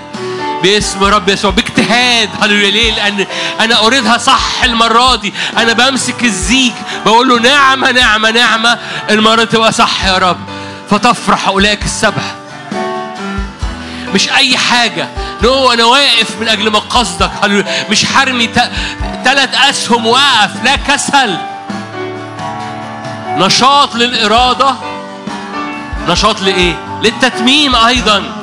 [0.63, 2.29] باسم رب يسوع باجتهاد.
[2.41, 2.71] هللويا.
[2.71, 3.25] ليه؟ لأن
[3.59, 5.33] أنا أريدها صح المرة دي.
[5.57, 6.73] أنا بمسك الزيج
[7.05, 8.79] بقول له نعمة نعمة نعمة.
[9.09, 10.39] المرة تبقى صح يا رب.
[10.89, 12.23] فتفرح أولئك السبع.
[14.13, 15.07] مش أي حاجة.
[15.43, 16.69] نو أنا واقف من أجل
[17.43, 17.85] هللويا.
[17.89, 18.49] مش حرمي
[19.25, 20.63] ثلاث أسهم وأقف.
[20.63, 21.37] لا كسل.
[23.37, 24.75] نشاط للإرادة.
[26.09, 28.42] نشاط لإيه؟ للتتميم أيضا.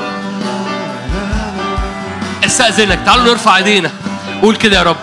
[2.44, 3.90] استأذنك تعالوا نرفع إيدينا.
[4.42, 4.96] قول كده يا رب.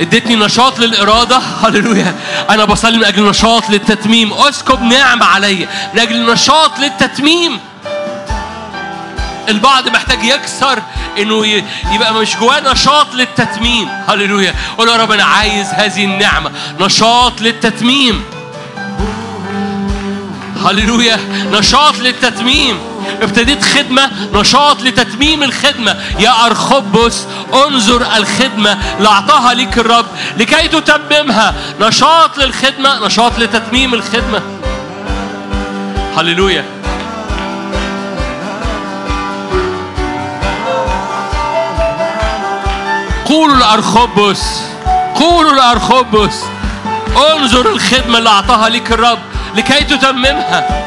[0.00, 1.38] اديتني نشاط للإرادة.
[1.62, 2.14] هللويا.
[2.50, 4.32] أنا بصلي من أجل نشاط للتتميم.
[4.32, 7.60] أسكب نعمة عليا من أجل نشاط للتتميم.
[9.48, 10.82] البعض محتاج يكسر
[11.18, 11.46] إنه
[11.92, 13.88] يبقى مش جواه نشاط للتتميم.
[14.08, 14.54] هللويا.
[14.78, 16.50] قول يا رب أنا عايز هذه النعمة.
[16.80, 18.24] نشاط للتتميم.
[20.66, 21.18] هللويا.
[21.52, 22.78] نشاط للتتميم.
[23.22, 25.96] ابتديت خدمة نشاط لتتميم الخدمة.
[26.18, 28.78] يا أرخبس انظر الخدمة.
[28.98, 30.06] اللي أعطاها ليك الرب
[30.36, 31.54] لكي تتممها.
[31.80, 34.42] نشاط للخدمة نشاط لتتميم الخدمة.
[36.16, 36.64] هللويا.
[43.26, 44.42] قولوا لأرخبس
[45.14, 46.34] قولوا لأرخبس
[47.32, 49.18] انظر الخدمة اللي أعطاها ليك الرب
[49.54, 50.81] لكي تتممها.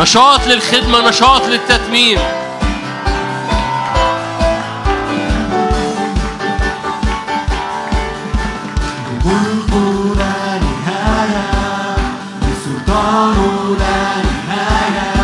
[0.00, 2.18] نشاط للخدمة نشاط للتتميم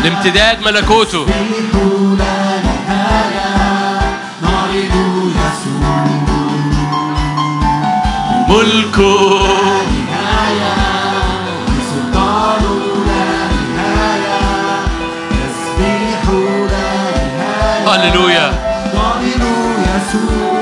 [0.03, 1.25] لامتداد ملكوته.
[8.49, 9.80] ملكه.
[17.91, 18.47] هللويا
[18.95, 19.41] ضامن
[19.83, 20.61] يسوع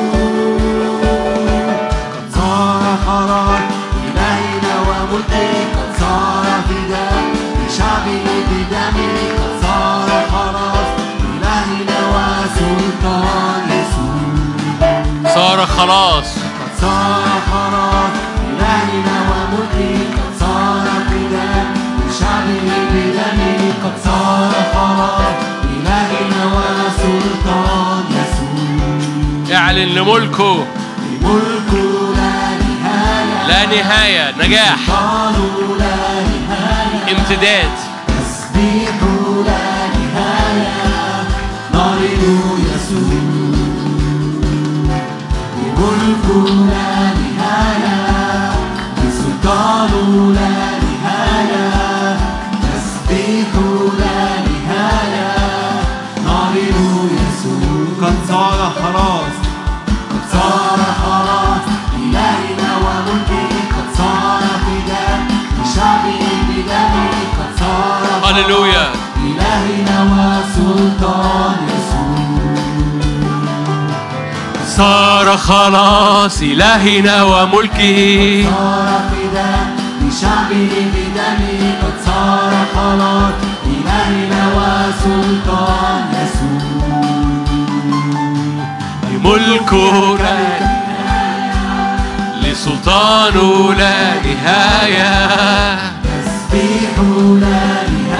[2.13, 2.81] قد صار
[4.89, 7.23] وملكه قد صار فداء
[7.67, 10.87] لشعبه بدمه قد صار خلاص.
[11.23, 18.13] إلهنا وسلطان يسوع صار خلاص قد صار خلاص
[18.49, 21.65] إلهنا وملكه قد صار فداء
[22.09, 25.58] لشعبه بدمه قد صار خلاص
[29.79, 30.65] اعلن لملكه
[31.21, 31.73] ملك
[33.47, 34.79] لا نهاية نجاح.
[37.11, 37.88] امتداد.
[68.39, 68.87] هللويا
[69.17, 72.19] إلهنا وسلطان يسوع.
[74.67, 79.67] صار خلاص إلهنا وملكه صار فداء
[80.01, 83.33] لشعبه بدمه قد صار خلاص.
[83.65, 86.69] إلهنا وسلطان يسوع.
[89.23, 90.39] ملكه لا
[92.41, 95.19] لسلطانه لا نهاية.
[95.75, 95.98] تسبيح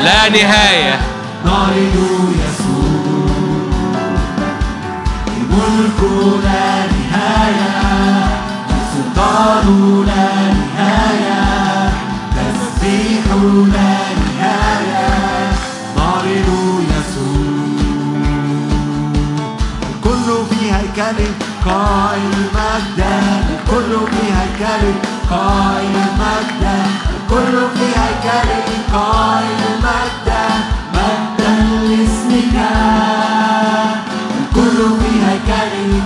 [0.10, 1.00] لا نهاية.
[1.46, 1.96] نعرض
[2.42, 3.30] يسوع
[5.38, 6.00] الملك
[6.44, 7.72] لا نهاية.
[8.94, 9.68] سلطان
[10.08, 10.30] لا
[10.60, 11.92] نهاية.
[12.36, 13.26] تسبيح
[13.74, 15.08] لا نهاية.
[15.98, 16.50] نعرض
[16.92, 17.70] يسوع
[19.90, 21.20] الكل في هيكل
[21.66, 23.18] قائل مجدا
[23.50, 24.84] الكل في هيكل
[25.30, 26.59] قائل مجدا
[27.40, 28.50] الكل في هيكل
[28.94, 30.48] قائل مجدا
[30.94, 31.54] مجدا
[31.88, 32.56] لاسمك
[34.28, 36.00] الكل في هيكل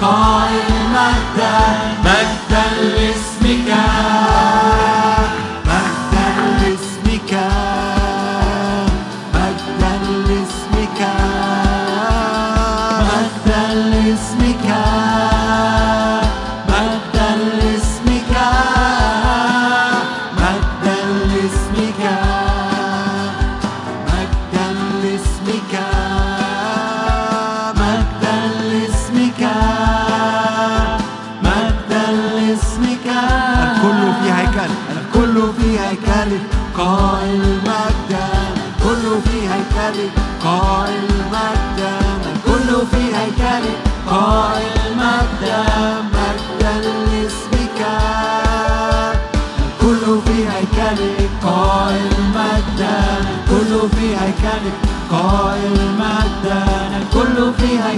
[0.00, 2.35] قائل مجدا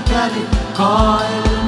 [0.08, 0.48] في هيكلك
[0.78, 1.66] قائل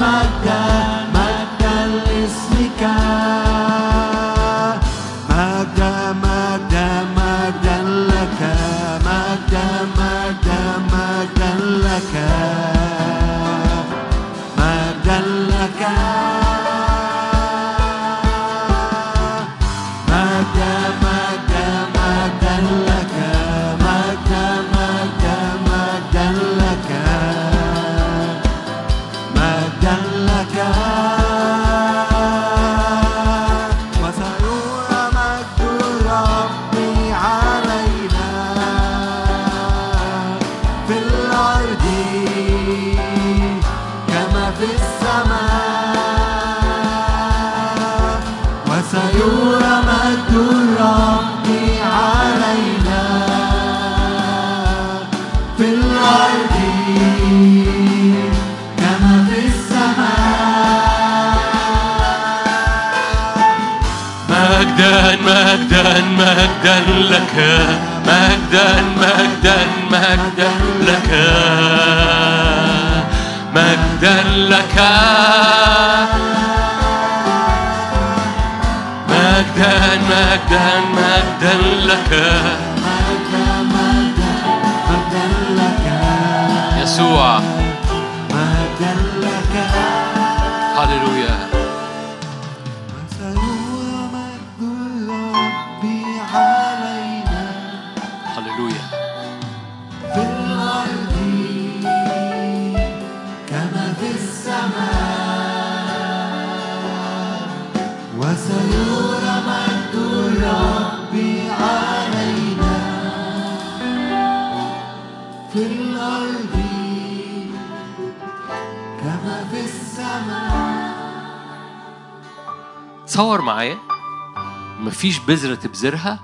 [125.31, 126.19] بذرة تبذرها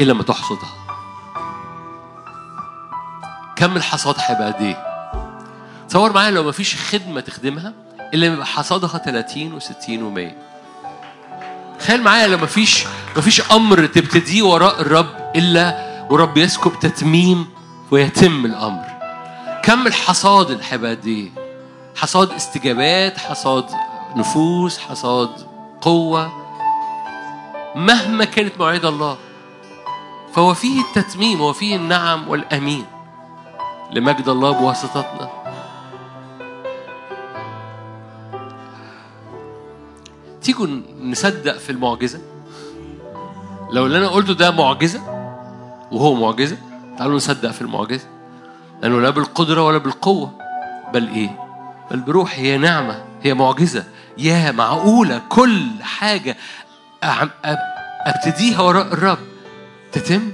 [0.00, 0.70] إلا ما تحصدها
[3.56, 4.86] كم الحصاد هيبقى قد إيه؟
[5.88, 7.72] تصور معايا لو مفيش خدمة تخدمها
[8.14, 10.32] إلا يبقى حصادها 30 و60 و100
[11.80, 12.84] تخيل معايا لو مفيش
[13.16, 17.46] مفيش أمر تبتديه وراء الرب إلا ورب يسكب تتميم
[17.90, 18.84] ويتم الأمر
[19.62, 21.30] كم الحصاد اللي هيبقى قد إيه؟
[21.96, 23.66] حصاد استجابات حصاد
[24.16, 25.30] نفوس حصاد
[25.80, 26.45] قوة
[27.76, 29.16] مهما كانت مواعيد الله
[30.32, 32.84] فهو فيه التتميم وفيه النعم والأمين
[33.92, 35.30] لمجد الله بواسطتنا.
[40.42, 40.66] تيجوا
[41.00, 42.20] نصدق في المعجزة؟
[43.70, 45.00] لو اللي أنا قلته ده معجزة
[45.92, 46.56] وهو معجزة
[46.98, 48.08] تعالوا نصدق في المعجزة.
[48.82, 50.32] لأنه لا بالقدرة ولا بالقوة
[50.92, 51.38] بل إيه؟
[51.90, 53.84] بل بروح هي نعمة هي معجزة.
[54.18, 56.36] يا معقولة كل حاجة
[58.06, 59.18] أبتديها وراء الرب.
[59.92, 60.32] تتم؟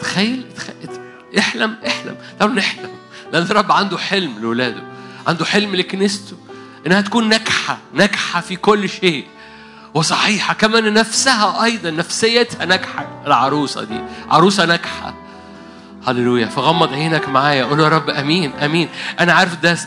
[0.00, 1.00] تخيل, تخيل
[1.38, 2.16] احلم احلم.
[2.38, 2.90] تعالوا نحلم.
[3.32, 4.82] لأن الرب عنده حلم لولاده.
[5.26, 6.36] عنده حلم لكنيسته.
[6.86, 9.26] إنها تكون ناجحة ناجحة في كل شيء.
[9.94, 13.22] وصحيحة كمان نفسها أيضا نفسيتها ناجحة.
[13.26, 14.00] العروسة دي.
[14.30, 15.14] عروسة ناجحة.
[16.10, 16.46] هللويا.
[16.46, 17.64] فغمض عينك معايا.
[17.64, 18.88] قول يا رب آمين آمين.
[19.20, 19.78] أنا عارف ده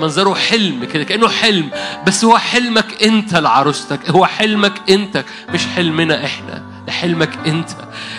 [0.00, 1.70] منظره حلم كده كأنه حلم.
[2.06, 4.10] بس هو حلمك أنت لعروستك.
[4.10, 5.24] هو حلمك انت
[5.54, 6.62] مش حلمنا إحنا.
[6.86, 7.68] ده حلمك أنت.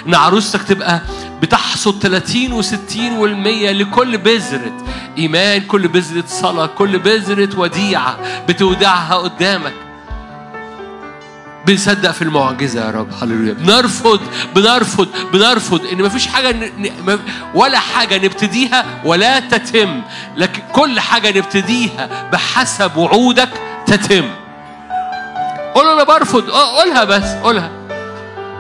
[0.08, 1.02] إن عروستك تبقى
[1.42, 4.78] بتحصد 30 و60 والمية لكل بذرة
[5.18, 9.74] إيمان كل بذرة صلاة كل بذرة وديعة بتودعها قدامك.
[11.68, 13.08] بنصدق في المعجزة يا رب.
[13.22, 13.54] هللويا.
[13.54, 14.20] بنرفض
[14.56, 17.20] بنرفض بنرفض إن مفيش حاجة ن...
[17.54, 20.02] ولا حاجة نبتديها ولا تتم.
[20.38, 23.50] لكن كل حاجة نبتديها بحسب وعودك
[23.86, 24.30] تتم.
[25.76, 26.50] قول أنا برفض.
[26.50, 27.77] قولها بس قولها.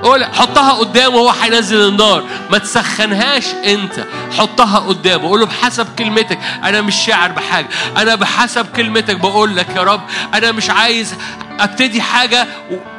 [0.03, 2.23] قولها حطها قدامه وهو هينزل النار.
[2.51, 4.05] ما تسخنهاش انت.
[4.37, 6.39] حطها قدامه قول له بحسب كلمتك.
[6.63, 7.67] أنا مش شاعر بحاجة.
[7.97, 9.15] أنا بحسب كلمتك.
[9.15, 10.01] بقول لك يا رب
[10.33, 11.15] أنا مش عايز
[11.59, 12.47] أبتدي حاجة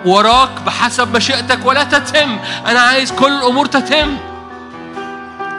[0.04, 2.38] وراك بحسب مشيئتك ولا تتم.
[2.66, 4.16] أنا عايز كل الأمور تتم.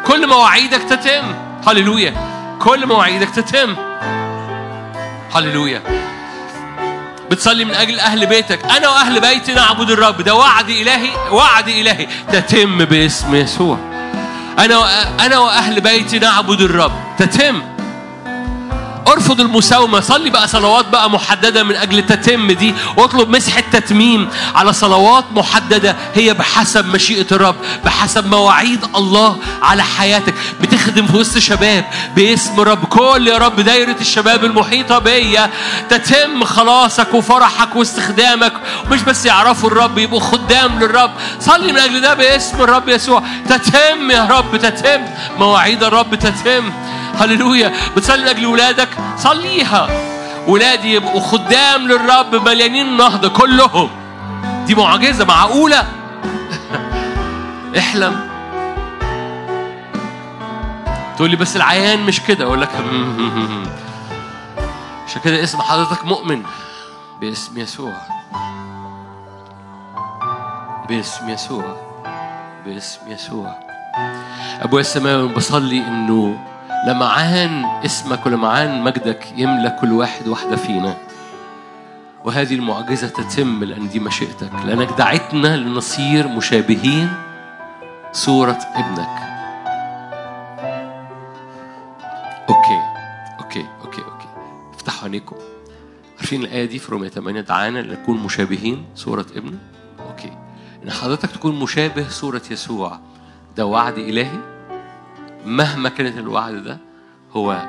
[0.08, 1.36] كل مواعيدك تتم.
[1.68, 2.14] هللويا.
[2.60, 3.76] كل مواعيدك تتم.
[5.36, 5.82] هللويا.
[7.32, 8.60] بتصلي من أجل أهل بيتك.
[8.78, 10.22] أنا وأهل بيتي نعبد الرب.
[10.22, 12.08] ده وعد إلهي وعد إلهي.
[12.34, 13.78] تتم باسم يسوع.
[14.60, 16.92] أنا وأ- أنا وأهل بيتي نعبد الرب.
[17.18, 17.62] تتم.
[19.08, 24.74] ارفض المساومة صلي بقى صلوات بقى محددة من أجل تتم دي واطلب مسحة تتميم على
[24.74, 27.56] صلوات محددة هي بحسب مشيئة الرب
[27.86, 30.34] بحسب مواعيد الله على حياتك.
[30.62, 31.86] بتخدم في وسط شباب
[32.16, 32.86] باسم رب.
[32.86, 35.50] كل يا رب دايرة الشباب المحيطة بيا
[35.90, 38.54] تتم خلاصك وفرحك واستخدامك.
[38.92, 41.12] ومش بس يعرفوا الرب يبقوا خدام للرب.
[41.40, 43.24] صلي من أجل ده باسم الرب يسوع.
[43.50, 45.02] تتم يا رب تتم.
[45.38, 46.72] مواعيد الرب تتم.
[47.16, 47.74] هللويا.
[47.98, 49.90] بتصلي من أجل ولادك؟ صليها.
[50.48, 53.90] ولادي يبقوا خدام للرب مليانين نهضة كلهم.
[54.68, 55.86] دي معجزة معقولة؟
[57.78, 58.30] احلم.
[61.18, 62.70] تقول لي بس العيان مش كده؟ أقول لك
[65.08, 66.44] عشان كده اسم حضرتك مؤمن.
[67.22, 67.94] باسم يسوع.
[70.90, 71.76] باسم يسوع.
[72.66, 73.56] باسم يسوع.
[74.62, 76.38] أبويا السماوي بصلي إنه
[76.88, 80.98] لمعان اسمك ولمعان مجدك يملى كل واحد واحدة فينا.
[82.26, 87.10] وهذه المعجزة تتم لأن دي مشيئتك لأنك دعيتنا لنصير مشابهين
[88.12, 89.20] صورة ابنك.
[92.50, 92.80] okay
[93.40, 94.28] okay okay okay.
[94.76, 95.36] افتحوا عينيكم.
[96.18, 99.58] عارفين الآية دي في رومية 8 دعانا لنكون مشابهين صورة ابنه
[100.10, 100.32] أوكي.
[100.84, 103.00] إن حضرتك تكون مشابه صورة يسوع
[103.58, 104.59] ده وعد إلهي؟
[105.46, 106.78] مهما كانت الوعد ده
[107.32, 107.68] هو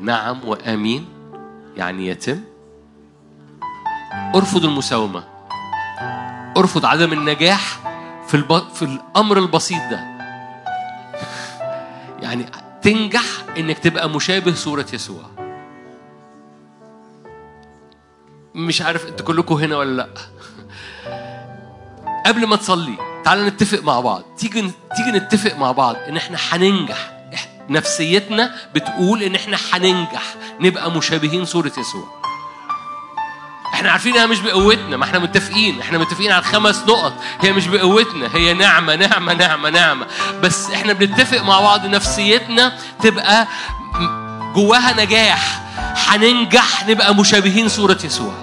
[0.00, 1.08] نعم وآمين
[1.76, 2.40] يعني يتم.
[4.34, 5.24] ارفض المساومة.
[6.56, 7.78] ارفض عدم النجاح
[8.26, 8.68] في الب...
[8.74, 10.00] في الأمر البسيط ده.
[12.22, 12.46] يعني
[12.82, 13.22] تنجح
[13.58, 15.22] إنك تبقى مشابه صورة يسوع.
[18.54, 20.08] مش عارف أنتوا كلكم هنا ولا لأ.
[22.26, 22.96] قبل ما تصلي
[23.26, 24.22] تعالى نتفق مع بعض.
[24.38, 27.10] تيجي تيجي نتفق مع بعض إن إحنا هننجح
[27.68, 30.22] نفسيتنا بتقول إن إحنا هننجح
[30.60, 32.04] نبقى مشابهين صورة يسوع.
[33.74, 34.96] إحنا عارفين إنها مش بقوتنا.
[34.96, 35.80] ما إحنا متفقين.
[35.80, 37.12] إحنا متفقين على الخمس نقط.
[37.40, 38.28] هي مش بقوتنا.
[38.34, 40.06] هي نعمة نعمة نعمة نعمة.
[40.42, 42.72] بس إحنا بنتفق مع بعض نفسيتنا
[43.02, 43.46] تبقى
[44.54, 45.62] جواها نجاح.
[46.08, 48.34] هننجح نبقى مشابهين صورة يسوع.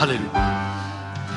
[0.00, 0.61] هللويا.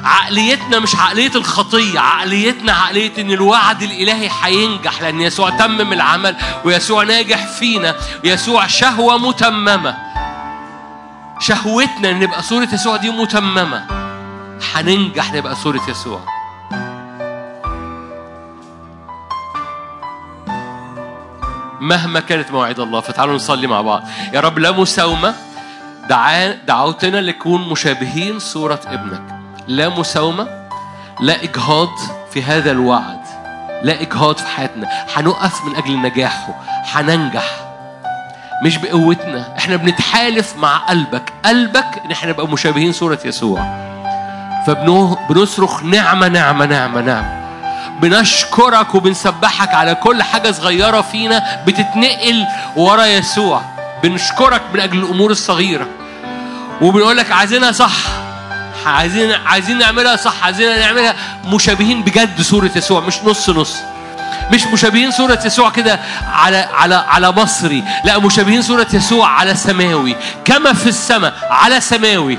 [0.05, 7.03] عقليتنا مش عقلية الخطية عقليتنا عقلية إن الوعد الإلهي هينجح لأن يسوع تمم العمل ويسوع
[7.03, 9.97] ناجح فينا ويسوع شهوة متممة.
[11.39, 13.85] شهوتنا إن نبقى صورة يسوع دي متممة.
[14.73, 16.19] هننجح نبقى صورة يسوع.
[21.81, 24.03] مهما كانت مواعيد الله فتعالوا نصلي مع بعض.
[24.33, 25.35] يا رب لا مساومة.
[26.67, 29.34] دعوتنا لنكون مشابهين صورة ابنك.
[29.67, 30.47] لا مساومة
[31.19, 31.89] لا إجهاض
[32.31, 33.19] في هذا الوعد
[33.83, 34.87] لا إجهاض في حياتنا.
[35.15, 36.47] هنقف من أجل نجاحه
[36.93, 37.45] هننجح.
[38.63, 41.33] مش بقوتنا إحنا بنتحالف مع قلبك.
[41.45, 43.85] قلبك إن إحنا نبقى مشابهين صورة يسوع.
[44.67, 47.45] فبنصرخ نعمة نعمة نعمة نعمة.
[48.01, 53.61] بنشكرك وبنسبحك على كل حاجة صغيرة فينا بتتنقل ورا يسوع.
[54.03, 55.87] بنشكرك من أجل الأمور الصغيرة.
[56.81, 58.24] وبنقول لك عايزينها صح.
[58.85, 63.77] عايزين عايزين نعملها صح عايزين نعملها مشابهين بجد صورة يسوع مش نص نص.
[64.51, 65.99] مش مشابهين صورة يسوع كده
[66.33, 72.37] على على على مصري لا مشابهين صورة يسوع على سماوي كما في السماء على سماوي.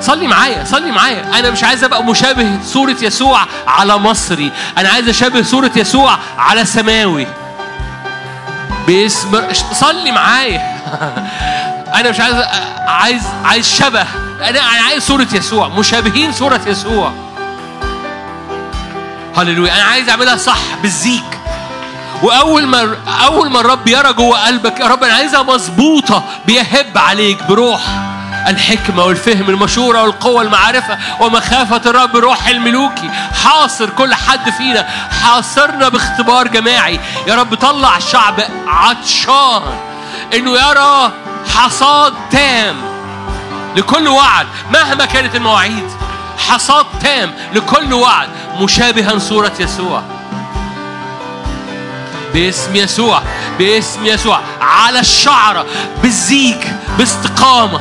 [0.00, 1.38] صلي معايا صلي معايا.
[1.38, 6.64] أنا مش عايز أبقى مشابه صورة يسوع على مصري أنا عايز أشابه صورة يسوع على
[6.64, 7.26] سماوي.
[8.86, 9.42] باسم
[9.72, 10.76] صلي معايا.
[12.00, 12.36] أنا مش عايز
[12.86, 14.25] عايز عايز شبه.
[14.40, 15.68] أنا أنا عايز صورة يسوع.
[15.68, 17.12] مشابهين صورة يسوع.
[19.36, 19.74] هللويا.
[19.74, 21.40] أنا عايز أعملها صح بالزيك.
[22.22, 22.96] وأول ما
[23.26, 26.24] أول ما الرب يرى جوه قلبك يا رب أنا عايزها مظبوطة.
[26.46, 27.80] بيهب عليك بروح
[28.48, 30.98] الحكمة والفهم المشوره والقوة المعرفة.
[31.20, 33.10] ومخافة الرب روح الملوكي.
[33.44, 34.88] حاصر كل حد فينا.
[35.22, 37.00] حاصرنا باختبار جماعي.
[37.26, 39.62] يا رب طلع الشعب عطشان
[40.34, 41.12] إنه يرى
[41.54, 42.95] حصاد تام.
[43.76, 45.90] لكل وعد مهما كانت المواعيد.
[46.48, 48.28] حصاد تام لكل وعد
[48.60, 50.02] مشابها صورة يسوع.
[52.34, 53.22] باسم يسوع
[53.58, 54.40] باسم يسوع.
[54.60, 55.66] على الشعرة
[56.02, 57.80] بالزيك باستقامة.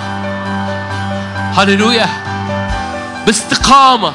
[1.58, 2.10] هللويا.
[3.26, 4.14] باستقامة.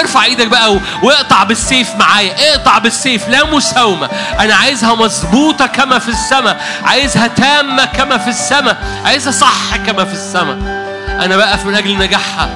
[0.00, 2.54] ارفع إيدك بقى واقطع بالسيف معايا.
[2.54, 4.08] اقطع بالسيف لا مساومة.
[4.40, 6.60] أنا عايزها مظبوطة كما في السماء.
[6.84, 9.02] عايزها تامة كما في السماء.
[9.04, 10.79] عايزها صح كما في السماء.
[11.20, 12.48] أنا بقف من أجل نجاحها.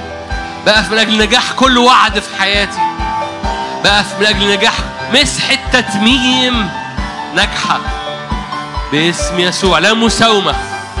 [0.65, 2.79] بقف من أجل نجاح كل وعد في حياتي.
[3.83, 4.73] بقف من أجل نجاح
[5.13, 6.69] مسحة تتميم
[7.35, 7.79] ناجحة.
[8.91, 9.79] باسم يسوع.
[9.79, 10.53] لا مساومة.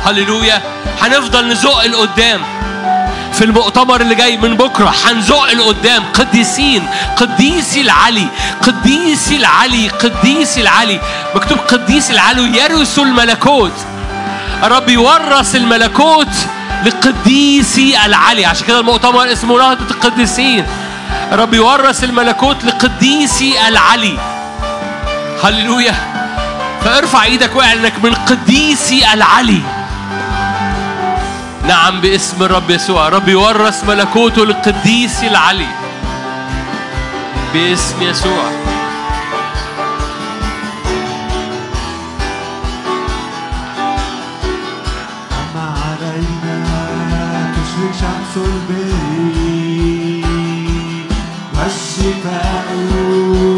[0.05, 0.61] هللويا.
[1.01, 2.41] هنفضل نزق لقدام.
[3.33, 6.03] في المؤتمر اللي جاي من بكرة هنزق لقدام.
[6.13, 6.87] قديسين.
[7.17, 8.27] قديسي العلي.
[8.61, 9.89] قديسي العلي.
[9.89, 10.99] قديسي العلي.
[11.35, 12.57] مكتوب قديسي العلي.
[12.57, 13.73] يرث الملكوت.
[14.63, 16.35] الرب يورث الملكوت.
[16.85, 20.65] لقديسي العلي عشان كده المؤتمر اسمه نهضة القديسين.
[21.31, 24.17] الرب يورث الملكوت لقديسي العلي
[25.43, 25.95] هللويا.
[26.85, 29.61] فارفع إيدك واعلن انك من قديسي العلي
[31.67, 33.09] نعم باسم الرب يسوع.
[33.09, 35.67] رب يورث ملكوته للقديس العلي
[37.53, 38.74] باسم يسوع.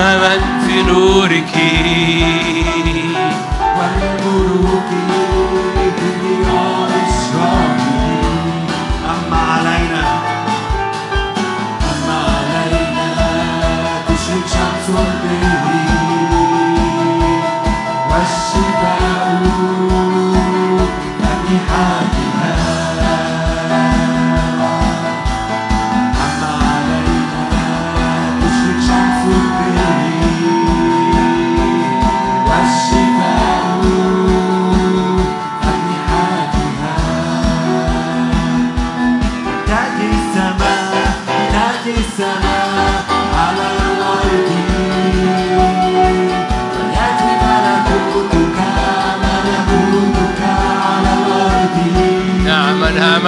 [0.00, 2.59] أمما في نورك.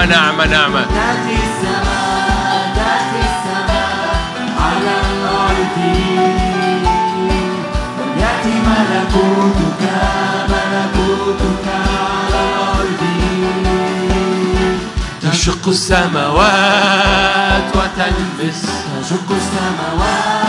[0.04, 2.72] نعم نعم نعم نعم تأتي السماء
[3.30, 4.22] السماء
[4.60, 5.76] على الأرض
[8.66, 9.82] ملكوتك
[10.48, 13.02] ملكوتك على الأرض
[15.22, 18.60] تشق السماوات وتلمس.
[19.02, 20.41] تشق السماوات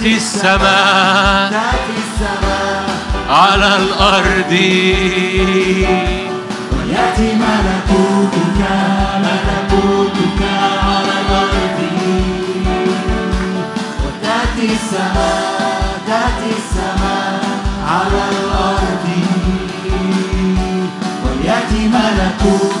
[0.00, 1.50] تأتي السماء
[3.30, 4.52] على الأرض.
[6.72, 8.60] ويأتي ملكوتك
[9.24, 10.40] ملكوتك
[10.82, 11.78] على الأرض.
[14.04, 17.40] وتأتي السماء تأتي السماء
[17.88, 19.06] على الأرض.
[21.24, 22.79] ويأتي ملكوتك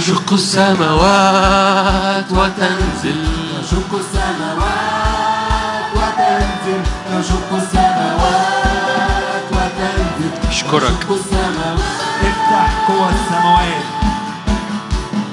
[0.00, 3.20] تشق السماوات وتنزل.
[3.62, 6.82] تشق السماوات وتنزل.
[7.22, 10.32] تشق السماوات وتنزل.
[10.48, 10.82] أشكرك.
[10.82, 11.80] تشق السماوات.
[12.22, 13.84] افتح قوى السماوات.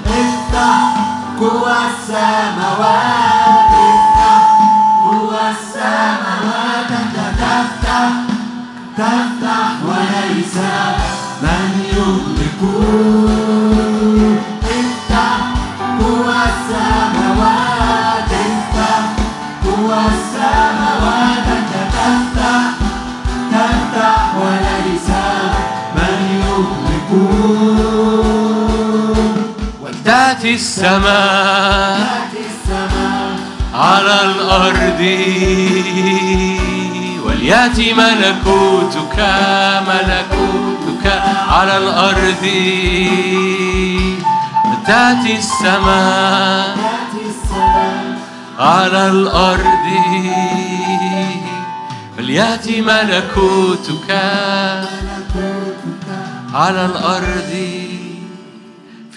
[0.06, 0.80] افتح
[1.40, 3.72] قوى السماوات.
[3.88, 4.42] افتح
[5.04, 6.90] قوى السماوات.
[6.90, 8.08] أنت تفتح
[8.98, 10.56] تفتح وليس
[11.42, 12.60] من يملك
[30.38, 31.98] تأتي السماء
[33.74, 35.00] على الأرض.
[37.24, 39.18] وليأتي ملكوتك
[39.88, 41.06] ملكوتك
[41.50, 42.44] على الأرض.
[44.86, 46.76] تأتي السماء
[48.58, 49.86] على الأرض.
[52.18, 54.10] وليأتي ملكوتك
[56.54, 57.77] على الأرض.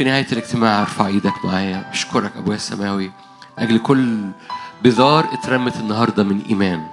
[0.02, 3.12] في نهاية الاجتماع أرفع إيدك معايا أشكرك أبويا السماوي.
[3.60, 4.30] أجل كل
[4.84, 6.88] بذار اترمت النهارده من إيمان.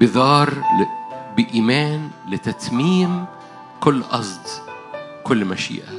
[0.00, 0.84] بذار ل...
[1.36, 3.24] بإيمان لتتميم
[3.80, 4.40] كل قصد
[5.24, 5.92] كل مشيئة.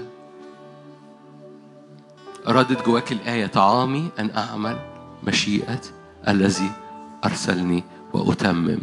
[2.48, 4.80] ردت جواك الآية طعامي أن أعمل
[5.24, 5.82] مشيئة
[6.28, 6.72] الذي
[7.26, 8.80] أرسلني وأتمم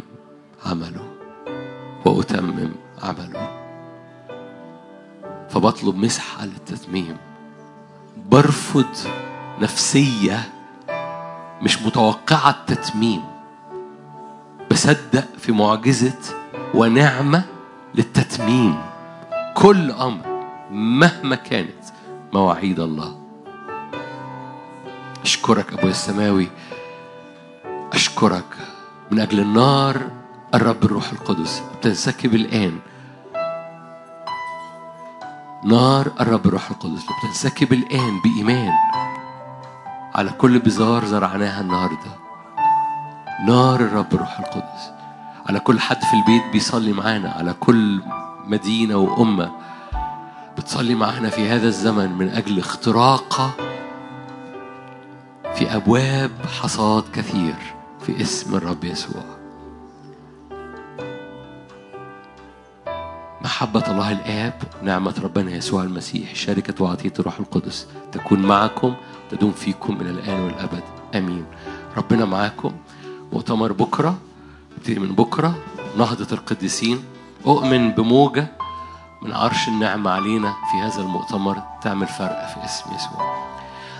[0.65, 1.07] عمله
[2.05, 2.71] وأتمم
[3.03, 3.58] عمله.
[5.49, 7.17] فبطلب مسحة للتتميم
[8.31, 8.85] برفض
[9.61, 10.49] نفسية
[11.61, 13.21] مش متوقعة التتميم.
[14.71, 16.19] بصدق في معجزة
[16.73, 17.43] ونعمة
[17.95, 18.81] للتتميم.
[19.53, 21.83] كل أمر مهما كانت
[22.33, 23.19] مواعيد الله.
[25.23, 26.47] أشكرك أبويا السماوي.
[27.93, 28.55] أشكرك
[29.11, 30.01] من أجل النار
[30.53, 31.63] الرب الروح القدس.
[31.79, 32.79] بتنسكب الآن
[35.63, 37.03] نار الرب الروح القدس.
[37.03, 38.73] بتنسكب الآن بإيمان
[40.15, 42.11] على كل بزار زرعناها النهارده.
[43.45, 44.91] نار الرب الروح القدس.
[45.49, 47.31] على كل حد في البيت بيصلي معانا.
[47.31, 48.01] على كل
[48.47, 49.51] مدينة وأمة
[50.57, 53.55] بتصلي معانا في هذا الزمن من أجل اختراق
[55.55, 56.31] في أبواب
[56.61, 57.55] حصاد كثير
[58.05, 59.38] في اسم الرب يسوع.
[63.41, 64.53] محبة الله الآب
[64.83, 68.95] نعمة ربنا يسوع المسيح شركة وعطية الروح القدس تكون معكم
[69.31, 70.83] تدوم فيكم إلى الآن والأبد.
[71.15, 71.45] آمين.
[71.97, 72.71] ربنا معاكم.
[73.33, 74.17] مؤتمر بكرة
[74.77, 75.55] نبتدي من بكرة.
[75.97, 77.03] نهضة القديسين.
[77.45, 78.47] أؤمن بموجة
[79.21, 81.63] من عرش النعمة علينا في هذا المؤتمر.
[81.81, 83.49] تعمل فرق في اسم يسوع.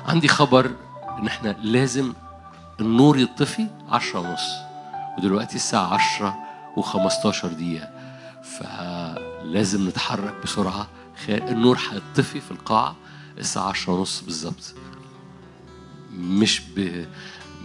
[0.08, 0.72] عندي خبر
[1.20, 2.14] إن إحنا لازم
[2.80, 4.52] النور يطفي عشرة ونص
[5.18, 6.36] ودلوقتي الساعة عشرة
[6.78, 7.90] وخمستاشر دقيقة.
[9.40, 10.90] فلازم نتحرك بسرعة.
[11.30, 12.96] النور هيطفي في القاعة
[13.38, 14.74] الساعة عشرة ونص بالظبط.
[16.14, 17.06] مش ب...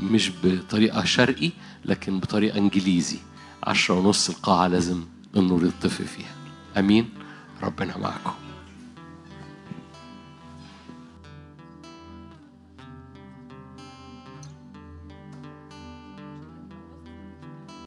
[0.03, 1.51] مش بطريقة شرقي
[1.85, 3.19] لكن بطريقة إنجليزي.
[3.65, 5.05] عشرة ونص القاعة لازم
[5.37, 6.35] النور يطفي فيها.
[6.79, 7.09] أمين.
[7.63, 8.33] ربنا معكم.